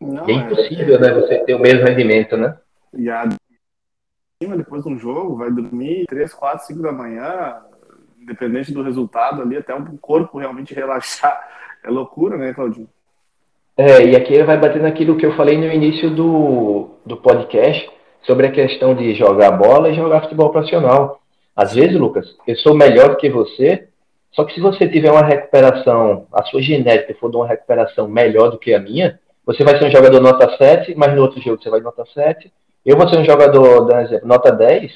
Não, 0.01 0.27
é 0.27 0.33
impossível, 0.33 0.95
é, 0.95 0.99
né, 0.99 1.13
você 1.13 1.39
ter 1.39 1.53
o 1.53 1.59
mesmo 1.59 1.85
rendimento, 1.85 2.35
né? 2.35 2.57
E 2.93 3.09
a 3.09 3.25
depois 4.41 4.83
de 4.83 4.89
um 4.89 4.99
jogo, 4.99 5.37
vai 5.37 5.49
dormir 5.49 6.05
3, 6.07 6.33
4, 6.33 6.67
5 6.67 6.81
da 6.81 6.91
manhã, 6.91 7.61
independente 8.23 8.73
do 8.73 8.81
resultado 8.81 9.41
ali, 9.41 9.57
até 9.57 9.75
o 9.75 9.97
corpo 9.97 10.39
realmente 10.39 10.73
relaxar. 10.73 11.39
É 11.83 11.89
loucura, 11.89 12.37
né, 12.37 12.53
Claudinho? 12.53 12.87
É, 13.75 14.05
e 14.05 14.15
aqui 14.15 14.41
vai 14.43 14.57
bater 14.57 14.81
naquilo 14.81 15.17
que 15.17 15.25
eu 15.25 15.35
falei 15.35 15.57
no 15.57 15.65
início 15.65 16.09
do, 16.09 16.91
do 17.05 17.17
podcast 17.17 17.89
sobre 18.21 18.47
a 18.47 18.51
questão 18.51 18.95
de 18.95 19.13
jogar 19.15 19.51
bola 19.51 19.89
e 19.89 19.95
jogar 19.95 20.21
futebol 20.21 20.49
profissional. 20.49 21.19
Às 21.55 21.73
vezes, 21.73 21.99
Lucas, 21.99 22.35
eu 22.47 22.55
sou 22.57 22.75
melhor 22.75 23.09
do 23.09 23.17
que 23.17 23.29
você, 23.29 23.87
só 24.31 24.43
que 24.43 24.53
se 24.53 24.59
você 24.59 24.87
tiver 24.87 25.11
uma 25.11 25.25
recuperação, 25.25 26.27
a 26.31 26.43
sua 26.43 26.61
genética 26.61 27.15
for 27.19 27.29
de 27.29 27.37
uma 27.37 27.47
recuperação 27.47 28.07
melhor 28.07 28.49
do 28.49 28.57
que 28.57 28.73
a 28.73 28.79
minha, 28.79 29.19
você 29.45 29.63
vai 29.63 29.77
ser 29.77 29.85
um 29.85 29.91
jogador 29.91 30.21
nota 30.21 30.55
7, 30.57 30.95
mas 30.95 31.13
no 31.13 31.21
outro 31.21 31.41
jogo 31.41 31.61
você 31.61 31.69
vai 31.69 31.81
nota 31.81 32.05
7, 32.05 32.51
eu 32.85 32.97
vou 32.97 33.07
ser 33.09 33.17
um 33.17 33.25
jogador, 33.25 33.85
dando 33.85 34.01
exemplo, 34.01 34.27
nota 34.27 34.51
10, 34.51 34.91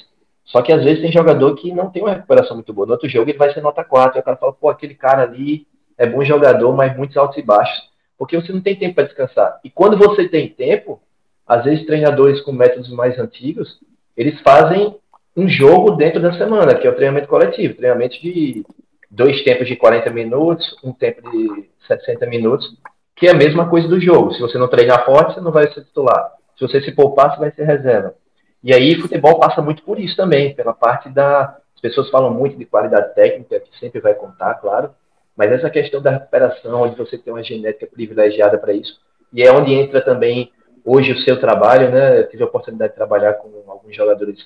só 0.48 0.62
que 0.62 0.72
às 0.72 0.84
vezes 0.84 1.02
tem 1.02 1.12
jogador 1.12 1.56
que 1.56 1.74
não 1.74 1.90
tem 1.90 2.02
uma 2.02 2.14
recuperação 2.14 2.56
muito 2.56 2.74
boa. 2.74 2.88
No 2.88 2.94
outro 2.94 3.10
jogo 3.10 3.30
ele 3.30 3.38
vai 3.38 3.54
ser 3.54 3.62
nota 3.62 3.84
4. 3.84 4.18
E 4.18 4.22
o 4.22 4.24
cara 4.24 4.38
fala, 4.38 4.54
pô, 4.54 4.70
aquele 4.70 4.96
cara 4.96 5.24
ali 5.24 5.68
é 5.98 6.08
bom 6.08 6.24
jogador, 6.24 6.74
mas 6.74 6.96
muitos 6.96 7.18
altos 7.18 7.38
e 7.38 7.42
baixos. 7.42 7.90
Porque 8.18 8.38
você 8.38 8.54
não 8.54 8.62
tem 8.62 8.76
tempo 8.76 8.96
para 8.96 9.04
descansar. 9.04 9.60
E 9.64 9.70
quando 9.70 9.98
você 9.98 10.28
tem 10.28 10.48
tempo, 10.48 11.02
às 11.46 11.66
vezes 11.66 11.86
treinadores 11.86 12.42
com 12.42 12.54
métodos 12.54 12.90
mais 12.90 13.20
antigos, 13.20 13.78
eles 14.16 14.40
fazem 14.42 14.96
um 15.36 15.50
jogo 15.50 15.92
dentro 15.92 16.22
da 16.22 16.34
semana, 16.38 16.76
que 16.76 16.88
é 16.88 16.90
o 16.90 16.96
treinamento 16.96 17.28
coletivo. 17.28 17.76
Treinamento 17.76 18.20
de 18.22 18.66
dois 19.12 19.44
tempos 19.44 19.68
de 19.68 19.76
40 19.76 20.10
minutos, 20.12 20.78
um 20.82 20.94
tempo 20.94 21.30
de 21.30 21.70
60 21.88 22.26
minutos, 22.26 22.74
que 23.18 23.28
é 23.28 23.32
a 23.32 23.38
mesma 23.38 23.70
coisa 23.70 23.88
do 23.90 24.00
jogo. 24.00 24.34
Se 24.34 24.40
você 24.40 24.58
não 24.58 24.70
treinar 24.70 25.06
forte, 25.06 25.34
você 25.34 25.42
não 25.42 25.52
vai 25.52 25.70
ser 25.74 25.84
titular. 25.84 26.32
Se 26.58 26.66
você 26.66 26.82
se 26.82 26.94
poupar, 26.94 27.32
você 27.32 27.40
vai 27.40 27.52
ser 27.52 27.66
reserva. 27.66 28.16
E 28.64 28.74
aí, 28.74 29.00
futebol 29.00 29.40
passa 29.40 29.62
muito 29.62 29.84
por 29.84 30.00
isso 30.00 30.16
também, 30.16 30.56
pela 30.56 30.74
parte 30.74 31.10
da. 31.10 31.58
As 31.76 31.82
pessoas 31.82 32.10
falam 32.10 32.34
muito 32.34 32.58
de 32.58 32.66
qualidade 32.66 33.14
técnica, 33.14 33.60
que 33.60 33.78
sempre 33.80 34.02
vai 34.02 34.16
contar, 34.16 34.56
claro, 34.56 34.90
mas 35.36 35.52
essa 35.52 35.70
questão 35.70 36.02
da 36.02 36.10
recuperação, 36.10 36.82
onde 36.82 36.96
você 36.96 37.18
tem 37.18 37.32
uma 37.32 37.44
genética 37.44 37.86
privilegiada 37.86 38.58
para 38.58 38.74
isso, 38.74 39.00
e 39.32 39.44
é 39.44 39.52
onde 39.52 39.72
entra 39.74 40.02
também 40.02 40.52
hoje 40.84 41.12
o 41.12 41.20
seu 41.20 41.40
trabalho, 41.40 41.92
né? 41.92 42.20
Eu 42.20 42.30
tive 42.30 42.42
a 42.42 42.48
oportunidade 42.48 42.94
de 42.94 42.98
trabalhar 42.98 43.34
com 43.34 43.64
alguns 43.68 43.96
jogadores 43.96 44.40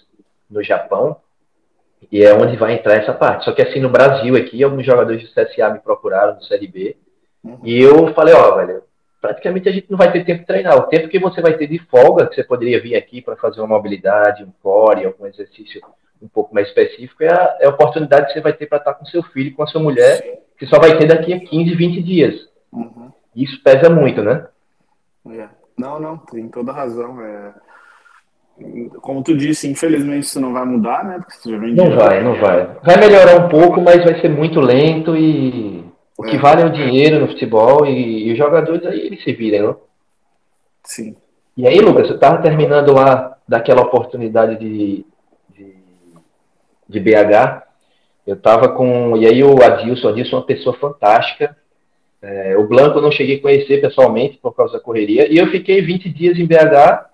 no 0.49 0.61
Japão, 0.61 1.15
e 2.11 2.21
é 2.21 2.33
onde 2.33 2.57
vai 2.57 2.73
entrar 2.73 2.95
essa 2.95 3.13
parte. 3.13 3.45
Só 3.45 3.53
que 3.53 3.61
assim, 3.61 3.79
no 3.79 3.89
Brasil 3.89 4.35
aqui, 4.35 4.61
alguns 4.61 4.85
jogadores 4.85 5.23
do 5.23 5.29
CSA 5.33 5.69
me 5.69 5.79
procuraram 5.79 6.35
do 6.35 6.43
Série 6.43 6.67
B, 6.67 6.97
uhum. 7.41 7.59
e 7.63 7.81
eu 7.81 8.13
falei, 8.13 8.33
ó, 8.33 8.55
velho, 8.57 8.83
praticamente 9.21 9.69
a 9.69 9.71
gente 9.71 9.89
não 9.89 9.97
vai 9.97 10.11
ter 10.11 10.25
tempo 10.25 10.39
de 10.39 10.47
treinar. 10.47 10.75
O 10.75 10.87
tempo 10.87 11.07
que 11.07 11.19
você 11.19 11.39
vai 11.41 11.55
ter 11.55 11.67
de 11.67 11.77
folga, 11.77 12.25
que 12.25 12.35
você 12.35 12.43
poderia 12.43 12.81
vir 12.81 12.95
aqui 12.95 13.21
para 13.21 13.35
fazer 13.35 13.61
uma 13.61 13.67
mobilidade, 13.67 14.43
um 14.43 14.51
core, 14.61 15.05
algum 15.05 15.27
exercício 15.27 15.79
um 16.21 16.27
pouco 16.27 16.53
mais 16.53 16.67
específico, 16.67 17.23
é 17.23 17.31
a, 17.31 17.57
é 17.61 17.65
a 17.67 17.69
oportunidade 17.69 18.27
que 18.27 18.33
você 18.33 18.41
vai 18.41 18.53
ter 18.53 18.67
para 18.67 18.77
estar 18.79 18.93
com 18.93 19.05
seu 19.05 19.23
filho, 19.23 19.55
com 19.55 19.63
a 19.63 19.67
sua 19.67 19.81
mulher, 19.81 20.41
que 20.57 20.67
só 20.67 20.79
vai 20.79 20.97
ter 20.97 21.07
daqui 21.07 21.33
a 21.33 21.39
15, 21.39 21.75
20 21.75 22.03
dias. 22.03 22.35
Uhum. 22.71 23.11
Isso 23.35 23.61
pesa 23.63 23.89
muito, 23.89 24.21
né? 24.21 24.45
É. 25.29 25.47
Não, 25.77 25.99
não, 25.99 26.17
tem 26.17 26.47
toda 26.47 26.71
razão. 26.71 27.19
É... 27.21 27.53
Como 29.01 29.23
tu 29.23 29.35
disse, 29.35 29.67
infelizmente 29.67 30.25
isso 30.25 30.39
não 30.39 30.53
vai 30.53 30.65
mudar, 30.65 31.03
né? 31.03 31.19
não 31.73 31.95
vai, 31.95 32.23
não 32.23 32.39
vai. 32.39 32.67
Vai 32.83 32.97
melhorar 32.97 33.43
um 33.43 33.49
pouco, 33.49 33.81
mas 33.81 34.03
vai 34.03 34.19
ser 34.21 34.29
muito 34.29 34.59
lento 34.59 35.15
e 35.15 35.90
o 36.21 36.23
que 36.23 36.35
é. 36.35 36.39
vale 36.39 36.61
é 36.61 36.65
o 36.65 36.71
dinheiro 36.71 37.19
no 37.19 37.27
futebol 37.27 37.83
e, 37.83 38.27
e, 38.27 38.31
os 38.31 38.37
jogadores 38.37 38.85
aí 38.85 38.99
eles 38.99 39.23
se 39.23 39.33
virem, 39.33 39.63
não? 39.63 39.77
Sim. 40.83 41.15
E 41.57 41.67
aí, 41.67 41.79
Lucas, 41.79 42.07
eu 42.07 42.15
estava 42.15 42.41
terminando 42.41 42.93
lá 42.93 43.37
daquela 43.47 43.81
oportunidade 43.81 44.57
de, 44.57 45.03
de, 45.49 45.75
de 46.87 46.99
BH. 46.99 47.63
Eu 48.25 48.35
estava 48.35 48.69
com. 48.69 49.17
E 49.17 49.25
aí 49.25 49.43
o 49.43 49.61
Adilson, 49.63 50.07
o 50.07 50.11
Adilson 50.11 50.35
é 50.35 50.39
uma 50.39 50.45
pessoa 50.45 50.77
fantástica. 50.77 51.57
É, 52.21 52.55
o 52.55 52.67
Blanco 52.67 52.99
eu 52.99 53.01
não 53.01 53.11
cheguei 53.11 53.37
a 53.37 53.41
conhecer 53.41 53.81
pessoalmente 53.81 54.37
por 54.37 54.55
causa 54.55 54.73
da 54.73 54.79
correria. 54.79 55.27
E 55.31 55.37
eu 55.37 55.47
fiquei 55.47 55.81
20 55.81 56.07
dias 56.09 56.37
em 56.37 56.45
BH 56.45 57.09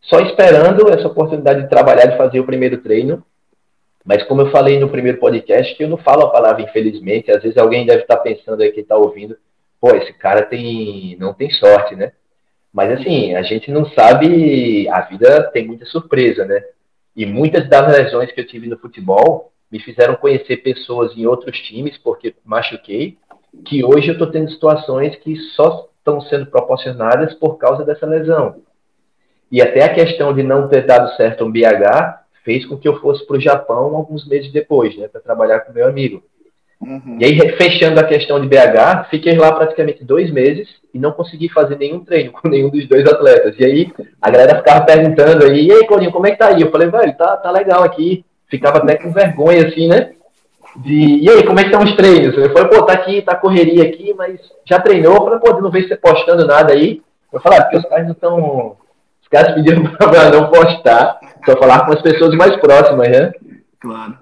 só 0.00 0.18
esperando 0.20 0.88
essa 0.88 1.08
oportunidade 1.08 1.62
de 1.62 1.68
trabalhar, 1.68 2.06
de 2.06 2.16
fazer 2.16 2.40
o 2.40 2.46
primeiro 2.46 2.78
treino. 2.78 3.22
Mas 4.06 4.22
como 4.22 4.42
eu 4.42 4.50
falei 4.52 4.78
no 4.78 4.88
primeiro 4.88 5.18
podcast, 5.18 5.74
que 5.74 5.82
eu 5.82 5.88
não 5.88 5.96
falo 5.96 6.22
a 6.22 6.30
palavra 6.30 6.62
infelizmente, 6.62 7.30
às 7.32 7.42
vezes 7.42 7.58
alguém 7.58 7.84
deve 7.84 8.02
estar 8.02 8.18
pensando 8.18 8.62
aí 8.62 8.70
que 8.70 8.80
está 8.80 8.96
ouvindo, 8.96 9.36
pô, 9.80 9.90
esse 9.96 10.12
cara 10.12 10.42
tem 10.42 11.16
não 11.18 11.34
tem 11.34 11.50
sorte, 11.50 11.96
né? 11.96 12.12
Mas 12.72 12.92
assim, 12.92 13.34
a 13.34 13.42
gente 13.42 13.70
não 13.70 13.84
sabe, 13.86 14.88
a 14.88 15.00
vida 15.00 15.50
tem 15.52 15.66
muita 15.66 15.84
surpresa, 15.86 16.44
né? 16.44 16.62
E 17.16 17.26
muitas 17.26 17.68
das 17.68 17.90
lesões 17.90 18.30
que 18.30 18.40
eu 18.40 18.46
tive 18.46 18.68
no 18.68 18.78
futebol 18.78 19.50
me 19.72 19.80
fizeram 19.80 20.14
conhecer 20.14 20.58
pessoas 20.58 21.16
em 21.16 21.26
outros 21.26 21.58
times, 21.58 21.98
porque 21.98 22.34
machuquei, 22.44 23.18
que 23.64 23.84
hoje 23.84 24.08
eu 24.08 24.12
estou 24.12 24.30
tendo 24.30 24.50
situações 24.50 25.16
que 25.16 25.34
só 25.56 25.88
estão 25.98 26.20
sendo 26.20 26.46
proporcionadas 26.46 27.34
por 27.34 27.56
causa 27.56 27.84
dessa 27.84 28.06
lesão. 28.06 28.62
E 29.50 29.60
até 29.60 29.82
a 29.82 29.94
questão 29.94 30.32
de 30.32 30.44
não 30.44 30.68
ter 30.68 30.86
dado 30.86 31.16
certo 31.16 31.44
um 31.44 31.50
BH 31.50 32.25
fez 32.46 32.64
com 32.64 32.78
que 32.78 32.88
eu 32.88 32.98
fosse 33.00 33.26
para 33.26 33.36
o 33.36 33.40
Japão 33.40 33.94
alguns 33.94 34.26
meses 34.26 34.50
depois, 34.50 34.96
né, 34.96 35.06
para 35.06 35.20
trabalhar 35.20 35.60
com 35.60 35.74
meu 35.74 35.86
amigo. 35.86 36.22
Uhum. 36.80 37.18
E 37.20 37.24
aí, 37.24 37.52
fechando 37.56 38.00
a 38.00 38.04
questão 38.04 38.40
de 38.40 38.48
BH, 38.48 39.08
fiquei 39.10 39.36
lá 39.36 39.52
praticamente 39.52 40.04
dois 40.04 40.30
meses 40.30 40.68
e 40.94 40.98
não 40.98 41.12
consegui 41.12 41.48
fazer 41.50 41.76
nenhum 41.76 42.04
treino 42.04 42.32
com 42.32 42.48
nenhum 42.48 42.70
dos 42.70 42.88
dois 42.88 43.06
atletas. 43.06 43.54
E 43.58 43.64
aí, 43.64 43.92
a 44.22 44.30
galera 44.30 44.56
ficava 44.56 44.84
perguntando 44.84 45.44
aí, 45.44 45.66
e 45.66 45.72
aí, 45.72 45.86
Claudinho, 45.86 46.12
como 46.12 46.26
é 46.26 46.30
que 46.30 46.38
tá 46.38 46.48
aí? 46.48 46.62
Eu 46.62 46.70
falei, 46.70 46.88
velho, 46.88 47.16
tá, 47.16 47.36
tá 47.36 47.50
legal 47.50 47.82
aqui. 47.82 48.24
Ficava 48.48 48.78
até 48.78 48.94
com 48.96 49.12
vergonha, 49.12 49.66
assim, 49.66 49.88
né? 49.88 50.12
de, 50.76 51.20
e 51.22 51.30
aí, 51.30 51.44
como 51.44 51.58
é 51.58 51.62
que 51.62 51.70
estão 51.70 51.82
os 51.82 51.96
treinos? 51.96 52.36
Eu 52.36 52.52
falei, 52.52 52.68
pô, 52.68 52.82
tá 52.84 52.92
aqui, 52.92 53.22
tá 53.22 53.34
correria 53.34 53.84
aqui, 53.84 54.14
mas 54.14 54.38
já 54.64 54.78
treinou? 54.78 55.14
Eu 55.14 55.24
falei, 55.24 55.38
pô, 55.38 55.60
não 55.60 55.70
vejo 55.70 55.88
você 55.88 55.96
postando 55.96 56.46
nada 56.46 56.72
aí. 56.72 57.02
Eu 57.32 57.40
falei, 57.40 57.58
ah, 57.58 57.62
porque 57.62 57.76
os 57.78 57.84
caras 57.86 58.04
não 58.04 58.12
estão. 58.12 58.76
Os 59.22 59.28
caras 59.28 59.54
pediram 59.54 59.84
pra 59.96 60.30
não 60.30 60.50
postar, 60.50 61.18
só 61.46 61.56
falar 61.56 61.86
com 61.86 61.92
as 61.92 62.02
pessoas 62.02 62.34
mais 62.34 62.56
próximas, 62.56 63.08
né? 63.08 63.32
Claro. 63.80 64.18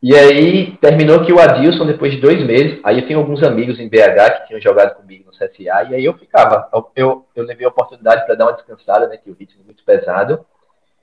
E 0.00 0.14
aí 0.14 0.76
terminou 0.76 1.24
que 1.24 1.32
o 1.32 1.40
Adilson, 1.40 1.84
depois 1.84 2.12
de 2.12 2.20
dois 2.20 2.44
meses, 2.46 2.78
aí 2.84 3.00
eu 3.00 3.06
tenho 3.08 3.18
alguns 3.18 3.42
amigos 3.42 3.80
em 3.80 3.88
BH 3.88 4.42
que 4.42 4.46
tinham 4.46 4.60
jogado 4.60 4.94
comigo 4.94 5.24
no 5.24 5.32
CSA, 5.32 5.88
e 5.90 5.94
aí 5.94 6.04
eu 6.04 6.14
ficava, 6.14 6.68
eu, 6.94 7.26
eu 7.34 7.44
levei 7.44 7.66
a 7.66 7.70
oportunidade 7.70 8.24
para 8.24 8.36
dar 8.36 8.44
uma 8.44 8.52
descansada, 8.52 9.08
né, 9.08 9.16
que 9.16 9.28
o 9.28 9.34
ritmo 9.34 9.62
é 9.62 9.64
muito 9.64 9.82
pesado, 9.82 10.46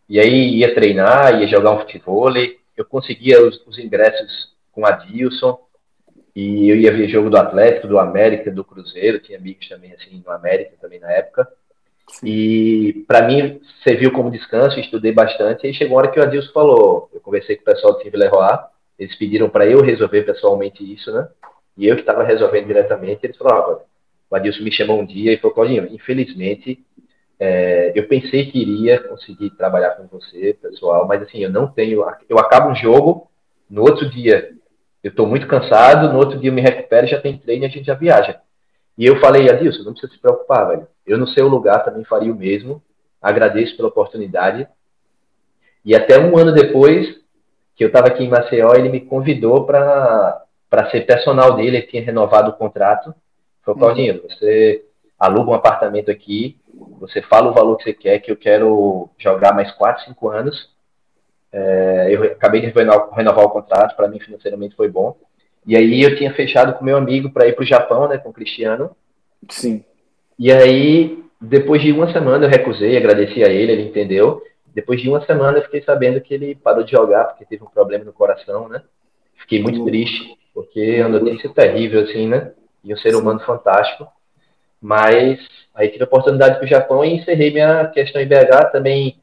e 0.07 0.17
aí 0.17 0.59
ia 0.59 0.73
treinar, 0.73 1.41
ia 1.41 1.47
jogar 1.47 1.71
um 1.71 1.79
futebol, 1.79 2.31
eu 2.77 2.85
conseguia 2.85 3.45
os, 3.45 3.61
os 3.67 3.77
ingressos 3.77 4.53
com 4.71 4.83
o 4.83 4.85
Adilson, 4.85 5.59
e 6.33 6.69
eu 6.69 6.77
ia 6.77 6.91
ver 6.91 7.09
jogo 7.09 7.29
do 7.29 7.37
Atlético, 7.37 7.87
do 7.87 7.99
América, 7.99 8.51
do 8.51 8.63
Cruzeiro, 8.63 9.19
tinha 9.19 9.37
amigos 9.37 9.67
também 9.67 9.93
assim 9.93 10.21
no 10.25 10.31
América 10.31 10.71
também 10.81 10.99
na 10.99 11.09
época. 11.11 11.47
Sim. 12.15 12.27
E 12.27 13.05
para 13.07 13.27
mim 13.27 13.59
serviu 13.83 14.11
como 14.11 14.31
descanso, 14.31 14.79
estudei 14.79 15.11
bastante. 15.11 15.67
E 15.67 15.73
chegou 15.73 15.97
a 15.97 16.01
hora 16.01 16.11
que 16.11 16.19
o 16.19 16.23
Adilson 16.23 16.51
falou, 16.53 17.09
eu 17.13 17.19
conversei 17.19 17.55
com 17.55 17.63
o 17.63 17.65
pessoal 17.65 17.93
do 17.93 17.99
Time 17.99 18.17
Leroy, 18.17 18.57
eles 18.97 19.15
pediram 19.17 19.49
para 19.49 19.65
eu 19.65 19.81
resolver 19.81 20.23
pessoalmente 20.23 20.81
isso, 20.93 21.11
né? 21.11 21.27
E 21.77 21.87
eu 21.87 21.95
que 21.95 22.01
estava 22.01 22.23
resolvendo 22.23 22.67
diretamente, 22.67 23.25
eles 23.25 23.37
falaram, 23.37 23.73
ah, 23.73 23.79
o 24.29 24.35
Adilson 24.35 24.63
me 24.63 24.71
chamou 24.71 24.99
um 24.99 25.05
dia 25.05 25.33
e 25.33 25.37
falou, 25.37 25.53
Claudinho, 25.53 25.87
infelizmente, 25.93 26.83
é, 27.37 27.91
eu 27.93 28.07
pensei 28.07 28.49
que 28.49 28.59
iria 28.59 28.99
conseguir 28.99 29.49
trabalhar 29.51 29.91
com 29.91 30.07
você, 30.07 30.57
pessoal, 30.61 31.05
mas 31.05 31.21
assim, 31.21 31.39
eu 31.39 31.49
não 31.49 31.67
tenho, 31.67 32.05
eu 32.29 32.39
acabo 32.39 32.69
um 32.69 32.75
jogo, 32.75 33.29
no 33.69 33.81
outro 33.81 34.09
dia 34.09 34.51
eu 35.03 35.09
estou 35.09 35.27
muito 35.27 35.47
cansado, 35.47 36.11
no 36.11 36.17
outro 36.17 36.39
dia 36.39 36.49
eu 36.49 36.53
me 36.53 36.61
recupero, 36.61 37.05
já 37.07 37.19
tem 37.19 37.37
treino 37.37 37.65
e 37.65 37.67
a 37.67 37.69
gente 37.69 37.85
já 37.85 37.93
viaja. 37.93 38.39
E 38.97 39.05
eu 39.05 39.19
falei, 39.19 39.49
Adilson, 39.49 39.83
não 39.83 39.91
precisa 39.91 40.13
se 40.13 40.19
preocupar, 40.19 40.69
velho. 40.69 40.87
Eu 41.05 41.17
no 41.17 41.27
seu 41.27 41.47
lugar 41.47 41.83
também 41.83 42.03
faria 42.05 42.31
o 42.31 42.35
mesmo. 42.35 42.81
Agradeço 43.21 43.75
pela 43.75 43.89
oportunidade. 43.89 44.67
E 45.83 45.95
até 45.95 46.19
um 46.19 46.37
ano 46.37 46.53
depois, 46.53 47.19
que 47.75 47.83
eu 47.83 47.87
estava 47.87 48.07
aqui 48.07 48.23
em 48.23 48.29
Maceió, 48.29 48.73
ele 48.73 48.89
me 48.89 49.01
convidou 49.01 49.65
para 49.65 50.45
ser 50.91 51.01
personal 51.05 51.55
dele, 51.55 51.77
ele 51.77 51.87
tinha 51.87 52.03
renovado 52.03 52.51
o 52.51 52.55
contrato. 52.55 53.13
Falou, 53.63 53.79
Claudinho, 53.79 54.15
uhum. 54.15 54.21
você 54.29 54.85
aluga 55.19 55.51
um 55.51 55.55
apartamento 55.55 56.09
aqui, 56.09 56.57
você 56.99 57.21
fala 57.21 57.49
o 57.49 57.53
valor 57.53 57.77
que 57.77 57.83
você 57.83 57.93
quer, 57.93 58.19
que 58.19 58.31
eu 58.31 58.37
quero 58.37 59.09
jogar 59.17 59.53
mais 59.53 59.71
4, 59.73 60.05
5 60.05 60.29
anos. 60.29 60.69
É, 61.51 62.07
eu 62.09 62.23
acabei 62.23 62.61
de 62.61 62.67
renovar, 62.67 63.09
renovar 63.11 63.45
o 63.45 63.49
contrato, 63.49 63.95
para 63.95 64.07
mim 64.07 64.19
financeiramente 64.19 64.75
foi 64.75 64.89
bom. 64.89 65.15
E 65.65 65.75
aí 65.75 66.03
eu 66.03 66.15
tinha 66.15 66.33
fechado 66.33 66.73
com 66.73 66.85
meu 66.85 66.97
amigo 66.97 67.31
para 67.31 67.47
ir 67.47 67.53
para 67.53 67.63
o 67.63 67.67
Japão, 67.67 68.07
né, 68.07 68.17
com 68.17 68.29
o 68.29 68.33
Cristiano. 68.33 68.91
Sim. 69.49 69.83
E 70.37 70.51
aí, 70.51 71.23
depois 71.41 71.81
de 71.81 71.91
uma 71.91 72.11
semana 72.11 72.45
eu 72.45 72.49
recusei, 72.49 72.95
agradeci 72.95 73.43
a 73.43 73.47
ele, 73.47 73.71
ele 73.71 73.83
entendeu. 73.83 74.43
Depois 74.73 75.01
de 75.01 75.09
uma 75.09 75.25
semana 75.25 75.57
eu 75.57 75.63
fiquei 75.63 75.81
sabendo 75.81 76.19
que 76.21 76.33
ele 76.33 76.55
parou 76.55 76.83
de 76.83 76.91
jogar 76.91 77.25
porque 77.25 77.45
teve 77.45 77.63
um 77.63 77.69
problema 77.69 78.03
no 78.03 78.13
coração, 78.13 78.67
né? 78.67 78.81
Fiquei 79.37 79.61
muito 79.61 79.79
uhum. 79.79 79.85
triste, 79.85 80.37
porque 80.53 80.97
é 80.97 81.05
uma 81.05 81.19
notícia 81.19 81.49
terrível, 81.49 82.01
assim, 82.01 82.27
né? 82.27 82.51
E 82.83 82.93
um 82.93 82.97
ser 82.97 83.15
humano 83.15 83.39
fantástico. 83.39 84.07
Mas 84.81 85.39
aí 85.73 85.89
tive 85.89 86.03
a 86.03 86.07
oportunidade 86.07 86.57
para 86.57 86.65
o 86.65 86.69
Japão 86.69 87.03
e 87.03 87.15
encerrei 87.15 87.51
minha 87.51 87.87
questão 87.87 88.21
em 88.21 88.27
BH 88.27 88.71
também. 88.71 89.17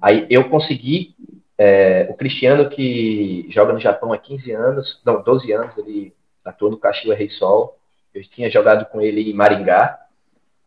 Aí 0.00 0.26
eu 0.28 0.48
consegui, 0.48 1.14
é, 1.58 2.06
o 2.10 2.14
Cristiano 2.14 2.68
que 2.68 3.46
joga 3.50 3.72
no 3.72 3.80
Japão 3.80 4.12
há 4.12 4.18
15 4.18 4.52
anos, 4.52 5.00
não, 5.04 5.22
12 5.22 5.52
anos, 5.52 5.76
ele 5.78 6.14
atua 6.44 6.70
no 6.70 6.78
Caxiwa 6.78 7.14
Rei 7.14 7.30
Sol. 7.30 7.78
Eu 8.14 8.22
tinha 8.22 8.50
jogado 8.50 8.86
com 8.86 9.00
ele 9.00 9.30
em 9.30 9.34
Maringá 9.34 9.98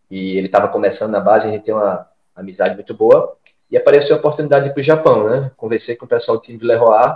e 0.09 0.37
ele 0.37 0.47
estava 0.47 0.67
começando 0.67 1.11
na 1.11 1.19
base, 1.19 1.47
a 1.47 1.51
gente 1.51 1.63
tem 1.63 1.73
uma 1.73 2.07
amizade 2.35 2.75
muito 2.75 2.93
boa. 2.93 3.37
E 3.71 3.77
apareceu 3.77 4.15
a 4.15 4.19
oportunidade 4.19 4.71
para 4.71 4.81
o 4.81 4.83
Japão, 4.83 5.29
né? 5.29 5.51
Conversei 5.55 5.95
com 5.95 6.05
o 6.05 6.09
pessoal 6.09 6.37
do 6.37 6.43
time 6.43 6.57
de 6.57 6.65
Leroy 6.65 7.15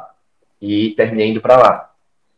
e 0.62 0.92
terminei 0.92 1.30
indo 1.30 1.42
para 1.42 1.58
lá. 1.58 1.90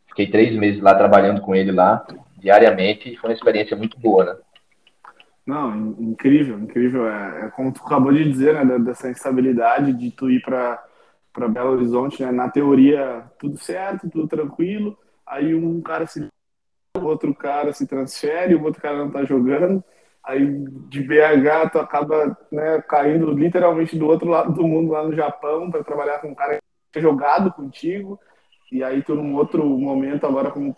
Fiquei 0.07 0.27
três 0.27 0.55
meses 0.55 0.81
lá 0.81 0.95
trabalhando 0.95 1.41
com 1.41 1.53
ele 1.53 1.73
lá, 1.73 2.05
diariamente, 2.37 3.11
e 3.11 3.17
foi 3.17 3.29
uma 3.29 3.35
experiência 3.35 3.75
muito 3.75 3.99
boa, 3.99 4.23
né? 4.23 4.35
Não, 5.45 5.75
incrível, 5.99 6.57
incrível. 6.57 7.07
É, 7.07 7.45
é 7.45 7.49
como 7.49 7.73
tu 7.73 7.81
acabou 7.85 8.13
de 8.13 8.23
dizer, 8.23 8.65
né? 8.65 8.79
Dessa 8.79 9.09
instabilidade 9.09 9.91
de 9.91 10.09
tu 10.11 10.31
ir 10.31 10.41
para 10.41 10.81
para 11.35 11.47
Belo 11.47 11.73
Horizonte, 11.73 12.23
né? 12.23 12.31
Na 12.31 12.49
teoria, 12.49 13.29
tudo 13.37 13.57
certo, 13.57 14.09
tudo 14.09 14.27
tranquilo. 14.27 14.97
Aí 15.27 15.53
um 15.53 15.81
cara 15.81 16.07
se 16.07 16.27
outro 16.95 17.35
cara 17.35 17.73
se 17.73 17.85
transfere, 17.85 18.55
o 18.55 18.63
outro 18.63 18.81
cara 18.81 18.97
não 18.97 19.11
tá 19.11 19.23
jogando 19.25 19.83
aí 20.25 20.65
de 20.89 21.03
BH 21.03 21.69
tu 21.71 21.79
acaba 21.79 22.35
né, 22.51 22.81
caindo 22.81 23.31
literalmente 23.31 23.97
do 23.97 24.07
outro 24.07 24.27
lado 24.27 24.51
do 24.53 24.67
mundo 24.67 24.91
lá 24.91 25.03
no 25.03 25.15
Japão 25.15 25.69
para 25.69 25.83
trabalhar 25.83 26.19
com 26.19 26.29
um 26.29 26.35
cara 26.35 26.57
que 26.91 26.99
é 26.99 27.01
jogado 27.01 27.53
contigo 27.53 28.19
e 28.71 28.83
aí 28.83 29.03
tu 29.03 29.13
num 29.13 29.35
outro 29.35 29.63
momento 29.63 30.25
agora 30.25 30.49
como 30.49 30.75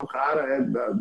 o 0.00 0.06
cara 0.06 0.54
é 0.54 0.60
da, 0.60 0.92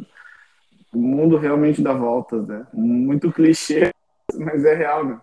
o 0.92 0.98
mundo 0.98 1.38
realmente 1.38 1.82
dá 1.82 1.94
voltas 1.94 2.48
né 2.48 2.66
muito 2.74 3.32
clichê 3.32 3.92
mas 4.34 4.66
é 4.66 4.74
real 4.74 5.06
né 5.06 5.22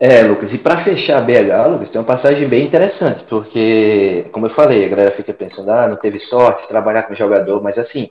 é, 0.00 0.22
Lucas, 0.22 0.50
e 0.52 0.56
para 0.56 0.82
fechar 0.82 1.20
BH, 1.20 1.68
Lucas, 1.70 1.90
tem 1.90 2.00
uma 2.00 2.06
passagem 2.06 2.48
bem 2.48 2.66
interessante, 2.66 3.22
porque, 3.28 4.24
como 4.32 4.46
eu 4.46 4.54
falei, 4.54 4.86
a 4.86 4.88
galera 4.88 5.14
fica 5.14 5.34
pensando, 5.34 5.70
ah, 5.70 5.86
não 5.86 5.96
teve 5.96 6.18
sorte 6.20 6.62
de 6.62 6.68
trabalhar 6.68 7.02
com 7.02 7.14
jogador, 7.14 7.62
mas 7.62 7.76
assim, 7.76 8.08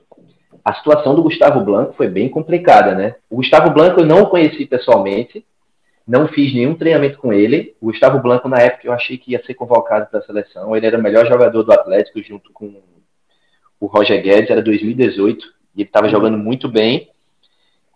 a 0.64 0.76
situação 0.76 1.16
do 1.16 1.24
Gustavo 1.24 1.62
Blanco 1.62 1.94
foi 1.98 2.08
bem 2.08 2.30
complicada, 2.30 2.94
né? 2.94 3.16
O 3.28 3.38
Gustavo 3.38 3.72
Blanco 3.72 4.02
eu 4.02 4.06
não 4.06 4.22
o 4.22 4.30
conheci 4.30 4.68
pessoalmente, 4.68 5.44
não 6.08 6.28
fiz 6.28 6.54
nenhum 6.54 6.76
treinamento 6.76 7.18
com 7.18 7.34
ele. 7.34 7.76
O 7.82 7.88
Gustavo 7.88 8.20
Blanco, 8.20 8.48
na 8.48 8.58
época, 8.58 8.88
eu 8.88 8.94
achei 8.94 9.18
que 9.18 9.32
ia 9.32 9.44
ser 9.44 9.54
convocado 9.54 10.08
para 10.12 10.20
a 10.20 10.24
seleção. 10.24 10.76
Ele 10.76 10.86
era 10.86 10.98
o 10.98 11.02
melhor 11.02 11.26
jogador 11.28 11.64
do 11.64 11.72
Atlético, 11.72 12.22
junto 12.22 12.52
com 12.52 12.82
o 13.80 13.86
Roger 13.88 14.22
Guedes, 14.22 14.50
era 14.50 14.62
2018, 14.62 15.46
e 15.76 15.82
ele 15.82 15.88
estava 15.88 16.06
uhum. 16.06 16.12
jogando 16.12 16.38
muito 16.38 16.68
bem. 16.68 17.10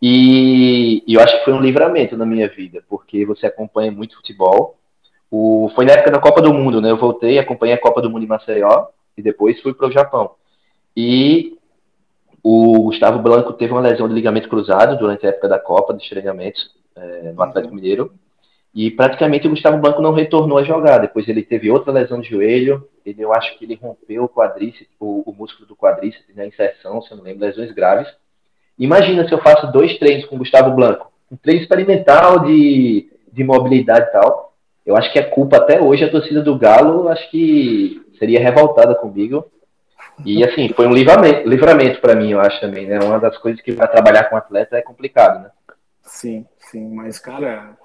E, 0.06 1.02
e, 1.08 1.14
eu 1.14 1.22
acho 1.22 1.38
que 1.38 1.46
foi 1.46 1.54
um 1.54 1.62
livramento 1.62 2.18
na 2.18 2.26
minha 2.26 2.50
vida, 2.50 2.84
porque 2.90 3.26
você 3.26 3.46
acompanha 3.46 3.90
muito 3.90 4.18
futebol. 4.18 4.76
O, 5.32 5.72
foi 5.74 5.86
na 5.86 5.94
época 5.94 6.12
da 6.12 6.20
Copa 6.20 6.42
do 6.42 6.54
Mundo, 6.54 6.82
né? 6.82 6.92
Eu 6.92 6.98
voltei, 6.98 7.40
acompanhei 7.40 7.74
a 7.74 7.80
Copa 7.80 8.02
do 8.02 8.10
Mundo 8.10 8.26
em 8.26 8.28
Maceió, 8.28 8.88
e 9.18 9.22
depois 9.22 9.62
fui 9.62 9.74
para 9.74 9.88
o 9.88 9.92
Japão. 9.94 10.32
E 10.94 11.58
o 12.44 12.84
Gustavo 12.84 13.20
Blanco 13.20 13.54
teve 13.54 13.72
uma 13.72 13.80
lesão 13.80 14.10
de 14.10 14.14
ligamento 14.14 14.50
cruzado 14.50 15.00
durante 15.00 15.26
a 15.26 15.30
época 15.30 15.48
da 15.48 15.58
Copa 15.58 15.94
dos 15.94 16.10
treinamentos 16.10 16.70
é, 16.98 17.32
no 17.32 17.42
Atlético 17.42 17.74
Mineiro. 17.74 18.14
E 18.76 18.92
praticamente 18.92 19.48
o 19.48 19.52
Gustavo 19.52 19.78
Blanco 19.78 20.02
não 20.02 20.12
retornou 20.12 20.58
a 20.58 20.64
jogar. 20.66 20.98
Depois 20.98 21.30
ele 21.30 21.44
teve 21.44 21.72
outra 21.72 21.94
lesão 21.94 22.20
de 22.20 22.30
joelho. 22.30 22.86
Ele, 23.06 23.22
eu 23.22 23.34
acho 23.34 23.58
que 23.58 23.64
ele 23.64 23.80
rompeu 23.82 24.26
o 24.26 24.30
quadríceps, 24.30 24.90
o, 25.00 25.24
o 25.26 25.34
músculo 25.34 25.66
do 25.66 25.78
quadríceps 25.78 26.36
na 26.36 26.46
inserção, 26.46 27.02
se 27.02 27.10
eu 27.10 27.16
não 27.16 27.24
lembro, 27.24 27.46
lesões 27.46 27.72
graves. 27.72 28.14
Imagina 28.78 29.28
se 29.28 29.34
eu 29.34 29.40
faço 29.40 29.72
dois 29.72 29.98
treinos 29.98 30.26
com 30.26 30.36
o 30.36 30.40
Gustavo 30.40 30.72
Blanco. 30.72 31.12
Um 31.32 31.38
treino 31.38 31.62
experimental 31.62 32.40
de, 32.40 33.10
de 33.32 33.44
mobilidade 33.44 34.08
e 34.10 34.12
tal. 34.12 34.54
Eu 34.86 34.98
acho 34.98 35.12
que 35.12 35.20
é 35.20 35.24
culpa 35.24 35.58
até 35.58 35.82
hoje 35.82 36.04
a 36.04 36.12
torcida 36.12 36.42
do 36.42 36.58
Galo, 36.58 37.08
acho 37.08 37.30
que 37.32 38.02
seria 38.20 38.40
revoltada 38.40 38.94
comigo 38.96 39.46
e 40.26 40.44
assim, 40.44 40.70
foi 40.70 40.88
um 40.88 40.94
livramento, 40.94 41.48
livramento 41.48 42.00
para 42.00 42.16
mim, 42.16 42.32
eu 42.32 42.40
acho 42.40 42.60
também, 42.62 42.86
né? 42.86 43.00
Uma 43.00 43.20
das 43.20 43.38
coisas 43.38 43.62
que 43.62 43.74
para 43.74 43.88
trabalhar 43.88 44.26
com 44.26 44.36
atleta 44.36 44.78
é 44.78 44.82
complicado, 44.82 45.44
né? 45.44 45.50
Sim, 46.04 46.46
sim, 46.60 46.94
mas 46.94 47.18
cara, 47.18 47.76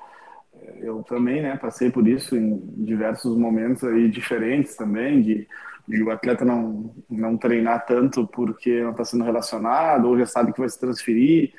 eu 0.80 1.02
também, 1.02 1.40
né, 1.40 1.56
passei 1.56 1.90
por 1.90 2.06
isso 2.06 2.36
em 2.36 2.58
diversos 2.76 3.36
momentos 3.36 3.82
aí 3.84 4.08
diferentes 4.08 4.76
também, 4.76 5.22
de, 5.22 5.48
de 5.88 6.02
o 6.02 6.10
atleta 6.10 6.44
não, 6.44 6.94
não 7.08 7.36
treinar 7.36 7.86
tanto 7.86 8.26
porque 8.26 8.82
não 8.82 8.90
está 8.90 9.04
sendo 9.04 9.24
relacionado, 9.24 10.06
ou 10.06 10.18
já 10.18 10.26
sabe 10.26 10.52
que 10.52 10.60
vai 10.60 10.68
se 10.68 10.78
transferir. 10.78 11.52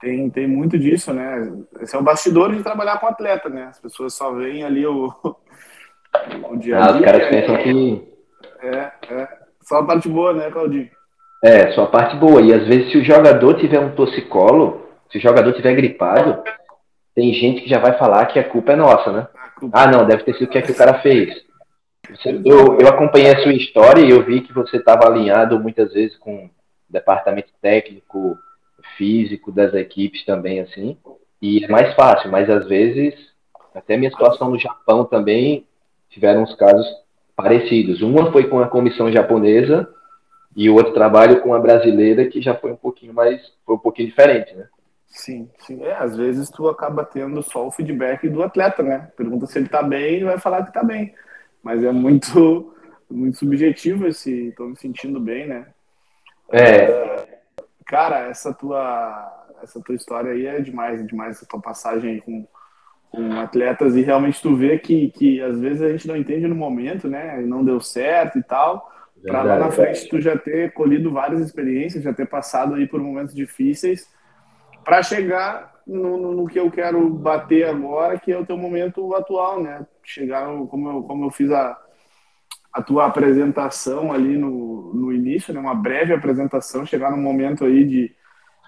Tem, 0.00 0.30
tem 0.30 0.46
muito 0.46 0.78
disso, 0.78 1.12
né? 1.12 1.52
Esse 1.80 1.96
é 1.96 1.98
o 1.98 2.02
bastidor 2.02 2.54
de 2.54 2.62
trabalhar 2.62 2.98
com 2.98 3.06
atleta, 3.06 3.48
né? 3.48 3.64
As 3.64 3.80
pessoas 3.80 4.14
só 4.14 4.32
veem 4.32 4.62
ali 4.62 4.86
o, 4.86 5.12
o 6.50 6.56
dia 6.56 6.78
a 6.78 6.92
dia. 6.92 6.92
Ah, 6.92 6.96
os 6.96 7.00
caras 7.04 7.28
pensam 7.28 7.56
que. 7.56 8.08
É, 8.62 8.92
é. 9.10 9.28
Só 9.62 9.78
a 9.78 9.84
parte 9.84 10.08
boa, 10.08 10.32
né, 10.32 10.50
Claudinho? 10.50 10.88
É, 11.42 11.72
só 11.72 11.84
a 11.84 11.88
parte 11.88 12.16
boa. 12.16 12.40
E 12.42 12.52
às 12.52 12.66
vezes, 12.66 12.92
se 12.92 12.98
o 12.98 13.04
jogador 13.04 13.54
tiver 13.54 13.80
um 13.80 13.94
toxicolo, 13.94 14.86
se 15.10 15.18
o 15.18 15.20
jogador 15.20 15.52
tiver 15.52 15.74
gripado, 15.74 16.42
tem 17.14 17.32
gente 17.32 17.62
que 17.62 17.68
já 17.68 17.78
vai 17.78 17.98
falar 17.98 18.26
que 18.26 18.38
a 18.38 18.48
culpa 18.48 18.72
é 18.72 18.76
nossa, 18.76 19.12
né? 19.12 19.28
Ah, 19.72 19.90
não, 19.90 20.06
deve 20.06 20.22
ter 20.24 20.34
sido 20.34 20.48
o 20.48 20.50
que, 20.50 20.58
é 20.58 20.62
que 20.62 20.72
o 20.72 20.76
cara 20.76 21.00
fez. 21.00 21.34
Eu, 22.44 22.78
eu 22.78 22.88
acompanhei 22.88 23.32
a 23.32 23.42
sua 23.42 23.52
história 23.52 24.04
e 24.04 24.10
eu 24.10 24.22
vi 24.24 24.40
que 24.40 24.52
você 24.52 24.76
estava 24.76 25.06
alinhado 25.06 25.58
muitas 25.58 25.92
vezes 25.92 26.16
com 26.16 26.44
o 26.44 26.50
departamento 26.88 27.52
técnico, 27.60 28.36
físico 28.96 29.50
das 29.50 29.74
equipes 29.74 30.24
também, 30.24 30.60
assim. 30.60 30.96
E 31.40 31.64
é 31.64 31.68
mais 31.68 31.94
fácil, 31.94 32.30
mas 32.30 32.48
às 32.48 32.66
vezes, 32.66 33.14
até 33.74 33.96
minha 33.96 34.10
situação 34.10 34.50
no 34.50 34.58
Japão 34.58 35.04
também, 35.04 35.66
tiveram 36.10 36.42
uns 36.42 36.54
casos 36.54 36.86
parecidos. 37.36 38.02
Uma 38.02 38.30
foi 38.30 38.48
com 38.48 38.60
a 38.60 38.68
comissão 38.68 39.10
japonesa 39.10 39.88
e 40.56 40.70
o 40.70 40.74
outro 40.74 40.92
trabalho 40.92 41.40
com 41.40 41.52
a 41.52 41.58
brasileira 41.58 42.26
que 42.26 42.40
já 42.40 42.54
foi 42.54 42.72
um 42.72 42.76
pouquinho 42.76 43.12
mais, 43.12 43.40
foi 43.66 43.74
um 43.74 43.78
pouquinho 43.78 44.08
diferente, 44.08 44.54
né? 44.54 44.68
Sim, 45.06 45.48
sim. 45.60 45.82
É, 45.82 45.94
às 45.94 46.16
vezes 46.16 46.50
tu 46.50 46.68
acaba 46.68 47.04
tendo 47.04 47.42
só 47.42 47.66
o 47.66 47.70
feedback 47.70 48.28
do 48.28 48.42
atleta, 48.42 48.82
né? 48.82 49.10
Pergunta 49.16 49.46
se 49.46 49.58
ele 49.58 49.68
tá 49.68 49.82
bem, 49.82 50.16
ele 50.16 50.24
vai 50.24 50.38
falar 50.38 50.64
que 50.64 50.72
tá 50.72 50.82
bem. 50.82 51.14
Mas 51.64 51.82
é 51.82 51.90
muito, 51.90 52.74
muito 53.10 53.38
subjetivo 53.38 54.06
esse 54.06 54.52
tô 54.56 54.66
me 54.66 54.76
sentindo 54.76 55.18
bem, 55.18 55.48
né? 55.48 55.66
É. 56.52 57.40
Cara, 57.86 58.28
essa 58.28 58.52
tua, 58.52 59.46
essa 59.62 59.80
tua 59.80 59.94
história 59.94 60.32
aí 60.32 60.46
é 60.46 60.60
demais, 60.60 61.00
é 61.00 61.04
demais 61.04 61.36
essa 61.36 61.46
tua 61.46 61.60
passagem 61.60 62.12
aí 62.12 62.20
com, 62.20 62.46
com 63.10 63.40
atletas 63.40 63.96
e 63.96 64.02
realmente 64.02 64.42
tu 64.42 64.54
vê 64.54 64.78
que, 64.78 65.10
que 65.10 65.40
às 65.40 65.58
vezes 65.58 65.82
a 65.82 65.88
gente 65.88 66.06
não 66.06 66.16
entende 66.16 66.46
no 66.46 66.54
momento, 66.54 67.08
né? 67.08 67.40
Não 67.40 67.64
deu 67.64 67.80
certo 67.80 68.38
e 68.38 68.42
tal. 68.42 68.92
Para 69.22 69.42
lá 69.42 69.58
na 69.58 69.70
frente 69.70 70.06
tu 70.08 70.20
já 70.20 70.36
ter 70.36 70.72
colhido 70.74 71.10
várias 71.10 71.40
experiências, 71.40 72.04
já 72.04 72.12
ter 72.12 72.26
passado 72.26 72.74
aí 72.74 72.86
por 72.86 73.00
momentos 73.00 73.34
difíceis 73.34 74.06
para 74.84 75.02
chegar 75.02 75.74
no, 75.86 76.16
no, 76.16 76.32
no, 76.32 76.46
que 76.46 76.58
eu 76.58 76.70
quero 76.70 77.08
bater 77.10 77.66
agora, 77.66 78.18
que 78.18 78.32
é 78.32 78.38
o 78.38 78.46
teu 78.46 78.56
momento 78.56 79.14
atual, 79.14 79.62
né? 79.62 79.86
Chegar 80.02 80.46
como 80.68 80.88
eu, 80.88 81.02
como 81.02 81.24
eu 81.24 81.30
fiz 81.30 81.50
a, 81.50 81.78
a 82.72 82.82
tua 82.82 83.06
apresentação 83.06 84.12
ali 84.12 84.36
no, 84.36 84.92
no 84.94 85.12
início, 85.12 85.52
né? 85.52 85.60
Uma 85.60 85.74
breve 85.74 86.12
apresentação, 86.12 86.86
chegar 86.86 87.10
no 87.10 87.16
momento 87.16 87.64
aí 87.64 87.84
de, 87.84 88.14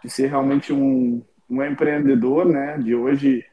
de 0.03 0.11
ser 0.11 0.29
realmente 0.29 0.73
um, 0.73 1.23
um 1.49 1.63
empreendedor, 1.63 2.45
né? 2.45 2.79
De 2.79 2.95
hoje 2.95 3.45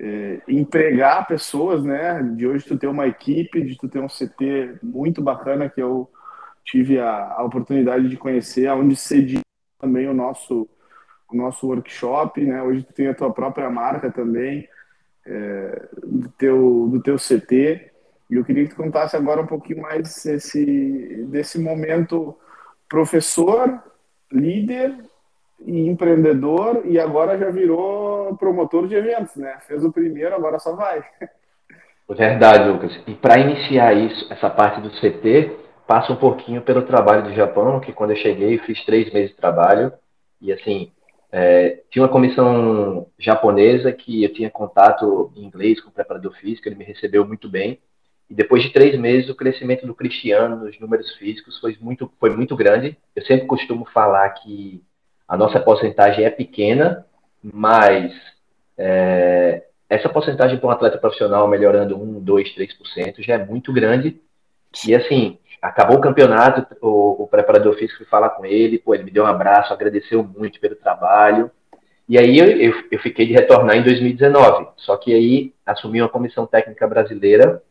é, 0.00 0.40
empregar 0.48 1.26
pessoas, 1.26 1.84
né? 1.84 2.22
De 2.36 2.46
hoje 2.46 2.66
tu 2.66 2.76
ter 2.78 2.86
uma 2.86 3.06
equipe, 3.06 3.62
de 3.62 3.76
tu 3.76 3.88
ter 3.88 4.00
um 4.00 4.08
CT 4.08 4.78
muito 4.82 5.22
bacana 5.22 5.68
que 5.68 5.82
eu 5.82 6.10
tive 6.64 6.98
a, 6.98 7.34
a 7.36 7.44
oportunidade 7.44 8.08
de 8.08 8.16
conhecer, 8.16 8.68
onde 8.70 8.96
cedi 8.96 9.40
também 9.78 10.08
o 10.08 10.14
nosso 10.14 10.68
o 11.32 11.36
nosso 11.36 11.66
workshop, 11.66 12.40
né? 12.44 12.62
Hoje 12.62 12.82
tu 12.82 12.92
tem 12.92 13.08
a 13.08 13.14
tua 13.14 13.32
própria 13.32 13.70
marca 13.70 14.10
também, 14.10 14.68
é, 15.26 15.88
do, 16.04 16.28
teu, 16.30 16.88
do 16.90 17.02
teu 17.02 17.16
CT. 17.16 17.90
E 18.30 18.34
eu 18.34 18.44
queria 18.44 18.64
que 18.64 18.70
tu 18.70 18.76
contasse 18.76 19.16
agora 19.16 19.40
um 19.40 19.46
pouquinho 19.46 19.82
mais 19.82 20.24
esse, 20.26 21.24
desse 21.28 21.58
momento 21.58 22.36
professor, 22.88 23.82
líder 24.30 24.96
e 25.64 25.88
empreendedor, 25.88 26.82
e 26.84 26.98
agora 26.98 27.38
já 27.38 27.50
virou 27.50 28.36
promotor 28.36 28.88
de 28.88 28.94
eventos, 28.94 29.36
né? 29.36 29.58
Fez 29.66 29.84
o 29.84 29.92
primeiro, 29.92 30.34
agora 30.34 30.58
só 30.58 30.74
vai. 30.74 31.04
Verdade, 32.08 32.68
Lucas. 32.68 32.98
E 33.06 33.14
para 33.14 33.38
iniciar 33.38 33.92
isso, 33.92 34.32
essa 34.32 34.50
parte 34.50 34.80
do 34.80 34.90
CT, 34.90 35.56
passa 35.86 36.12
um 36.12 36.16
pouquinho 36.16 36.62
pelo 36.62 36.82
trabalho 36.82 37.24
do 37.24 37.34
Japão, 37.34 37.80
que 37.80 37.92
quando 37.92 38.10
eu 38.10 38.16
cheguei 38.16 38.58
fiz 38.58 38.84
três 38.84 39.12
meses 39.12 39.30
de 39.30 39.36
trabalho, 39.36 39.92
e 40.40 40.52
assim, 40.52 40.90
é, 41.32 41.82
tinha 41.90 42.02
uma 42.02 42.08
comissão 42.08 43.06
japonesa 43.18 43.92
que 43.92 44.24
eu 44.24 44.32
tinha 44.32 44.50
contato 44.50 45.32
em 45.36 45.44
inglês 45.44 45.80
com 45.80 45.88
o 45.88 45.92
preparador 45.92 46.32
físico, 46.34 46.68
ele 46.68 46.76
me 46.76 46.84
recebeu 46.84 47.24
muito 47.26 47.48
bem. 47.48 47.78
E 48.28 48.34
depois 48.34 48.62
de 48.62 48.70
três 48.70 48.98
meses, 48.98 49.28
o 49.28 49.34
crescimento 49.34 49.86
do 49.86 49.94
Cristiano 49.94 50.56
nos 50.56 50.78
números 50.78 51.12
físicos 51.16 51.58
foi 51.58 51.76
muito, 51.80 52.10
foi 52.18 52.30
muito 52.30 52.56
grande. 52.56 52.96
Eu 53.14 53.24
sempre 53.24 53.46
costumo 53.46 53.84
falar 53.86 54.28
que 54.30 54.82
a 55.26 55.36
nossa 55.36 55.60
porcentagem 55.60 56.24
é 56.24 56.30
pequena, 56.30 57.04
mas 57.42 58.12
é, 58.76 59.64
essa 59.88 60.08
porcentagem 60.08 60.58
para 60.58 60.68
um 60.68 60.70
atleta 60.70 60.98
profissional 60.98 61.48
melhorando 61.48 62.00
1, 62.00 62.20
2, 62.20 62.54
3% 62.54 63.22
já 63.22 63.34
é 63.34 63.44
muito 63.44 63.72
grande. 63.72 64.20
E 64.86 64.94
assim, 64.94 65.38
acabou 65.60 65.98
o 65.98 66.00
campeonato, 66.00 66.66
o, 66.80 67.24
o 67.24 67.26
preparador 67.26 67.74
físico 67.74 67.98
foi 67.98 68.06
falar 68.06 68.30
com 68.30 68.44
ele, 68.44 68.78
pô, 68.78 68.94
ele 68.94 69.04
me 69.04 69.10
deu 69.10 69.24
um 69.24 69.28
abraço, 69.28 69.72
agradeceu 69.72 70.22
muito 70.24 70.58
pelo 70.60 70.76
trabalho. 70.76 71.50
E 72.08 72.18
aí 72.18 72.38
eu, 72.38 72.46
eu, 72.46 72.84
eu, 72.90 72.98
fiquei 72.98 73.26
de 73.26 73.32
retornar 73.32 73.76
em 73.76 73.82
2019. 73.82 74.68
Só 74.76 74.96
que 74.96 75.14
aí 75.14 75.52
assumi 75.64 76.00
uma 76.02 76.08
comissão 76.08 76.46
técnica 76.46 76.88
brasileira 76.88 77.62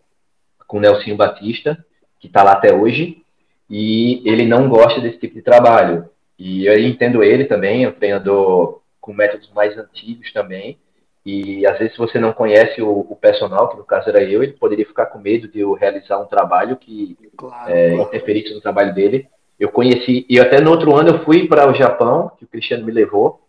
com 0.68 0.78
o 0.78 0.80
Nelsinho 0.80 1.18
Batista, 1.18 1.84
que 2.20 2.28
está 2.28 2.44
lá 2.44 2.54
até 2.54 2.74
hoje, 2.74 3.24
e 3.70 4.22
ele 4.24 4.46
não 4.46 4.70
gosta 4.70 5.02
desse 5.02 5.18
tipo 5.18 5.36
de 5.36 5.42
trabalho. 5.42 6.08
E 6.38 6.66
eu 6.66 6.80
entendo 6.80 7.24
ele 7.24 7.46
também, 7.46 7.84
é 7.84 7.90
um 7.90 7.94
treinador 7.94 8.82
com 9.02 9.14
métodos 9.14 9.52
mais 9.54 9.78
antigos 9.78 10.32
também, 10.32 10.78
e 11.26 11.66
às 11.68 11.78
vezes, 11.78 11.94
se 11.94 12.00
você 12.00 12.18
não 12.18 12.32
conhece 12.32 12.82
o, 12.82 13.06
o, 13.10 13.16
personal, 13.16 13.70
que 13.70 13.78
no 13.78 13.84
caso 13.84 14.10
era 14.10 14.24
eu, 14.24 14.42
ele 14.42 14.54
poderia 14.54 14.86
ficar 14.86 15.08
com 15.08 15.20
medo 15.20 15.48
de 15.48 15.60
eu 15.60 15.74
realizar 15.74 16.18
um 16.20 16.26
trabalho 16.26 16.78
que 16.78 17.18
claro, 17.36 17.72
é, 17.72 17.90
claro. 17.90 18.04
interferisse 18.04 18.54
no 18.54 18.62
trabalho 18.62 18.94
dele. 18.94 19.28
Eu 19.60 19.70
conheci, 19.70 20.26
e 20.30 20.40
até 20.40 20.62
no 20.62 20.72
outro 20.72 20.96
ano 20.96 21.10
eu 21.10 21.26
fui 21.26 21.48
para 21.48 21.70
o 21.70 21.74
Japão, 21.74 22.32
que 22.38 22.46
o 22.46 22.48
Cristiano 22.48 22.86
me 22.86 22.92
levou, 22.92 23.42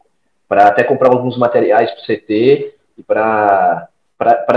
para 0.48 0.66
até 0.66 0.82
comprar 0.82 1.12
alguns 1.12 1.38
materiais 1.38 1.90
para 1.92 2.00
o 2.00 2.06
CT 2.06 2.74
e 2.98 3.02
para 3.04 3.88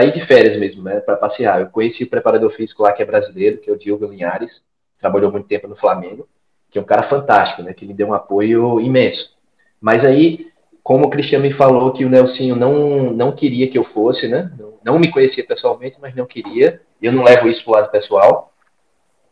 ir 0.03 0.13
de 0.13 0.25
férias 0.25 0.59
mesmo, 0.59 0.81
né, 0.81 0.99
para 0.99 1.15
passear. 1.15 1.61
Eu 1.61 1.67
conheci 1.67 2.03
o 2.03 2.09
preparador 2.09 2.51
físico 2.53 2.81
lá 2.81 2.91
que 2.91 3.03
é 3.03 3.05
brasileiro, 3.05 3.59
que 3.59 3.69
é 3.69 3.73
o 3.73 3.77
Diogo 3.77 4.07
Linhares, 4.07 4.51
trabalhou 4.99 5.31
muito 5.31 5.47
tempo 5.47 5.67
no 5.67 5.75
Flamengo, 5.75 6.27
que 6.71 6.79
é 6.79 6.81
um 6.81 6.85
cara 6.85 7.07
fantástico, 7.07 7.61
né, 7.61 7.73
que 7.73 7.85
me 7.85 7.93
deu 7.93 8.07
um 8.07 8.13
apoio 8.13 8.81
imenso. 8.81 9.31
Mas 9.79 10.03
aí 10.03 10.47
como 10.83 11.05
o 11.05 11.09
Cristiano 11.09 11.45
me 11.45 11.53
falou 11.53 11.93
que 11.93 12.03
o 12.03 12.09
Nelsinho 12.09 12.55
não, 12.55 13.11
não 13.11 13.31
queria 13.31 13.69
que 13.69 13.77
eu 13.77 13.85
fosse, 13.85 14.27
né? 14.27 14.51
Não, 14.59 14.73
não 14.83 14.99
me 14.99 15.09
conhecia 15.09 15.45
pessoalmente, 15.45 15.97
mas 16.01 16.13
não 16.13 16.25
queria. 16.25 16.81
Eu 17.01 17.13
não 17.13 17.23
levo 17.23 17.47
isso 17.47 17.63
para 17.63 17.71
o 17.71 17.75
lado 17.75 17.91
pessoal. 17.91 18.51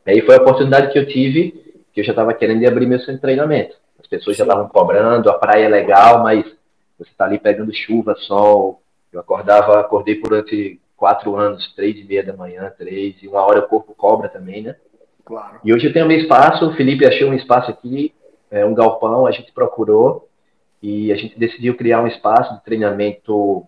Aí 0.06 0.22
foi 0.22 0.36
a 0.36 0.42
oportunidade 0.42 0.92
que 0.92 0.98
eu 0.98 1.06
tive, 1.06 1.52
que 1.94 2.00
eu 2.00 2.04
já 2.06 2.14
estava 2.14 2.34
querendo 2.34 2.66
abrir 2.66 2.86
meu 2.86 3.00
centro 3.00 3.16
de 3.16 3.22
treinamento. 3.22 3.76
As 4.00 4.08
pessoas 4.08 4.38
já 4.38 4.46
estavam 4.46 4.70
cobrando, 4.70 5.30
a 5.30 5.34
praia 5.34 5.66
é 5.66 5.70
legal, 5.70 6.24
mas 6.24 6.46
você 6.98 7.12
está 7.12 7.26
ali 7.26 7.38
pegando 7.38 7.76
chuva, 7.76 8.16
sol. 8.16 8.82
Eu 9.12 9.20
acordava, 9.20 9.78
acordei 9.80 10.22
durante 10.22 10.80
quatro 10.96 11.36
anos, 11.36 11.74
três 11.76 11.98
e 12.00 12.04
meia 12.06 12.24
da 12.24 12.32
manhã, 12.32 12.72
três, 12.78 13.16
e 13.22 13.28
uma 13.28 13.42
hora 13.42 13.60
o 13.60 13.68
corpo 13.68 13.94
cobra 13.94 14.30
também, 14.30 14.62
né? 14.62 14.76
Claro. 15.26 15.60
E 15.66 15.74
hoje 15.74 15.88
eu 15.88 15.94
tenho 15.94 16.08
meu 16.08 16.18
espaço, 16.18 16.66
o 16.66 16.74
Felipe 16.76 17.06
achou 17.06 17.30
um 17.30 17.34
espaço 17.34 17.70
aqui, 17.70 18.14
é, 18.50 18.66
um 18.66 18.74
galpão, 18.74 19.26
a 19.26 19.32
gente 19.32 19.52
procurou, 19.52 20.30
e 20.82 21.12
a 21.12 21.16
gente 21.16 21.38
decidiu 21.38 21.76
criar 21.76 22.02
um 22.02 22.08
espaço 22.08 22.54
de 22.56 22.64
treinamento. 22.64 23.66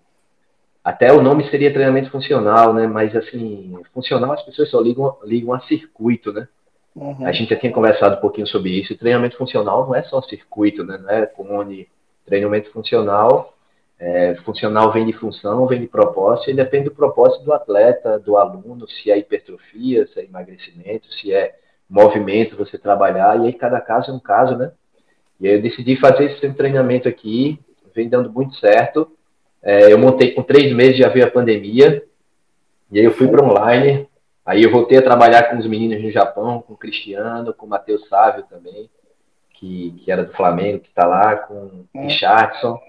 Até 0.83 1.13
o 1.13 1.21
nome 1.21 1.49
seria 1.49 1.71
treinamento 1.71 2.09
funcional, 2.09 2.73
né? 2.73 2.87
Mas 2.87 3.15
assim, 3.15 3.77
funcional 3.93 4.33
as 4.33 4.43
pessoas 4.43 4.69
só 4.69 4.81
ligam, 4.81 5.17
ligam 5.23 5.53
a 5.53 5.61
circuito, 5.61 6.33
né? 6.33 6.47
Uhum. 6.95 7.25
A 7.25 7.31
gente 7.31 7.49
já 7.49 7.55
tinha 7.55 7.71
conversado 7.71 8.17
um 8.17 8.21
pouquinho 8.21 8.47
sobre 8.47 8.71
isso. 8.71 8.97
treinamento 8.97 9.37
funcional 9.37 9.85
não 9.85 9.95
é 9.95 10.03
só 10.03 10.21
circuito, 10.21 10.83
né? 10.83 10.97
Não 10.97 11.09
é 11.09 11.25
cone. 11.25 11.87
Treinamento 12.25 12.71
funcional, 12.71 13.53
é, 13.99 14.35
funcional 14.45 14.91
vem 14.91 15.05
de 15.05 15.13
função, 15.13 15.65
vem 15.67 15.81
de 15.81 15.87
propósito, 15.87 16.49
e 16.49 16.53
depende 16.53 16.85
do 16.85 16.95
propósito 16.95 17.43
do 17.43 17.53
atleta, 17.53 18.17
do 18.19 18.37
aluno, 18.37 18.87
se 18.87 19.11
é 19.11 19.17
hipertrofia, 19.17 20.07
se 20.07 20.19
é 20.19 20.25
emagrecimento, 20.25 21.07
se 21.13 21.33
é 21.33 21.55
movimento 21.89 22.55
você 22.55 22.77
trabalhar, 22.77 23.39
e 23.39 23.47
aí 23.47 23.53
cada 23.53 23.79
caso 23.81 24.11
é 24.11 24.13
um 24.13 24.19
caso, 24.19 24.57
né? 24.57 24.71
E 25.43 25.47
aí 25.49 25.55
eu 25.55 25.61
decidi 25.61 25.97
fazer 25.97 26.31
esse 26.31 26.53
treinamento 26.53 27.09
aqui, 27.09 27.59
vem 27.93 28.07
dando 28.07 28.31
muito 28.31 28.55
certo. 28.55 29.11
É, 29.61 29.91
eu 29.91 29.99
montei 29.99 30.31
com 30.31 30.41
três 30.41 30.73
meses, 30.73 30.97
já 30.97 31.09
veio 31.09 31.25
a 31.25 31.29
pandemia, 31.29 32.01
e 32.89 32.97
aí 32.97 33.03
eu 33.03 33.11
fui 33.11 33.27
para 33.27 33.43
online. 33.43 34.07
Aí 34.45 34.63
eu 34.63 34.71
voltei 34.71 34.97
a 34.97 35.01
trabalhar 35.01 35.49
com 35.49 35.57
os 35.57 35.67
meninos 35.67 36.01
no 36.01 36.09
Japão, 36.11 36.61
com 36.61 36.71
o 36.73 36.77
Cristiano, 36.77 37.53
com 37.53 37.65
o 37.65 37.69
Matheus 37.69 38.07
Sávio 38.07 38.45
também, 38.49 38.89
que, 39.55 39.91
que 40.05 40.09
era 40.09 40.23
do 40.23 40.31
Flamengo, 40.31 40.79
que 40.79 40.87
está 40.87 41.05
lá, 41.05 41.35
com 41.35 41.85
o 41.93 42.01
Richardson. 42.01 42.79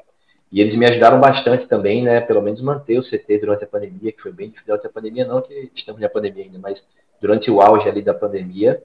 E 0.53 0.61
eles 0.61 0.77
me 0.77 0.87
ajudaram 0.87 1.19
bastante 1.19 1.67
também, 1.67 2.05
né? 2.05 2.21
Pelo 2.21 2.41
menos 2.41 2.63
manter 2.63 3.01
o 3.01 3.03
CT 3.03 3.39
durante 3.41 3.65
a 3.65 3.67
pandemia, 3.67 4.13
que 4.13 4.23
foi 4.23 4.31
bem 4.31 4.51
difícil 4.51 4.69
durante 4.69 4.87
a 4.87 4.91
pandemia, 4.91 5.25
não 5.25 5.43
que 5.43 5.73
estamos 5.75 6.01
na 6.01 6.09
pandemia 6.09 6.45
ainda, 6.45 6.59
mas 6.61 6.81
durante 7.21 7.51
o 7.51 7.61
auge 7.61 7.89
ali 7.89 8.01
da 8.01 8.15
pandemia. 8.15 8.81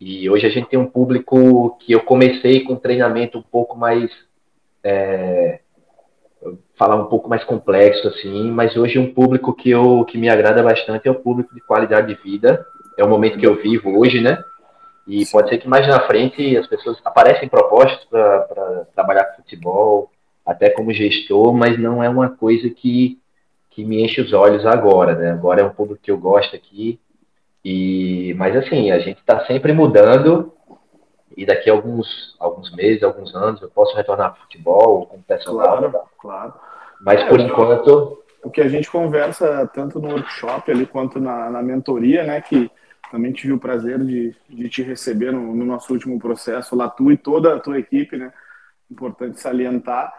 E 0.00 0.30
hoje 0.30 0.46
a 0.46 0.50
gente 0.50 0.68
tem 0.68 0.78
um 0.78 0.86
público 0.86 1.76
que 1.80 1.92
eu 1.92 2.00
comecei 2.00 2.60
com 2.60 2.74
um 2.74 2.78
treinamento 2.78 3.38
um 3.38 3.42
pouco 3.42 3.76
mais. 3.76 4.10
É, 4.82 5.60
falar 6.76 6.94
um 6.94 7.06
pouco 7.06 7.28
mais 7.28 7.42
complexo, 7.42 8.06
assim, 8.06 8.50
mas 8.52 8.76
hoje 8.76 8.98
um 8.98 9.12
público 9.12 9.52
que, 9.52 9.70
eu, 9.70 10.04
que 10.04 10.16
me 10.16 10.28
agrada 10.28 10.62
bastante 10.62 11.08
é 11.08 11.10
o 11.10 11.16
público 11.16 11.52
de 11.52 11.60
qualidade 11.60 12.14
de 12.14 12.22
vida. 12.22 12.64
É 12.96 13.04
o 13.04 13.08
momento 13.08 13.38
que 13.38 13.46
eu 13.46 13.56
vivo 13.56 13.98
hoje, 13.98 14.20
né? 14.20 14.42
E 15.06 15.26
pode 15.26 15.48
ser 15.48 15.58
que 15.58 15.68
mais 15.68 15.86
na 15.88 16.06
frente 16.06 16.56
as 16.56 16.66
pessoas 16.66 16.98
aparecem 17.04 17.48
propostas 17.48 18.04
para 18.04 18.86
trabalhar 18.94 19.24
com 19.24 19.42
futebol, 19.42 20.10
até 20.46 20.70
como 20.70 20.92
gestor, 20.92 21.52
mas 21.52 21.78
não 21.78 22.02
é 22.02 22.08
uma 22.08 22.30
coisa 22.30 22.70
que, 22.70 23.18
que 23.70 23.84
me 23.84 24.02
enche 24.02 24.20
os 24.20 24.32
olhos 24.32 24.64
agora, 24.64 25.14
né? 25.14 25.32
Agora 25.32 25.62
é 25.62 25.64
um 25.64 25.70
público 25.70 26.00
que 26.02 26.10
eu 26.10 26.18
gosto 26.18 26.54
aqui, 26.54 27.00
e, 27.70 28.32
mas 28.32 28.56
assim, 28.56 28.90
a 28.90 28.98
gente 28.98 29.18
está 29.18 29.44
sempre 29.44 29.74
mudando 29.74 30.54
e 31.36 31.44
daqui 31.44 31.68
a 31.68 31.72
alguns, 31.74 32.34
alguns 32.40 32.74
meses, 32.74 33.02
alguns 33.02 33.34
anos, 33.34 33.60
eu 33.60 33.68
posso 33.68 33.94
retornar 33.94 34.32
para 34.32 34.40
futebol 34.40 35.04
com 35.04 35.18
o 35.18 35.22
pessoal. 35.22 35.78
Claro, 35.78 36.00
claro. 36.18 36.54
Mas 36.98 37.20
é, 37.20 37.28
por 37.28 37.38
enquanto. 37.38 38.24
O 38.42 38.50
que 38.50 38.62
a 38.62 38.68
gente 38.68 38.90
conversa 38.90 39.68
tanto 39.74 40.00
no 40.00 40.08
workshop 40.08 40.70
ali 40.70 40.86
quanto 40.86 41.20
na, 41.20 41.50
na 41.50 41.62
mentoria, 41.62 42.24
né? 42.24 42.40
Que 42.40 42.70
também 43.10 43.32
tive 43.32 43.52
o 43.52 43.58
prazer 43.58 43.98
de, 43.98 44.34
de 44.48 44.68
te 44.70 44.82
receber 44.82 45.30
no, 45.30 45.54
no, 45.54 45.66
nosso 45.66 45.92
último 45.92 46.18
processo 46.18 46.74
lá, 46.74 46.88
tu 46.88 47.12
e 47.12 47.18
toda 47.18 47.54
a 47.54 47.60
tua 47.60 47.78
equipe, 47.78 48.16
né? 48.16 48.32
Importante 48.90 49.40
salientar. 49.40 50.10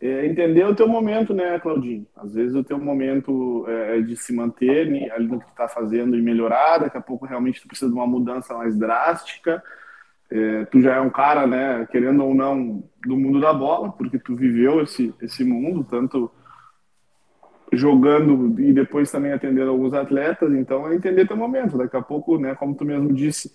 É 0.00 0.26
entender 0.26 0.64
o 0.64 0.74
teu 0.74 0.86
momento, 0.86 1.34
né, 1.34 1.58
Claudinho? 1.58 2.06
Às 2.16 2.34
vezes 2.34 2.54
o 2.54 2.62
teu 2.62 2.78
momento 2.78 3.64
é, 3.66 3.98
é 3.98 4.00
de 4.00 4.16
se 4.16 4.32
manter 4.32 4.86
ali 5.12 5.26
no 5.26 5.40
que 5.40 5.46
tu 5.46 5.54
tá 5.56 5.68
fazendo 5.68 6.16
e 6.16 6.22
melhorar, 6.22 6.78
daqui 6.78 6.96
a 6.96 7.00
pouco 7.00 7.26
realmente 7.26 7.60
tu 7.60 7.66
precisa 7.66 7.90
de 7.90 7.96
uma 7.96 8.06
mudança 8.06 8.54
mais 8.54 8.76
drástica. 8.76 9.62
É, 10.30 10.64
tu 10.66 10.80
já 10.80 10.96
é 10.96 11.00
um 11.00 11.10
cara, 11.10 11.46
né, 11.46 11.86
querendo 11.90 12.22
ou 12.24 12.34
não, 12.34 12.84
do 13.04 13.16
mundo 13.16 13.40
da 13.40 13.52
bola, 13.52 13.90
porque 13.90 14.18
tu 14.18 14.36
viveu 14.36 14.82
esse, 14.82 15.12
esse 15.20 15.42
mundo, 15.42 15.82
tanto 15.82 16.30
jogando 17.72 18.58
e 18.60 18.72
depois 18.72 19.10
também 19.10 19.32
atendendo 19.32 19.70
alguns 19.70 19.92
atletas, 19.92 20.52
então 20.54 20.86
é 20.88 20.94
entender 20.94 21.26
teu 21.26 21.36
momento. 21.36 21.76
Daqui 21.76 21.96
a 21.96 22.02
pouco, 22.02 22.38
né, 22.38 22.54
como 22.54 22.74
tu 22.74 22.84
mesmo 22.84 23.12
disse, 23.12 23.52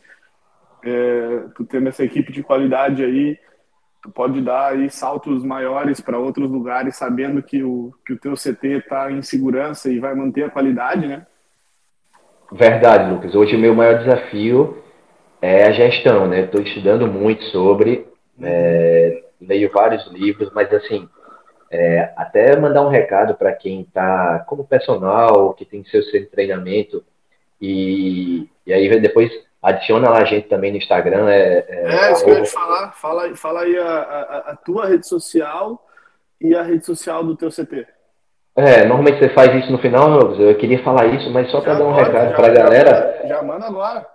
é, 0.83 1.45
tu 1.55 1.63
tendo 1.63 1.87
essa 1.87 2.03
equipe 2.03 2.31
de 2.31 2.43
qualidade 2.43 3.03
aí, 3.03 3.37
tu 4.03 4.11
pode 4.11 4.41
dar 4.41 4.73
aí 4.73 4.89
saltos 4.89 5.45
maiores 5.45 6.01
para 6.01 6.19
outros 6.19 6.51
lugares, 6.51 6.97
sabendo 6.97 7.41
que 7.41 7.63
o, 7.63 7.93
que 8.05 8.11
o 8.11 8.19
teu 8.19 8.33
CT 8.33 8.79
está 8.79 9.09
em 9.09 9.21
segurança 9.21 9.89
e 9.89 9.97
vai 9.97 10.13
manter 10.13 10.43
a 10.43 10.49
qualidade, 10.49 11.07
né? 11.07 11.25
Verdade, 12.51 13.09
Lucas. 13.09 13.33
Hoje 13.33 13.55
o 13.55 13.59
meu 13.59 13.73
maior 13.73 13.99
desafio 13.99 14.83
é 15.41 15.63
a 15.63 15.71
gestão, 15.71 16.27
né? 16.27 16.41
Estou 16.41 16.61
estudando 16.61 17.07
muito 17.07 17.45
sobre, 17.45 18.05
é, 18.41 19.23
leio 19.39 19.71
vários 19.71 20.05
livros, 20.11 20.51
mas 20.53 20.71
assim, 20.73 21.07
é, 21.71 22.11
até 22.17 22.59
mandar 22.59 22.85
um 22.85 22.89
recado 22.89 23.35
para 23.35 23.53
quem 23.53 23.81
está 23.81 24.39
como 24.47 24.67
personal, 24.67 25.53
que 25.53 25.63
tem 25.63 25.85
seu 25.85 26.03
centro 26.03 26.25
de 26.25 26.31
treinamento, 26.31 27.01
e, 27.61 28.49
e 28.67 28.73
aí 28.73 28.99
depois 28.99 29.31
adiciona 29.63 30.09
lá 30.09 30.19
a 30.19 30.25
gente 30.25 30.49
também 30.49 30.71
no 30.71 30.77
Instagram. 30.77 31.29
É, 31.29 31.65
é, 31.67 31.95
é 31.95 32.11
isso 32.11 32.25
que 32.25 32.29
eu 32.29 32.35
ia 32.35 32.43
te 32.43 32.51
falar. 32.51 32.91
Fala, 32.91 33.35
fala 33.35 33.61
aí 33.61 33.77
a, 33.77 33.87
a, 33.87 34.37
a, 34.51 34.55
tua 34.57 34.85
rede 34.85 35.07
social 35.07 35.87
e 36.41 36.53
a 36.53 36.61
rede 36.61 36.85
social 36.85 37.23
do 37.23 37.37
teu 37.37 37.49
CT. 37.49 37.87
É, 38.55 38.85
normalmente 38.85 39.19
você 39.19 39.29
faz 39.29 39.55
isso 39.55 39.71
no 39.71 39.79
final, 39.79 40.35
eu 40.35 40.55
queria 40.57 40.83
falar 40.83 41.07
isso, 41.07 41.31
mas 41.31 41.49
só 41.49 41.59
para 41.59 41.73
dar 41.73 41.85
um 41.85 41.93
recado 41.93 42.35
para 42.35 42.47
a 42.47 42.53
galera. 42.53 43.19
Já, 43.23 43.27
já 43.29 43.41
manda 43.41 43.65
agora. 43.65 44.05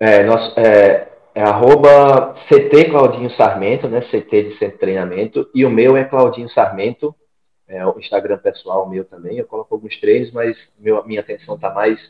É, 0.00 0.24
nós, 0.24 0.56
é, 0.56 1.06
é 1.34 1.42
arroba 1.42 2.34
CT 2.48 2.90
Claudinho 2.90 3.30
Sarmento, 3.36 3.88
né? 3.88 4.00
CT 4.00 4.42
de 4.42 4.58
Centro 4.58 4.74
de 4.74 4.78
Treinamento. 4.78 5.48
E 5.54 5.64
o 5.64 5.70
meu 5.70 5.96
é 5.96 6.04
Claudinho 6.04 6.48
Sarmento, 6.48 7.14
é 7.68 7.86
o 7.86 7.98
Instagram 7.98 8.38
pessoal 8.38 8.88
meu 8.88 9.04
também. 9.04 9.38
Eu 9.38 9.46
coloco 9.46 9.74
alguns 9.74 10.00
treinos, 10.00 10.32
mas 10.32 10.56
meu, 10.78 11.04
minha 11.04 11.20
atenção 11.20 11.54
está 11.54 11.70
mais 11.70 12.00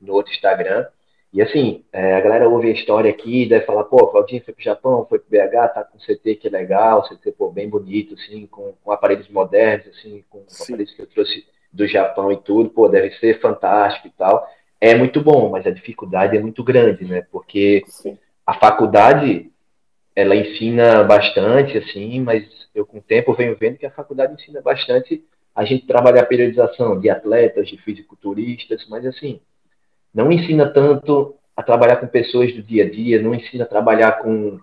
no 0.00 0.14
outro 0.14 0.32
Instagram. 0.32 0.86
E 1.32 1.40
assim, 1.40 1.82
é, 1.92 2.14
a 2.14 2.20
galera 2.20 2.48
ouve 2.48 2.68
a 2.68 2.72
história 2.72 3.10
aqui, 3.10 3.46
deve 3.46 3.64
falar, 3.64 3.84
pô, 3.84 4.06
Claudinho 4.08 4.44
foi 4.44 4.52
pro 4.52 4.62
Japão, 4.62 5.06
foi 5.08 5.18
pro 5.18 5.30
BH, 5.30 5.68
tá 5.72 5.84
com 5.84 5.98
CT 5.98 6.36
que 6.36 6.48
é 6.48 6.50
legal, 6.50 7.08
CT 7.08 7.32
pô, 7.32 7.50
bem 7.50 7.68
bonito, 7.68 8.14
assim, 8.14 8.46
com, 8.46 8.74
com 8.84 8.92
aparelhos 8.92 9.28
modernos, 9.30 9.86
assim, 9.88 10.22
com 10.28 10.44
Sim. 10.46 10.64
aparelhos 10.74 10.94
que 10.94 11.00
eu 11.00 11.06
trouxe 11.06 11.46
do 11.72 11.86
Japão 11.86 12.30
e 12.30 12.36
tudo, 12.36 12.68
pô, 12.68 12.86
deve 12.88 13.10
ser 13.12 13.40
fantástico 13.40 14.08
e 14.08 14.10
tal. 14.10 14.46
É 14.78 14.94
muito 14.94 15.22
bom, 15.22 15.48
mas 15.48 15.66
a 15.66 15.70
dificuldade 15.70 16.36
é 16.36 16.40
muito 16.40 16.62
grande, 16.62 17.04
né? 17.04 17.24
Porque 17.30 17.82
Sim 17.86 18.18
a 18.46 18.54
faculdade 18.54 19.50
ela 20.14 20.36
ensina 20.36 21.02
bastante, 21.04 21.78
assim, 21.78 22.20
mas 22.20 22.44
eu 22.74 22.84
com 22.84 22.98
o 22.98 23.02
tempo 23.02 23.32
venho 23.32 23.56
vendo 23.56 23.78
que 23.78 23.86
a 23.86 23.90
faculdade 23.90 24.34
ensina 24.34 24.60
bastante 24.60 25.24
a 25.54 25.64
gente 25.64 25.86
trabalhar 25.86 26.22
a 26.22 26.26
periodização 26.26 26.98
de 27.00 27.08
atletas, 27.08 27.68
de 27.68 27.78
fisiculturistas, 27.78 28.86
mas 28.88 29.06
assim, 29.06 29.40
não 30.14 30.30
ensina 30.30 30.68
tanto 30.68 31.34
a 31.56 31.62
trabalhar 31.62 31.96
com 31.96 32.06
pessoas 32.06 32.54
do 32.54 32.62
dia 32.62 32.84
a 32.84 32.90
dia, 32.90 33.20
não 33.20 33.34
ensina 33.34 33.64
a 33.64 33.66
trabalhar 33.66 34.22
com 34.22 34.58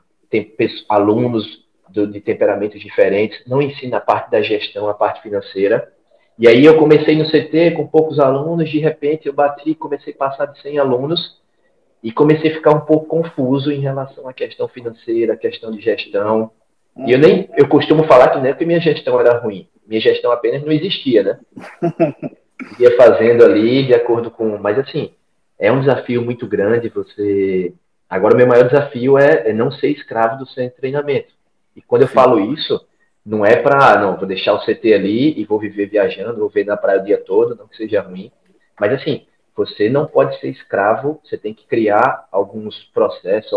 alunos 0.88 1.46
do, 1.90 2.08
de 2.08 2.20
temperamentos 2.20 2.80
diferentes, 2.82 3.42
não 3.48 3.62
ensina 3.62 3.98
a 3.98 4.02
parte 4.02 4.32
da 4.32 4.42
gestão, 4.42 4.88
a 4.90 4.94
parte 4.94 5.22
financeira. 5.22 5.92
E 6.38 6.48
aí 6.48 6.64
eu 6.64 6.78
comecei 6.78 7.18
no 7.18 7.30
CT 7.30 7.72
com 7.72 7.88
poucos 7.88 8.20
alunos, 8.20 8.70
de 8.70 8.80
repente 8.80 9.28
eu 9.28 9.34
bati, 9.34 9.76
comecei 9.76 10.14
a 10.14 10.18
passar 10.18 10.46
de 10.46 10.62
100 10.62 10.80
alunos, 10.80 11.40
e 12.04 12.12
comecei 12.12 12.52
a 12.52 12.56
ficar 12.56 12.72
um 12.72 12.82
pouco 12.82 13.08
confuso 13.08 13.72
em 13.72 13.82
relação 13.82 14.28
à 14.28 14.34
questão 14.34 14.68
financeira, 14.68 15.34
à 15.34 15.38
questão 15.38 15.72
de 15.72 15.82
gestão. 15.82 16.52
E 17.06 17.12
eu 17.12 17.20
nem 17.20 17.50
eu 17.58 17.68
costumo 17.68 18.06
falar 18.06 18.30
que 18.30 18.38
não 18.38 18.46
é 18.46 18.54
que 18.54 18.66
minha 18.66 18.80
gestão 18.80 19.20
era 19.20 19.38
ruim, 19.38 19.68
minha 19.86 20.02
gestão 20.02 20.32
apenas 20.32 20.64
não 20.64 20.72
existia, 20.72 21.24
né? 21.24 21.40
Ia 22.80 22.96
fazendo 22.98 23.44
ali 23.44 23.86
de 23.86 23.94
acordo 23.94 24.30
com, 24.30 24.58
mas 24.58 24.78
assim, 24.78 25.12
é 25.60 25.72
um 25.72 25.82
desafio 25.82 26.22
muito 26.22 26.48
grande 26.48 26.90
você. 26.90 27.74
Agora 28.10 28.34
o 28.34 28.38
meu 28.38 28.48
maior 28.48 28.68
desafio 28.68 29.18
é, 29.18 29.50
é 29.50 29.54
não 29.54 29.72
ser 29.72 29.90
escravo 29.90 30.38
do 30.38 30.48
seu 30.48 30.72
treinamento. 30.72 31.34
E 31.76 31.82
quando 31.82 32.04
eu 32.04 32.08
Sim. 32.08 32.14
falo 32.14 32.40
isso, 32.54 32.84
não 33.26 33.46
é 33.46 33.58
para, 33.58 34.00
não, 34.00 34.18
vou 34.18 34.26
deixar 34.26 34.54
o 34.54 34.66
CT 34.66 34.94
ali 34.94 35.40
e 35.40 35.46
vou 35.46 35.60
viver 35.60 35.88
viajando, 35.88 36.40
vou 36.40 36.50
ver 36.50 36.66
na 36.66 36.78
praia 36.78 37.02
o 37.02 37.04
dia 37.04 37.18
todo, 37.18 37.56
não 37.56 37.68
que 37.68 37.78
seja 37.78 38.02
ruim. 38.02 38.32
Mas 38.80 38.94
assim, 38.94 39.26
você 39.56 39.90
não 39.90 40.08
pode 40.08 40.40
ser 40.40 40.50
escravo, 40.50 41.20
você 41.24 41.38
tem 41.38 41.54
que 41.54 41.68
criar 41.68 42.28
alguns 42.32 42.76
processos, 42.94 43.52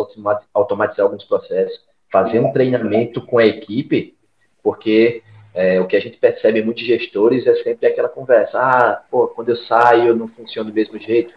automatizar 0.53 1.07
alguns 1.07 1.25
processos, 1.25 1.81
fazer 2.11 2.41
um 2.41 2.53
treinamento 2.53 3.23
com 3.23 3.39
a 3.39 3.47
equipe, 3.47 4.17
porque 4.63 5.23
é, 5.55 5.81
o 5.81 5.87
que 5.87 5.97
a 5.97 6.01
gente 6.01 6.19
percebe 6.19 6.61
em 6.61 6.65
muitos 6.65 6.85
gestores 6.85 7.47
é 7.47 7.55
sempre 7.63 7.87
aquela 7.87 8.09
conversa, 8.09 8.59
ah, 8.59 9.03
pô, 9.11 9.29
quando 9.29 9.51
eu 9.51 9.57
saio 9.57 10.15
não 10.15 10.29
funciona 10.29 10.69
do 10.69 10.75
mesmo 10.75 10.99
jeito. 10.99 11.33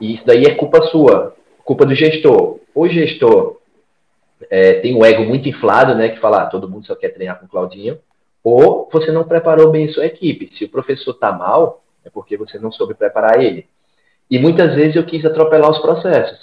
E 0.00 0.14
isso 0.14 0.24
daí 0.26 0.44
é 0.44 0.54
culpa 0.54 0.82
sua, 0.86 1.34
culpa 1.64 1.86
do 1.86 1.94
gestor. 1.94 2.60
O 2.74 2.88
gestor 2.88 3.58
é, 4.50 4.74
tem 4.80 4.94
o 4.94 5.04
ego 5.04 5.24
muito 5.24 5.48
inflado, 5.48 5.94
né, 5.94 6.10
que 6.10 6.20
fala, 6.20 6.42
ah, 6.42 6.46
todo 6.46 6.68
mundo 6.68 6.86
só 6.86 6.94
quer 6.94 7.10
treinar 7.10 7.38
com 7.38 7.46
o 7.46 7.48
Claudinho, 7.48 7.98
ou 8.44 8.88
você 8.92 9.10
não 9.10 9.24
preparou 9.24 9.70
bem 9.70 9.88
a 9.88 9.92
sua 9.92 10.06
equipe. 10.06 10.52
Se 10.56 10.64
o 10.64 10.68
professor 10.68 11.12
está 11.12 11.32
mal, 11.32 11.82
é 12.04 12.10
porque 12.10 12.36
você 12.36 12.58
não 12.58 12.70
soube 12.70 12.94
preparar 12.94 13.42
ele. 13.42 13.66
E 14.30 14.38
muitas 14.38 14.74
vezes 14.74 14.96
eu 14.96 15.04
quis 15.04 15.24
atropelar 15.24 15.70
os 15.70 15.78
processos. 15.78 16.38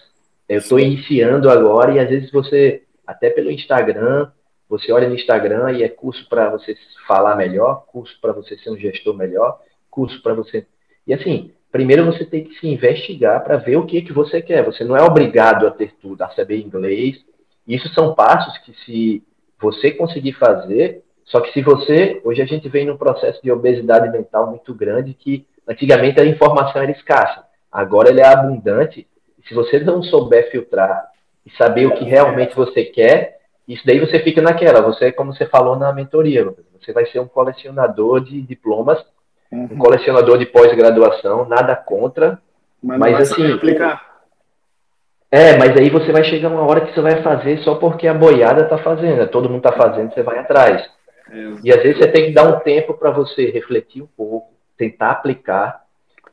Eu 0.47 0.59
estou 0.59 0.79
iniciando 0.79 1.49
agora 1.49 1.93
e 1.93 1.99
às 1.99 2.09
vezes 2.09 2.31
você, 2.31 2.83
até 3.07 3.29
pelo 3.29 3.51
Instagram, 3.51 4.29
você 4.67 4.91
olha 4.91 5.07
no 5.07 5.15
Instagram 5.15 5.71
e 5.71 5.83
é 5.83 5.89
curso 5.89 6.27
para 6.27 6.49
você 6.49 6.75
falar 7.07 7.35
melhor, 7.35 7.85
curso 7.87 8.17
para 8.21 8.33
você 8.33 8.57
ser 8.57 8.69
um 8.69 8.77
gestor 8.77 9.15
melhor, 9.15 9.59
curso 9.89 10.21
para 10.21 10.33
você. 10.33 10.65
E 11.07 11.13
assim, 11.13 11.51
primeiro 11.73 12.05
você 12.05 12.23
tem 12.23 12.43
que 12.43 12.53
se 12.59 12.67
investigar 12.67 13.43
para 13.43 13.57
ver 13.57 13.77
o 13.77 13.85
que, 13.85 14.03
que 14.03 14.13
você 14.13 14.43
quer. 14.43 14.63
Você 14.63 14.83
não 14.83 14.95
é 14.95 15.01
obrigado 15.01 15.65
a 15.65 15.71
ter 15.71 15.91
tudo, 15.99 16.21
a 16.21 16.29
saber 16.29 16.61
inglês. 16.61 17.17
Isso 17.67 17.91
são 17.95 18.13
passos 18.13 18.55
que, 18.59 18.73
se 18.85 19.23
você 19.59 19.89
conseguir 19.89 20.33
fazer, 20.33 21.01
só 21.25 21.41
que 21.41 21.51
se 21.51 21.63
você. 21.63 22.21
Hoje 22.23 22.43
a 22.43 22.45
gente 22.45 22.69
vem 22.69 22.85
num 22.85 22.95
processo 22.95 23.41
de 23.41 23.51
obesidade 23.51 24.07
mental 24.11 24.51
muito 24.51 24.71
grande 24.71 25.15
que 25.15 25.47
antigamente 25.67 26.21
a 26.21 26.25
informação 26.25 26.79
era 26.79 26.91
escassa. 26.91 27.43
Agora 27.71 28.09
ele 28.09 28.21
é 28.21 28.27
abundante. 28.27 29.07
Se 29.47 29.55
você 29.55 29.79
não 29.79 30.03
souber 30.03 30.51
filtrar 30.51 31.09
e 31.43 31.49
saber 31.57 31.87
o 31.87 31.95
que 31.95 32.05
realmente 32.05 32.55
você 32.55 32.85
quer, 32.85 33.39
isso 33.67 33.83
daí 33.83 33.99
você 33.99 34.19
fica 34.19 34.43
naquela. 34.43 34.79
Você, 34.81 35.11
como 35.11 35.33
você 35.33 35.47
falou 35.47 35.75
na 35.75 35.91
mentoria, 35.91 36.53
você 36.79 36.93
vai 36.93 37.07
ser 37.07 37.19
um 37.19 37.27
colecionador 37.27 38.21
de 38.21 38.43
diplomas, 38.43 39.03
uhum. 39.53 39.69
um 39.71 39.77
colecionador 39.77 40.37
de 40.37 40.45
pós-graduação, 40.45 41.47
nada 41.47 41.75
contra. 41.75 42.39
Mas, 42.81 42.99
mas 42.99 43.31
assim. 43.31 43.53
Aplicar. 43.53 44.13
É, 45.31 45.57
mas 45.57 45.75
aí 45.77 45.89
você 45.89 46.11
vai 46.11 46.23
chegar 46.23 46.49
uma 46.49 46.61
hora 46.61 46.81
que 46.81 46.93
você 46.93 47.01
vai 47.01 47.23
fazer 47.23 47.57
só 47.59 47.75
porque 47.75 48.07
a 48.07 48.13
boiada 48.13 48.63
está 48.63 48.77
fazendo, 48.77 49.27
todo 49.27 49.49
mundo 49.49 49.65
está 49.65 49.71
fazendo, 49.71 50.13
você 50.13 50.21
vai 50.21 50.37
atrás. 50.37 50.87
É, 51.31 51.53
e 51.63 51.71
às 51.71 51.81
vezes 51.81 51.97
você 51.97 52.07
tem 52.07 52.27
que 52.27 52.33
dar 52.33 52.43
um 52.43 52.59
tempo 52.59 52.93
para 52.93 53.09
você 53.09 53.49
refletir 53.49 54.03
um 54.03 54.07
pouco, 54.15 54.53
tentar 54.77 55.09
aplicar 55.09 55.83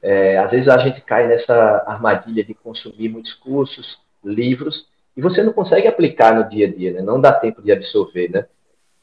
é, 0.02 0.38
às 0.38 0.50
vezes 0.50 0.68
a 0.68 0.78
gente 0.78 1.00
cai 1.02 1.26
nessa 1.26 1.84
armadilha 1.86 2.42
de 2.42 2.54
consumir 2.54 3.08
muitos 3.08 3.34
cursos, 3.34 3.98
livros, 4.24 4.88
e 5.16 5.20
você 5.20 5.42
não 5.42 5.52
consegue 5.52 5.86
aplicar 5.86 6.34
no 6.34 6.48
dia 6.48 6.66
a 6.66 6.70
dia, 6.70 6.92
né? 6.92 7.02
Não 7.02 7.20
dá 7.20 7.32
tempo 7.32 7.60
de 7.60 7.70
absorver, 7.70 8.30
né? 8.30 8.46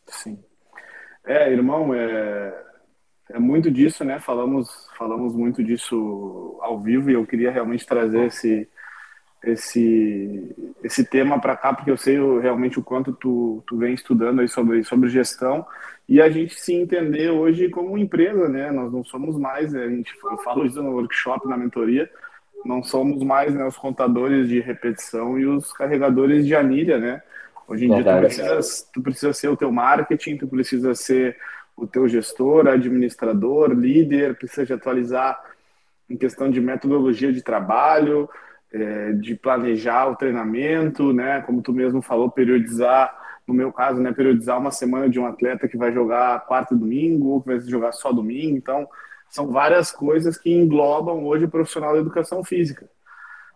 Sim. 0.05 0.39
É, 1.25 1.51
irmão, 1.51 1.93
é, 1.93 2.53
é 3.29 3.39
muito 3.39 3.69
disso, 3.69 4.03
né? 4.03 4.19
Falamos, 4.19 4.89
falamos 4.97 5.33
muito 5.33 5.63
disso 5.63 6.57
ao 6.61 6.79
vivo 6.79 7.09
e 7.09 7.13
eu 7.13 7.25
queria 7.25 7.51
realmente 7.51 7.85
trazer 7.85 8.25
esse, 8.25 8.67
esse, 9.43 10.55
esse 10.83 11.05
tema 11.05 11.39
para 11.39 11.55
cá, 11.55 11.73
porque 11.73 11.91
eu 11.91 11.97
sei 11.97 12.17
realmente 12.39 12.79
o 12.79 12.83
quanto 12.83 13.13
tu, 13.13 13.63
tu 13.67 13.77
vem 13.77 13.93
estudando 13.93 14.41
aí 14.41 14.47
sobre, 14.47 14.83
sobre 14.83 15.09
gestão 15.09 15.65
e 16.07 16.21
a 16.21 16.29
gente 16.29 16.55
se 16.55 16.73
entender 16.73 17.29
hoje 17.29 17.69
como 17.69 17.97
empresa, 17.97 18.47
né? 18.47 18.71
Nós 18.71 18.91
não 18.91 19.03
somos 19.03 19.37
mais, 19.37 19.75
a 19.75 19.89
gente, 19.89 20.13
eu 20.23 20.37
falo 20.37 20.65
isso 20.65 20.81
no 20.81 20.91
workshop, 20.91 21.47
na 21.47 21.57
mentoria, 21.57 22.09
não 22.65 22.81
somos 22.81 23.21
mais 23.23 23.53
né, 23.53 23.65
os 23.65 23.77
contadores 23.77 24.47
de 24.47 24.59
repetição 24.59 25.37
e 25.37 25.45
os 25.45 25.71
carregadores 25.73 26.45
de 26.45 26.55
anilha, 26.55 26.97
né? 26.97 27.21
Hoje 27.67 27.85
em 27.85 27.89
Verdade. 27.89 28.19
dia 28.33 28.45
tu 28.45 28.45
precisa, 28.45 28.89
tu 28.93 29.01
precisa 29.01 29.33
ser 29.33 29.49
o 29.49 29.57
teu 29.57 29.71
marketing, 29.71 30.37
tu 30.37 30.47
precisa 30.47 30.95
ser 30.95 31.37
o 31.77 31.85
teu 31.85 32.07
gestor, 32.07 32.67
administrador, 32.67 33.71
líder, 33.71 34.35
precisa 34.35 34.65
de 34.65 34.73
atualizar 34.73 35.39
em 36.09 36.17
questão 36.17 36.49
de 36.49 36.59
metodologia 36.59 37.31
de 37.31 37.43
trabalho, 37.43 38.27
é, 38.73 39.13
de 39.13 39.35
planejar 39.35 40.09
o 40.09 40.15
treinamento, 40.15 41.13
né? 41.13 41.41
Como 41.41 41.61
tu 41.61 41.71
mesmo 41.71 42.01
falou, 42.01 42.31
periodizar, 42.31 43.15
no 43.45 43.53
meu 43.53 43.71
caso, 43.71 44.01
né? 44.01 44.11
Periodizar 44.11 44.59
uma 44.59 44.71
semana 44.71 45.07
de 45.07 45.19
um 45.19 45.27
atleta 45.27 45.67
que 45.67 45.77
vai 45.77 45.93
jogar 45.93 46.45
quarta 46.47 46.73
e 46.73 46.77
domingo, 46.77 47.27
ou 47.27 47.41
que 47.41 47.47
vai 47.47 47.59
jogar 47.59 47.91
só 47.91 48.11
domingo. 48.11 48.57
Então, 48.57 48.89
são 49.29 49.51
várias 49.51 49.91
coisas 49.91 50.37
que 50.37 50.51
englobam 50.51 51.25
hoje 51.25 51.45
o 51.45 51.49
profissional 51.49 51.93
da 51.93 51.99
educação 51.99 52.43
física. 52.43 52.89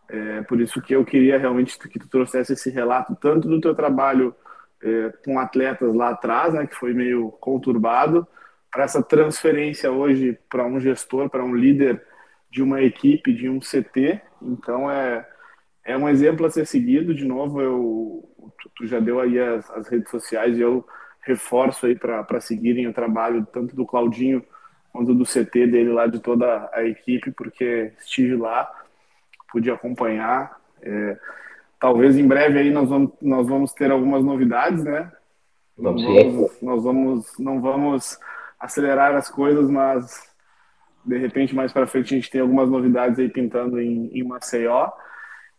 É, 0.07 0.41
por 0.43 0.59
isso 0.59 0.81
que 0.81 0.93
eu 0.93 1.03
queria 1.05 1.39
realmente 1.39 1.79
que 1.79 1.97
tu 1.97 2.07
trouxesse 2.07 2.53
esse 2.53 2.69
relato 2.69 3.15
tanto 3.15 3.47
do 3.47 3.61
teu 3.61 3.73
trabalho 3.73 4.35
é, 4.83 5.13
com 5.23 5.39
atletas 5.39 5.93
lá 5.93 6.09
atrás, 6.09 6.53
né, 6.53 6.67
que 6.67 6.75
foi 6.75 6.93
meio 6.93 7.31
conturbado, 7.39 8.27
para 8.71 8.83
essa 8.83 9.03
transferência 9.03 9.91
hoje 9.91 10.37
para 10.49 10.65
um 10.65 10.79
gestor, 10.79 11.29
para 11.29 11.43
um 11.43 11.55
líder 11.55 12.01
de 12.49 12.63
uma 12.63 12.81
equipe, 12.81 13.33
de 13.33 13.49
um 13.49 13.59
CT. 13.59 14.21
Então 14.41 14.89
é 14.89 15.27
é 15.83 15.97
um 15.97 16.07
exemplo 16.07 16.45
a 16.45 16.49
ser 16.49 16.65
seguido. 16.65 17.13
De 17.13 17.25
novo, 17.25 17.61
eu 17.61 18.51
tu, 18.61 18.71
tu 18.75 18.87
já 18.87 18.99
deu 18.99 19.19
aí 19.19 19.39
as, 19.39 19.69
as, 19.71 19.87
redes 19.87 20.09
sociais 20.09 20.57
e 20.57 20.61
eu 20.61 20.85
reforço 21.21 21.85
aí 21.85 21.95
para 21.95 22.41
seguirem 22.41 22.87
o 22.87 22.93
trabalho 22.93 23.45
tanto 23.51 23.75
do 23.75 23.85
Claudinho 23.85 24.43
quanto 24.91 25.13
do 25.13 25.25
CT 25.25 25.67
dele 25.67 25.91
lá 25.91 26.07
de 26.07 26.19
toda 26.19 26.69
a 26.73 26.83
equipe, 26.83 27.31
porque 27.31 27.93
estive 27.99 28.35
lá, 28.35 28.69
pude 29.51 29.71
acompanhar. 29.71 30.59
É, 30.81 31.17
talvez 31.81 32.15
em 32.15 32.27
breve 32.27 32.59
aí 32.59 32.69
nós 32.69 32.87
vamos, 32.87 33.11
nós 33.19 33.47
vamos 33.47 33.73
ter 33.73 33.91
algumas 33.91 34.23
novidades, 34.23 34.83
né? 34.83 35.11
Vamos, 35.75 36.03
vamos 36.03 36.61
nós 36.61 36.83
vamos, 36.83 37.39
não 37.39 37.59
vamos 37.59 38.19
acelerar 38.59 39.15
as 39.15 39.29
coisas, 39.29 39.67
mas 39.69 40.31
de 41.03 41.17
repente 41.17 41.55
mais 41.55 41.73
para 41.73 41.87
frente 41.87 42.13
a 42.13 42.17
gente 42.17 42.29
tem 42.29 42.39
algumas 42.39 42.69
novidades 42.69 43.17
aí 43.17 43.27
pintando 43.27 43.81
em, 43.81 44.11
em 44.13 44.23
Maceió. 44.23 44.91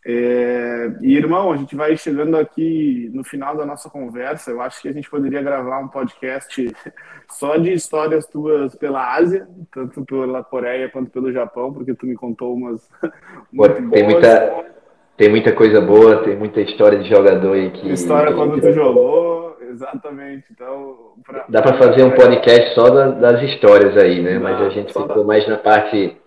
É, 0.05 0.97
e 1.01 1.15
irmão, 1.15 1.51
a 1.51 1.57
gente 1.57 1.77
vai 1.77 1.95
chegando 1.95 2.35
aqui 2.37 3.09
no 3.13 3.23
final 3.23 3.55
da 3.55 3.65
nossa 3.65 3.89
conversa. 3.89 4.51
Eu 4.51 4.61
acho 4.61 4.81
que 4.81 4.87
a 4.87 4.93
gente 4.93 5.09
poderia 5.09 5.41
gravar 5.41 5.79
um 5.79 5.87
podcast 5.89 6.73
só 7.31 7.57
de 7.57 7.73
histórias 7.73 8.25
tuas 8.27 8.75
pela 8.75 9.13
Ásia, 9.13 9.47
tanto 9.71 10.05
pela 10.05 10.43
Coreia 10.43 10.89
quanto 10.89 11.09
pelo 11.09 11.31
Japão, 11.31 11.73
porque 11.73 11.93
tu 11.93 12.05
me 12.05 12.15
contou 12.15 12.53
umas. 12.53 12.89
Pô, 13.55 13.69
tem 13.69 14.03
muita, 14.03 14.72
tem 15.15 15.29
muita 15.29 15.53
coisa 15.53 15.79
boa, 15.79 16.23
tem 16.23 16.35
muita 16.35 16.61
história 16.61 16.99
de 16.99 17.09
jogador 17.09 17.53
aí 17.53 17.71
que. 17.71 17.91
História 17.91 18.33
quando 18.33 18.59
tu 18.59 18.71
jogou, 18.71 19.57
exatamente. 19.69 20.45
Então, 20.51 21.13
pra... 21.25 21.45
Dá 21.47 21.61
para 21.61 21.77
fazer 21.77 22.03
um 22.03 22.11
podcast 22.11 22.73
só 22.73 22.89
das 23.11 23.41
histórias 23.43 23.95
aí, 23.97 24.21
né? 24.21 24.35
Dá, 24.35 24.39
Mas 24.39 24.61
a 24.61 24.69
gente 24.69 24.87
ficou 24.87 25.07
da... 25.07 25.23
mais 25.23 25.47
na 25.47 25.57
parte 25.57 26.17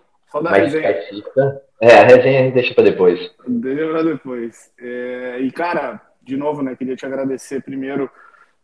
mais 0.41 0.73
resenha. 0.73 0.91
específica. 0.91 1.61
É, 1.81 1.99
a 1.99 2.03
resenha 2.05 2.39
a 2.39 2.43
gente 2.43 2.53
deixa 2.53 2.73
para 2.73 2.83
depois. 2.85 3.19
Deixa 3.47 3.87
para 3.87 4.03
depois. 4.03 4.71
É, 4.79 5.39
e, 5.41 5.51
cara, 5.51 6.01
de 6.23 6.37
novo, 6.37 6.61
né? 6.61 6.75
Queria 6.75 6.95
te 6.95 7.05
agradecer 7.05 7.61
primeiro. 7.61 8.09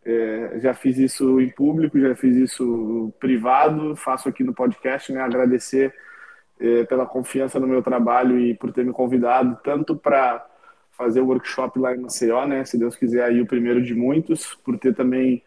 É, 0.06 0.60
já 0.60 0.74
fiz 0.74 0.98
isso 0.98 1.40
em 1.40 1.50
público, 1.50 2.00
já 2.00 2.14
fiz 2.16 2.36
isso 2.36 3.14
privado, 3.20 3.96
faço 3.96 4.28
aqui 4.28 4.44
no 4.44 4.54
podcast, 4.54 5.12
né? 5.14 5.22
Agradecer 5.22 5.94
é, 6.64 6.86
pela 6.86 7.06
confiança 7.06 7.60
no 7.60 7.68
meu 7.68 7.84
trabalho 7.84 8.40
e 8.40 8.54
por 8.54 8.72
ter 8.72 8.86
me 8.86 8.94
convidado 8.94 9.60
tanto 9.62 9.98
para 9.98 10.46
fazer 10.94 11.20
o 11.20 11.28
workshop 11.28 11.78
lá 11.78 11.94
em 11.94 12.00
Maceió, 12.00 12.48
né? 12.48 12.64
Se 12.64 12.78
Deus 12.78 12.96
quiser 12.96 13.26
aí 13.26 13.42
o 13.42 13.46
primeiro 13.46 13.82
de 13.82 13.94
muitos, 13.94 14.56
por 14.64 14.80
ter 14.80 14.96
também 14.96 15.44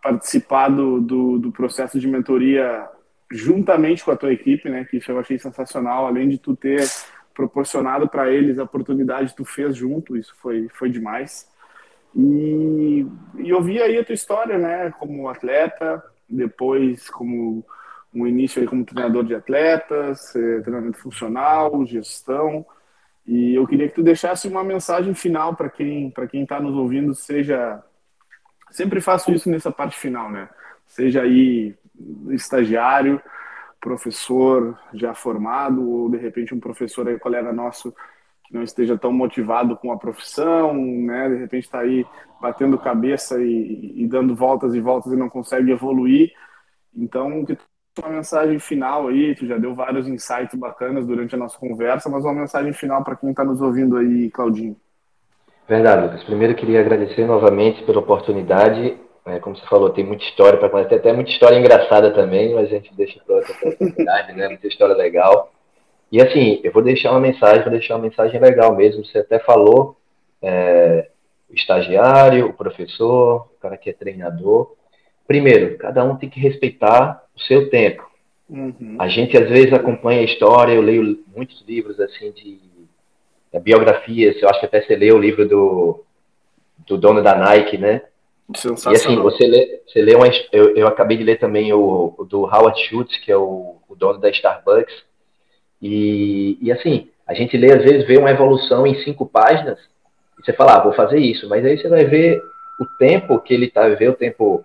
participado 0.00 1.00
do, 1.00 1.38
do 1.38 1.50
processo 1.50 1.98
de 1.98 2.06
mentoria 2.06 2.88
juntamente 3.32 4.04
com 4.04 4.12
a 4.12 4.16
tua 4.16 4.32
equipe, 4.32 4.68
né? 4.68 4.84
Que 4.84 4.98
isso 4.98 5.10
eu 5.10 5.18
achei 5.18 5.38
sensacional, 5.38 6.06
além 6.06 6.28
de 6.28 6.38
tu 6.38 6.54
ter 6.54 6.86
proporcionado 7.34 8.08
para 8.08 8.30
eles 8.30 8.56
a 8.58 8.62
oportunidade, 8.62 9.34
tu 9.34 9.44
fez 9.44 9.74
junto, 9.76 10.16
isso 10.16 10.36
foi 10.36 10.68
foi 10.68 10.88
demais. 10.88 11.50
E, 12.14 13.04
e 13.38 13.52
ouvir 13.52 13.82
aí 13.82 13.98
a 13.98 14.04
tua 14.04 14.14
história, 14.14 14.56
né? 14.56 14.92
Como 15.00 15.28
atleta, 15.28 16.00
depois 16.28 17.10
como 17.10 17.64
um 18.14 18.26
início 18.26 18.60
aí 18.60 18.68
como 18.68 18.84
treinador 18.84 19.24
de 19.24 19.34
atletas, 19.34 20.34
eh, 20.36 20.60
treinamento 20.60 20.98
funcional, 20.98 21.84
gestão. 21.84 22.64
E 23.26 23.54
eu 23.54 23.66
queria 23.66 23.88
que 23.88 23.94
tu 23.94 24.02
deixasse 24.02 24.46
uma 24.48 24.62
mensagem 24.62 25.14
final 25.14 25.56
para 25.56 25.68
quem 25.70 26.10
para 26.10 26.26
quem 26.26 26.42
está 26.42 26.60
nos 26.60 26.74
ouvindo, 26.76 27.14
seja 27.14 27.82
sempre 28.70 29.00
faço 29.00 29.32
isso 29.32 29.50
nessa 29.50 29.72
parte 29.72 29.96
final, 29.96 30.30
né? 30.30 30.48
Seja 30.86 31.22
aí 31.22 31.74
estagiário, 32.30 33.20
professor 33.80 34.78
já 34.92 35.14
formado 35.14 35.88
ou 35.88 36.10
de 36.10 36.18
repente 36.18 36.54
um 36.54 36.60
professor 36.60 37.08
aí 37.08 37.18
colega 37.18 37.52
nosso 37.52 37.94
que 38.44 38.54
não 38.54 38.62
esteja 38.62 38.98
tão 38.98 39.12
motivado 39.12 39.76
com 39.76 39.90
a 39.92 39.98
profissão, 39.98 40.74
né? 40.74 41.28
De 41.30 41.36
repente 41.36 41.64
está 41.64 41.80
aí 41.80 42.06
batendo 42.40 42.78
cabeça 42.78 43.40
e, 43.42 44.02
e, 44.02 44.06
dando 44.06 44.34
voltas 44.34 44.74
e 44.74 44.80
voltas 44.80 45.12
e 45.12 45.16
não 45.16 45.30
consegue 45.30 45.70
evoluir. 45.70 46.32
Então, 46.94 47.44
que 47.44 47.56
uma 48.02 48.16
mensagem 48.16 48.58
final 48.58 49.08
aí, 49.08 49.34
tu 49.34 49.46
já 49.46 49.56
deu 49.56 49.74
vários 49.74 50.08
insights 50.08 50.58
bacanas 50.58 51.06
durante 51.06 51.34
a 51.34 51.38
nossa 51.38 51.58
conversa, 51.58 52.08
mas 52.08 52.24
uma 52.24 52.34
mensagem 52.34 52.72
final 52.72 53.04
para 53.04 53.16
quem 53.16 53.30
está 53.30 53.44
nos 53.44 53.60
ouvindo 53.60 53.96
aí, 53.96 54.30
Claudinho. 54.30 54.76
Verdade, 55.68 56.02
Lucas. 56.02 56.24
Primeiro 56.24 56.54
queria 56.54 56.80
agradecer 56.80 57.24
novamente 57.24 57.82
pela 57.84 58.00
oportunidade. 58.00 58.98
É, 59.24 59.38
como 59.38 59.56
você 59.56 59.64
falou, 59.66 59.90
tem 59.90 60.04
muita 60.04 60.24
história 60.24 60.58
para 60.58 60.68
contar, 60.68 60.88
tem 60.88 60.98
até 60.98 61.12
muita 61.12 61.30
história 61.30 61.56
engraçada 61.56 62.10
também, 62.10 62.52
mas 62.54 62.66
a 62.66 62.70
gente 62.70 62.92
deixa 62.94 63.20
para 63.24 63.36
outra 63.36 63.52
oportunidade, 63.52 64.32
né? 64.34 64.48
Muita 64.48 64.66
história 64.66 64.94
legal. 64.94 65.50
E 66.12 66.20
assim, 66.20 66.60
eu 66.62 66.72
vou 66.72 66.82
deixar 66.82 67.12
uma 67.12 67.20
mensagem, 67.20 67.62
vou 67.62 67.70
deixar 67.70 67.94
uma 67.94 68.02
mensagem 68.02 68.38
legal 68.38 68.76
mesmo. 68.76 69.04
Você 69.04 69.18
até 69.18 69.38
falou, 69.38 69.96
é, 70.42 71.08
o 71.48 71.54
estagiário, 71.54 72.48
o 72.48 72.52
professor, 72.52 73.48
o 73.56 73.60
cara 73.60 73.76
que 73.78 73.88
é 73.88 73.92
treinador. 73.92 74.74
Primeiro, 75.26 75.78
cada 75.78 76.04
um 76.04 76.16
tem 76.16 76.28
que 76.28 76.40
respeitar 76.40 77.22
o 77.34 77.40
seu 77.40 77.70
tempo. 77.70 78.08
Uhum. 78.48 78.96
A 78.98 79.08
gente 79.08 79.36
às 79.36 79.48
vezes 79.48 79.72
acompanha 79.72 80.20
a 80.20 80.24
história, 80.24 80.72
eu 80.72 80.82
leio 80.82 81.24
muitos 81.34 81.64
livros 81.66 81.98
assim 81.98 82.30
de, 82.32 82.58
de 83.52 83.60
biografias, 83.60 84.40
eu 84.40 84.48
acho 84.48 84.60
que 84.60 84.66
até 84.66 84.82
você 84.82 84.94
leu 84.94 85.16
o 85.16 85.20
livro 85.20 85.48
do, 85.48 86.04
do 86.86 86.98
dono 86.98 87.22
da 87.22 87.34
Nike, 87.34 87.78
né? 87.78 88.02
E 88.92 88.94
assim, 88.94 89.16
você 89.16 89.46
lê, 89.46 89.80
você 89.86 90.02
lê 90.02 90.14
uma, 90.14 90.26
eu, 90.52 90.76
eu 90.76 90.86
acabei 90.86 91.16
de 91.16 91.24
ler 91.24 91.38
também 91.38 91.72
o, 91.72 92.14
o 92.18 92.24
do 92.24 92.42
Howard 92.42 92.78
Schultz, 92.78 93.16
que 93.18 93.32
é 93.32 93.36
o, 93.36 93.76
o 93.88 93.96
dono 93.96 94.18
da 94.18 94.28
Starbucks, 94.28 94.94
e, 95.80 96.58
e 96.60 96.70
assim, 96.70 97.08
a 97.26 97.32
gente 97.32 97.56
lê, 97.56 97.72
às 97.72 97.82
vezes, 97.82 98.06
vê 98.06 98.18
uma 98.18 98.30
evolução 98.30 98.86
em 98.86 99.02
cinco 99.02 99.24
páginas, 99.24 99.78
e 100.38 100.44
você 100.44 100.52
fala, 100.52 100.76
ah, 100.76 100.82
vou 100.82 100.92
fazer 100.92 101.18
isso, 101.18 101.48
mas 101.48 101.64
aí 101.64 101.78
você 101.78 101.88
vai 101.88 102.04
ver 102.04 102.42
o 102.78 102.84
tempo 102.98 103.40
que 103.40 103.54
ele 103.54 103.66
está, 103.66 103.88
ver 103.88 104.10
o 104.10 104.14
tempo, 104.14 104.62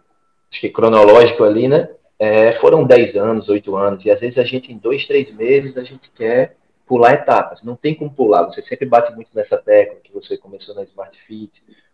acho 0.52 0.62
que 0.62 0.70
cronológico 0.70 1.44
ali, 1.44 1.68
né? 1.68 1.90
é, 2.20 2.60
foram 2.60 2.84
10 2.84 3.16
anos, 3.16 3.48
8 3.48 3.76
anos, 3.78 4.04
e 4.04 4.12
às 4.12 4.20
vezes 4.20 4.38
a 4.38 4.44
gente, 4.44 4.72
em 4.72 4.78
dois, 4.78 5.08
três 5.08 5.34
meses, 5.34 5.78
a 5.78 5.84
gente 5.84 6.12
quer 6.12 6.58
pular 6.86 7.14
etapas. 7.14 7.64
Não 7.64 7.78
tem 7.78 7.96
como 7.96 8.14
pular. 8.14 8.44
Você 8.44 8.62
sempre 8.64 8.86
bate 8.86 9.16
muito 9.16 9.30
nessa 9.34 9.58
tecla 9.58 10.02
que 10.04 10.12
você 10.12 10.38
começou 10.38 10.76
na 10.76 10.84
Smart 10.84 11.18
Fit. 11.26 11.52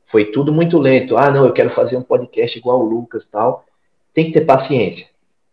Foi 0.07 0.25
tudo 0.31 0.51
muito 0.51 0.79
lento. 0.79 1.15
Ah, 1.15 1.29
não, 1.29 1.45
eu 1.45 1.53
quero 1.53 1.69
fazer 1.75 1.95
um 1.95 2.01
podcast 2.01 2.57
igual 2.57 2.79
o 2.79 2.89
Lucas 2.89 3.23
tal. 3.31 3.65
Tem 4.13 4.25
que 4.25 4.31
ter 4.31 4.45
paciência. 4.45 5.05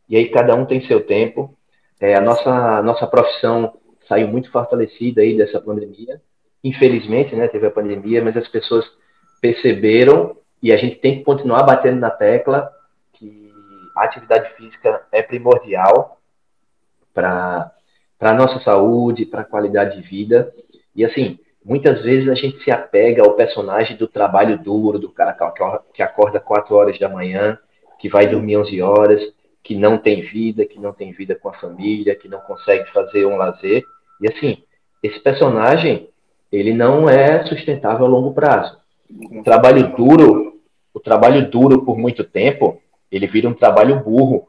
E 0.08 0.16
aí 0.16 0.30
cada 0.30 0.54
um 0.54 0.64
tem 0.64 0.86
seu 0.86 1.04
tempo. 1.04 1.54
É, 2.00 2.14
a 2.14 2.20
nossa, 2.20 2.82
nossa 2.82 3.06
profissão 3.06 3.74
saiu 4.08 4.28
muito 4.28 4.50
fortalecida 4.50 5.20
aí 5.20 5.36
dessa 5.36 5.60
pandemia. 5.60 6.20
Infelizmente, 6.64 7.34
né, 7.34 7.48
teve 7.48 7.66
a 7.66 7.70
pandemia, 7.70 8.22
mas 8.22 8.36
as 8.36 8.48
pessoas 8.48 8.86
perceberam 9.40 10.36
e 10.62 10.72
a 10.72 10.76
gente 10.76 10.96
tem 10.96 11.18
que 11.18 11.24
continuar 11.24 11.64
batendo 11.64 11.98
na 11.98 12.10
tecla 12.10 12.70
a 13.96 14.04
atividade 14.04 14.54
física 14.56 15.02
é 15.12 15.22
primordial 15.22 16.18
para 17.12 17.72
a 18.20 18.32
nossa 18.34 18.60
saúde, 18.60 19.26
para 19.26 19.42
a 19.42 19.44
qualidade 19.44 20.00
de 20.00 20.08
vida. 20.08 20.52
E 20.94 21.04
assim, 21.04 21.38
muitas 21.64 22.02
vezes 22.02 22.28
a 22.28 22.34
gente 22.34 22.62
se 22.62 22.70
apega 22.70 23.22
ao 23.22 23.34
personagem 23.34 23.96
do 23.96 24.08
trabalho 24.08 24.58
duro, 24.58 24.98
do 24.98 25.10
cara 25.10 25.36
que 25.92 26.02
acorda 26.02 26.40
4 26.40 26.74
horas 26.74 26.98
da 26.98 27.08
manhã, 27.08 27.58
que 27.98 28.08
vai 28.08 28.26
dormir 28.26 28.56
11 28.56 28.82
horas, 28.82 29.22
que 29.62 29.76
não 29.76 29.96
tem 29.96 30.22
vida, 30.22 30.66
que 30.66 30.80
não 30.80 30.92
tem 30.92 31.12
vida 31.12 31.34
com 31.34 31.48
a 31.48 31.54
família, 31.54 32.16
que 32.16 32.28
não 32.28 32.40
consegue 32.40 32.90
fazer 32.92 33.26
um 33.26 33.36
lazer. 33.36 33.84
E 34.20 34.28
assim, 34.28 34.62
esse 35.02 35.20
personagem, 35.20 36.08
ele 36.50 36.72
não 36.72 37.08
é 37.08 37.44
sustentável 37.46 38.06
a 38.06 38.08
longo 38.08 38.34
prazo. 38.34 38.76
O 39.30 39.42
trabalho 39.42 39.94
duro, 39.94 40.60
o 40.92 41.00
trabalho 41.00 41.50
duro 41.50 41.84
por 41.84 41.96
muito 41.96 42.24
tempo, 42.24 42.80
ele 43.12 43.26
vira 43.26 43.48
um 43.48 43.54
trabalho 43.54 44.00
burro. 44.00 44.48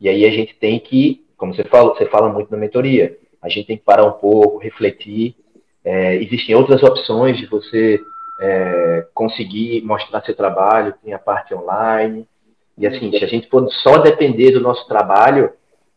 E 0.00 0.08
aí 0.08 0.26
a 0.26 0.30
gente 0.30 0.54
tem 0.56 0.78
que, 0.80 1.24
como 1.36 1.54
você 1.54 1.64
fala, 1.64 1.94
você 1.94 2.06
fala 2.06 2.28
muito 2.28 2.50
na 2.50 2.56
mentoria, 2.56 3.16
a 3.40 3.48
gente 3.48 3.66
tem 3.66 3.76
que 3.76 3.84
parar 3.84 4.04
um 4.04 4.12
pouco, 4.12 4.58
refletir. 4.58 5.36
É, 5.84 6.16
existem 6.16 6.54
outras 6.54 6.82
opções 6.82 7.38
de 7.38 7.46
você 7.46 8.00
é, 8.40 9.06
conseguir 9.14 9.82
mostrar 9.82 10.22
seu 10.22 10.34
trabalho, 10.34 10.94
tem 11.02 11.12
a 11.12 11.18
parte 11.18 11.54
online. 11.54 12.26
E 12.76 12.86
assim, 12.86 13.10
se 13.10 13.24
a 13.24 13.28
gente 13.28 13.48
for 13.48 13.70
só 13.70 13.98
depender 13.98 14.50
do 14.50 14.60
nosso 14.60 14.86
trabalho, 14.88 15.52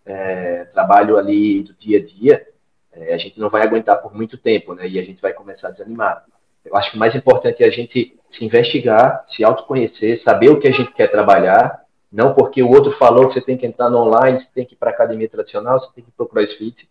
é, 0.06 0.66
trabalho 0.66 1.18
ali 1.18 1.64
do 1.64 1.74
dia 1.74 1.98
a 2.00 2.06
dia, 2.06 2.48
é, 2.94 3.14
a 3.14 3.18
gente 3.18 3.40
não 3.40 3.50
vai 3.50 3.64
aguentar 3.64 4.02
por 4.02 4.14
muito 4.14 4.38
tempo, 4.38 4.74
né? 4.74 4.88
E 4.88 5.00
a 5.00 5.04
gente 5.04 5.22
vai 5.22 5.34
começar 5.34 5.70
a 5.70 5.72
desanimar. 5.72 6.24
Eu 6.64 6.76
acho 6.76 6.92
que 6.92 6.98
o 6.98 7.00
mais 7.00 7.16
importante 7.16 7.64
é 7.64 7.68
a 7.68 7.72
gente 7.72 8.16
se 8.32 8.46
investigar, 8.46 9.26
se 9.36 9.44
autoconhecer, 9.44 10.22
saber 10.24 10.50
o 10.50 10.60
que 10.60 10.68
a 10.68 10.72
gente 10.72 10.92
quer 10.94 11.10
trabalhar, 11.10 11.82
não 12.12 12.34
porque 12.34 12.64
o 12.64 12.70
outro 12.70 12.92
falou 12.94 13.28
que 13.28 13.34
você 13.34 13.42
tem 13.42 13.58
que 13.58 13.66
entrar 13.66 13.90
no 13.90 13.98
online, 13.98 14.40
você 14.40 14.48
tem 14.54 14.66
que 14.66 14.74
ir 14.74 14.78
para 14.78 14.92
academia 14.92 15.30
tradicional, 15.30 15.80
você 15.80 15.88
tem 15.94 16.04
que 16.04 16.10
ir 16.10 16.14
para 16.16 16.26
o 16.26 16.30
CrossFit. 16.30 16.90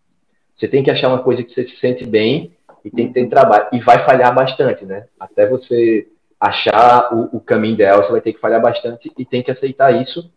Você 0.56 0.68
tem 0.68 0.82
que 0.82 0.90
achar 0.90 1.08
uma 1.08 1.22
coisa 1.22 1.42
que 1.42 1.52
você 1.52 1.68
se 1.68 1.76
sente 1.78 2.06
bem 2.06 2.54
e 2.84 2.90
tem 2.90 3.08
que 3.08 3.14
ter 3.14 3.28
trabalho. 3.28 3.68
E 3.72 3.80
vai 3.80 4.04
falhar 4.04 4.34
bastante, 4.34 4.84
né? 4.84 5.06
Até 5.18 5.46
você 5.48 6.08
achar 6.40 7.14
o, 7.14 7.36
o 7.36 7.40
caminho 7.40 7.74
ideal, 7.74 8.02
você 8.02 8.12
vai 8.12 8.20
ter 8.20 8.32
que 8.32 8.40
falhar 8.40 8.60
bastante 8.60 9.10
e 9.16 9.24
tem 9.24 9.42
que 9.42 9.50
aceitar 9.50 9.90
isso. 10.02 10.30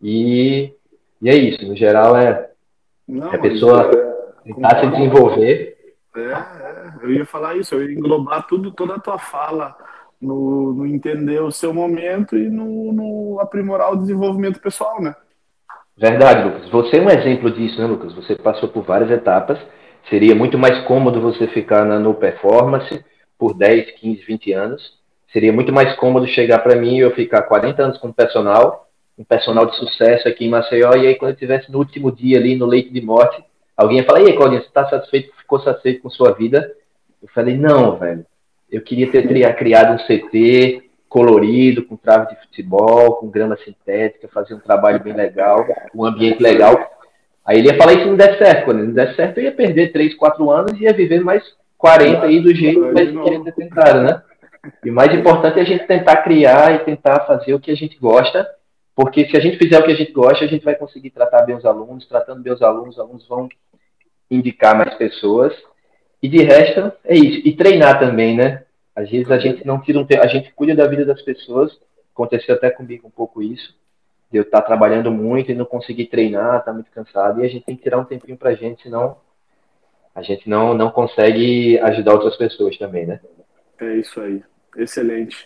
E, 0.00 0.72
e 1.20 1.28
é 1.28 1.34
isso. 1.34 1.66
No 1.66 1.76
geral, 1.76 2.16
é 2.16 2.50
não, 3.08 3.32
a 3.32 3.38
pessoa 3.38 3.90
é, 3.90 4.52
tentar 4.52 4.80
se 4.80 4.86
desenvolver. 4.90 5.94
É, 6.14 6.20
é, 6.20 6.92
eu 7.02 7.10
ia 7.12 7.26
falar 7.26 7.56
isso, 7.56 7.74
eu 7.74 7.82
ia 7.82 7.98
englobar 7.98 8.46
tudo, 8.46 8.70
toda 8.70 8.96
a 8.96 9.00
tua 9.00 9.18
fala 9.18 9.76
no, 10.20 10.74
no 10.74 10.86
entender 10.86 11.40
o 11.40 11.50
seu 11.50 11.72
momento 11.72 12.36
e 12.36 12.48
no, 12.48 12.92
no, 12.92 13.40
aprimorar 13.40 13.92
o 13.92 13.96
desenvolvimento 13.96 14.60
pessoal, 14.60 15.00
né? 15.00 15.14
Verdade, 15.96 16.44
Lucas. 16.44 16.68
Você 16.70 16.98
é 16.98 17.02
um 17.02 17.10
exemplo 17.10 17.50
disso, 17.50 17.80
né, 17.80 17.86
Lucas? 17.86 18.12
Você 18.14 18.36
passou 18.36 18.68
por 18.68 18.84
várias 18.84 19.10
etapas. 19.10 19.58
Seria 20.08 20.34
muito 20.34 20.58
mais 20.58 20.84
cômodo 20.84 21.20
você 21.20 21.46
ficar 21.48 21.84
na 21.84 21.98
no 21.98 22.14
performance 22.14 23.04
por 23.38 23.54
10, 23.54 23.92
15, 23.92 24.22
20 24.22 24.52
anos. 24.52 25.00
Seria 25.32 25.52
muito 25.52 25.72
mais 25.72 25.94
cômodo 25.96 26.26
chegar 26.26 26.58
para 26.60 26.76
mim 26.76 26.96
e 26.96 27.00
eu 27.00 27.14
ficar 27.14 27.42
40 27.42 27.82
anos 27.82 27.98
com 27.98 28.12
personal, 28.12 28.88
um 29.16 29.24
personal 29.24 29.66
de 29.66 29.76
sucesso 29.76 30.26
aqui 30.26 30.46
em 30.46 30.48
Maceió, 30.48 30.94
e 30.94 31.06
aí 31.06 31.14
quando 31.14 31.30
eu 31.30 31.34
estivesse 31.34 31.70
no 31.70 31.78
último 31.78 32.10
dia 32.10 32.38
ali 32.38 32.56
no 32.56 32.66
leito 32.66 32.92
de 32.92 33.00
morte, 33.00 33.42
alguém 33.76 33.98
ia 33.98 34.04
falar, 34.04 34.22
e 34.22 34.26
aí, 34.26 34.36
Claudinha, 34.36 34.60
você 34.60 34.66
está 34.66 34.88
satisfeito, 34.88 35.32
ficou 35.36 35.60
satisfeito 35.60 36.02
com 36.02 36.10
sua 36.10 36.32
vida? 36.32 36.72
Eu 37.22 37.28
falei, 37.28 37.56
não, 37.56 37.96
velho, 37.96 38.26
eu 38.70 38.80
queria 38.82 39.10
ter 39.10 39.26
criado 39.56 39.94
um 39.94 40.06
CT 40.06 40.90
colorido, 41.08 41.84
com 41.84 41.96
trave 41.96 42.34
de 42.34 42.40
futebol, 42.40 43.16
com 43.16 43.28
grama 43.28 43.56
sintética, 43.64 44.28
fazer 44.28 44.54
um 44.54 44.60
trabalho 44.60 45.02
bem 45.02 45.12
legal, 45.12 45.66
um 45.94 46.04
ambiente 46.04 46.40
legal. 46.40 46.78
Aí 47.44 47.58
ele 47.58 47.68
ia 47.68 47.76
falar 47.76 47.94
isso 47.94 48.06
não 48.06 48.16
der 48.16 48.38
certo. 48.38 48.66
Quando 48.66 48.84
não 48.84 48.92
der 48.92 49.16
certo, 49.16 49.38
eu 49.38 49.44
ia 49.44 49.52
perder 49.52 49.92
3, 49.92 50.14
4 50.14 50.50
anos 50.50 50.80
e 50.80 50.84
ia 50.84 50.92
viver 50.92 51.20
mais 51.20 51.42
40 51.76 52.26
aí 52.26 52.40
do 52.40 52.54
jeito 52.54 52.92
que 52.92 53.00
a 53.00 53.04
gente 53.04 53.22
queria 53.24 53.44
ter 53.44 53.52
tentado, 53.52 54.02
né? 54.02 54.22
E 54.84 54.90
o 54.90 54.94
mais 54.94 55.12
importante 55.12 55.58
é 55.58 55.62
a 55.62 55.64
gente 55.64 55.86
tentar 55.86 56.18
criar 56.18 56.76
e 56.76 56.84
tentar 56.84 57.20
fazer 57.20 57.54
o 57.54 57.60
que 57.60 57.70
a 57.70 57.74
gente 57.74 57.98
gosta, 57.98 58.46
porque 58.94 59.26
se 59.28 59.36
a 59.36 59.40
gente 59.40 59.56
fizer 59.56 59.80
o 59.80 59.84
que 59.84 59.90
a 59.90 59.96
gente 59.96 60.12
gosta, 60.12 60.44
a 60.44 60.48
gente 60.48 60.64
vai 60.64 60.76
conseguir 60.76 61.10
tratar 61.10 61.42
bem 61.42 61.56
os 61.56 61.64
alunos, 61.64 62.06
tratando 62.06 62.42
bem 62.42 62.52
os 62.52 62.62
alunos, 62.62 62.96
os 62.96 63.00
alunos 63.00 63.26
vão 63.26 63.48
indicar 64.30 64.76
mais 64.76 64.94
pessoas 64.94 65.52
e 66.22 66.28
de 66.28 66.42
resto, 66.42 66.92
é 67.04 67.16
isso. 67.16 67.46
E 67.46 67.56
treinar 67.56 67.98
também, 67.98 68.36
né? 68.36 68.64
Às 68.94 69.10
vezes 69.10 69.30
a 69.30 69.38
gente 69.38 69.66
não 69.66 69.80
tira 69.80 69.98
um 69.98 70.04
tempo, 70.04 70.22
a 70.22 70.28
gente 70.28 70.52
cuida 70.52 70.74
da 70.74 70.86
vida 70.86 71.04
das 71.04 71.22
pessoas. 71.22 71.78
Aconteceu 72.12 72.54
até 72.54 72.70
comigo 72.70 73.06
um 73.06 73.10
pouco 73.10 73.42
isso. 73.42 73.74
De 74.30 74.38
eu 74.38 74.42
estar 74.42 74.62
trabalhando 74.62 75.10
muito 75.10 75.50
e 75.50 75.54
não 75.54 75.64
conseguir 75.64 76.06
treinar, 76.06 76.58
estar 76.58 76.60
tá 76.60 76.72
muito 76.72 76.90
cansado. 76.90 77.40
E 77.40 77.46
a 77.46 77.48
gente 77.48 77.64
tem 77.64 77.76
que 77.76 77.82
tirar 77.82 77.98
um 77.98 78.04
tempinho 78.04 78.36
pra 78.36 78.54
gente, 78.54 78.82
senão 78.82 79.16
a 80.14 80.22
gente 80.22 80.48
não, 80.48 80.74
não 80.74 80.90
consegue 80.90 81.78
ajudar 81.78 82.14
outras 82.14 82.36
pessoas 82.36 82.76
também, 82.76 83.06
né? 83.06 83.20
É 83.80 83.96
isso 83.96 84.20
aí. 84.20 84.42
Excelente. 84.76 85.44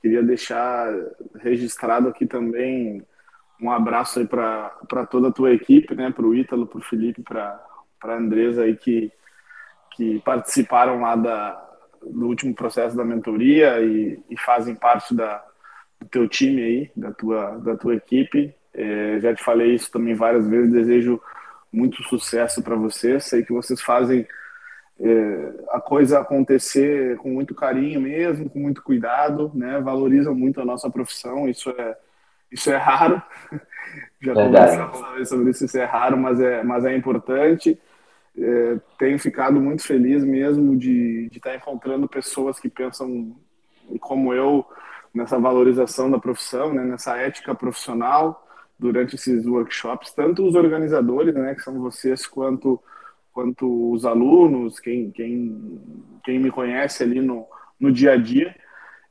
Queria 0.00 0.22
deixar 0.22 0.92
registrado 1.40 2.08
aqui 2.08 2.26
também 2.26 3.02
um 3.60 3.70
abraço 3.70 4.18
aí 4.18 4.26
para 4.26 5.06
toda 5.10 5.28
a 5.28 5.32
tua 5.32 5.52
equipe, 5.52 5.94
né? 5.94 6.10
Para 6.10 6.24
o 6.26 6.34
Ítalo, 6.34 6.66
para 6.66 6.78
o 6.78 6.82
Felipe, 6.84 7.22
para 7.22 7.60
a 8.02 8.14
Andresa 8.14 8.62
aí 8.64 8.76
que 8.76 9.12
que 9.94 10.20
participaram 10.20 11.00
lá 11.00 11.16
da, 11.16 11.64
do 12.02 12.26
último 12.26 12.54
processo 12.54 12.96
da 12.96 13.04
mentoria 13.04 13.80
e, 13.80 14.20
e 14.28 14.36
fazem 14.38 14.74
parte 14.74 15.14
da, 15.14 15.44
do 16.00 16.06
teu 16.08 16.28
time 16.28 16.62
aí, 16.62 16.90
da 16.96 17.12
tua, 17.12 17.58
da 17.58 17.76
tua 17.76 17.94
equipe. 17.94 18.54
É, 18.72 19.20
já 19.20 19.34
te 19.34 19.42
falei 19.42 19.74
isso 19.74 19.90
também 19.90 20.14
várias 20.14 20.46
vezes, 20.48 20.72
desejo 20.72 21.20
muito 21.72 22.02
sucesso 22.04 22.62
para 22.62 22.74
vocês. 22.74 23.24
Sei 23.24 23.44
que 23.44 23.52
vocês 23.52 23.80
fazem 23.80 24.26
é, 24.98 25.52
a 25.70 25.80
coisa 25.80 26.20
acontecer 26.20 27.16
com 27.18 27.30
muito 27.30 27.54
carinho 27.54 28.00
mesmo, 28.00 28.50
com 28.50 28.58
muito 28.58 28.82
cuidado, 28.82 29.50
né? 29.54 29.80
Valorizam 29.80 30.34
muito 30.34 30.60
a 30.60 30.64
nossa 30.64 30.90
profissão, 30.90 31.48
isso 31.48 31.70
é, 31.70 31.96
isso 32.50 32.70
é 32.70 32.76
raro. 32.76 33.22
Já 34.20 34.34
conversamos 34.34 35.28
sobre 35.28 35.50
isso, 35.50 35.64
isso 35.66 35.78
é 35.78 35.84
raro, 35.84 36.16
mas 36.16 36.40
é, 36.40 36.64
mas 36.64 36.84
é 36.84 36.96
importante 36.96 37.78
é, 38.36 38.80
tenho 38.98 39.18
ficado 39.18 39.60
muito 39.60 39.82
feliz 39.82 40.24
mesmo 40.24 40.76
de, 40.76 41.28
estar 41.32 41.54
encontrando 41.54 42.08
pessoas 42.08 42.58
que 42.58 42.68
pensam 42.68 43.36
como 44.00 44.34
eu 44.34 44.64
nessa 45.12 45.38
valorização 45.38 46.10
da 46.10 46.18
profissão, 46.18 46.74
né, 46.74 46.84
nessa 46.84 47.16
ética 47.16 47.54
profissional 47.54 48.44
durante 48.76 49.14
esses 49.14 49.46
workshops, 49.46 50.12
tanto 50.12 50.44
os 50.44 50.56
organizadores, 50.56 51.34
né, 51.34 51.54
que 51.54 51.62
são 51.62 51.78
vocês, 51.80 52.26
quanto 52.26 52.82
quanto 53.32 53.92
os 53.92 54.04
alunos, 54.04 54.78
quem 54.78 55.10
quem 55.10 55.80
quem 56.24 56.38
me 56.38 56.50
conhece 56.50 57.02
ali 57.02 57.20
no, 57.20 57.46
no 57.78 57.92
dia 57.92 58.12
a 58.12 58.16
dia. 58.16 58.54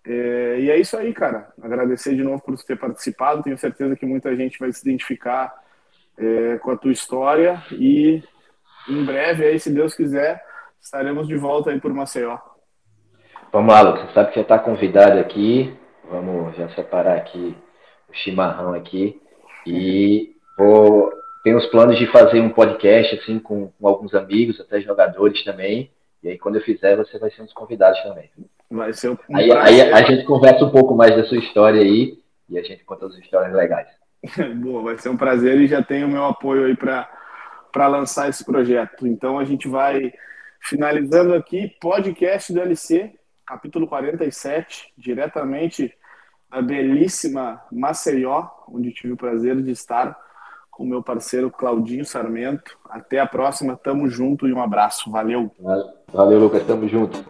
É, 0.06 0.60
e 0.60 0.70
é 0.70 0.78
isso 0.80 0.98
aí, 0.98 1.14
cara. 1.14 1.54
Agradecer 1.62 2.16
de 2.16 2.24
novo 2.24 2.42
por 2.42 2.58
ter 2.64 2.78
participado. 2.78 3.44
Tenho 3.44 3.58
certeza 3.58 3.96
que 3.96 4.06
muita 4.06 4.36
gente 4.36 4.60
vai 4.60 4.72
se 4.72 4.82
identificar 4.82 5.54
é, 6.18 6.58
com 6.58 6.72
a 6.72 6.78
tua 6.78 6.92
história 6.92 7.62
e 7.72 8.22
em 8.90 9.04
breve, 9.04 9.46
aí, 9.46 9.60
se 9.60 9.72
Deus 9.72 9.94
quiser, 9.96 10.44
estaremos 10.82 11.28
de 11.28 11.36
volta 11.36 11.72
aí 11.72 11.80
por 11.80 11.94
Maceió. 11.94 12.38
Vamos 13.52 13.74
lá, 13.74 13.82
Lucas. 13.82 14.08
Você 14.08 14.14
sabe 14.14 14.30
que 14.30 14.36
já 14.36 14.42
está 14.42 14.60
convidado 14.60 15.20
aqui. 15.20 15.78
Vamos 16.10 16.56
já 16.56 16.68
separar 16.70 17.18
aqui 17.18 17.56
o 18.10 18.14
chimarrão 18.14 18.74
aqui. 18.74 19.22
E 19.66 20.36
vou 20.58 21.12
tenho 21.44 21.58
os 21.58 21.66
planos 21.68 22.00
de 22.00 22.08
fazer 22.08 22.40
um 22.40 22.50
podcast 22.50 23.16
assim 23.16 23.38
com, 23.38 23.68
com, 23.68 23.88
alguns 23.88 24.14
amigos, 24.14 24.60
até 24.60 24.80
jogadores 24.82 25.44
também. 25.44 25.92
E 26.24 26.30
aí 26.30 26.38
quando 26.38 26.56
eu 26.56 26.62
fizer, 26.62 26.96
você 26.96 27.20
vai 27.20 27.30
ser 27.32 27.42
um 27.42 27.46
dos 27.46 27.54
convidados 27.54 28.02
também. 28.02 28.30
Vai 28.72 28.94
ser 28.94 29.10
um 29.10 29.18
aí, 29.34 29.52
aí 29.52 29.82
a 29.82 30.02
gente 30.04 30.26
conversa 30.26 30.64
um 30.64 30.72
pouco 30.72 30.96
mais 30.96 31.16
da 31.16 31.24
sua 31.26 31.38
história 31.38 31.82
aí 31.82 32.18
e 32.50 32.58
a 32.58 32.64
gente 32.64 32.84
conta 32.86 33.06
as 33.06 33.16
histórias 33.18 33.54
legais. 33.54 33.88
Boa, 34.56 34.82
vai 34.82 34.98
ser 34.98 35.10
um 35.10 35.18
prazer 35.18 35.60
e 35.60 35.68
já 35.68 35.84
tenho 35.84 36.08
o 36.08 36.10
meu 36.10 36.24
apoio 36.24 36.66
aí 36.66 36.76
para 36.76 37.10
para 37.74 37.88
lançar 37.88 38.30
esse 38.30 38.46
projeto. 38.46 39.06
Então 39.08 39.40
a 39.40 39.44
gente 39.44 39.68
vai 39.68 40.14
finalizando 40.62 41.34
aqui 41.34 41.76
podcast 41.82 42.54
do 42.54 42.62
LC, 42.62 43.12
capítulo 43.46 43.88
47, 43.88 44.94
diretamente 44.96 45.92
da 46.50 46.62
belíssima 46.62 47.62
Maceió, 47.72 48.48
onde 48.70 48.94
tive 48.94 49.14
o 49.14 49.18
prazer 49.18 49.60
de 49.62 49.72
estar 49.72 50.16
com 50.70 50.86
meu 50.86 51.04
parceiro 51.04 51.50
Claudinho 51.50 52.06
Sarmento. 52.06 52.78
Até 52.90 53.20
a 53.20 53.26
próxima, 53.26 53.76
tamo 53.76 54.08
junto 54.08 54.48
e 54.48 54.54
um 54.54 54.62
abraço. 54.62 55.12
Valeu. 55.12 55.52
Valeu, 56.12 56.40
Lucas, 56.40 56.66
tamo 56.66 56.88
junto. 56.88 57.26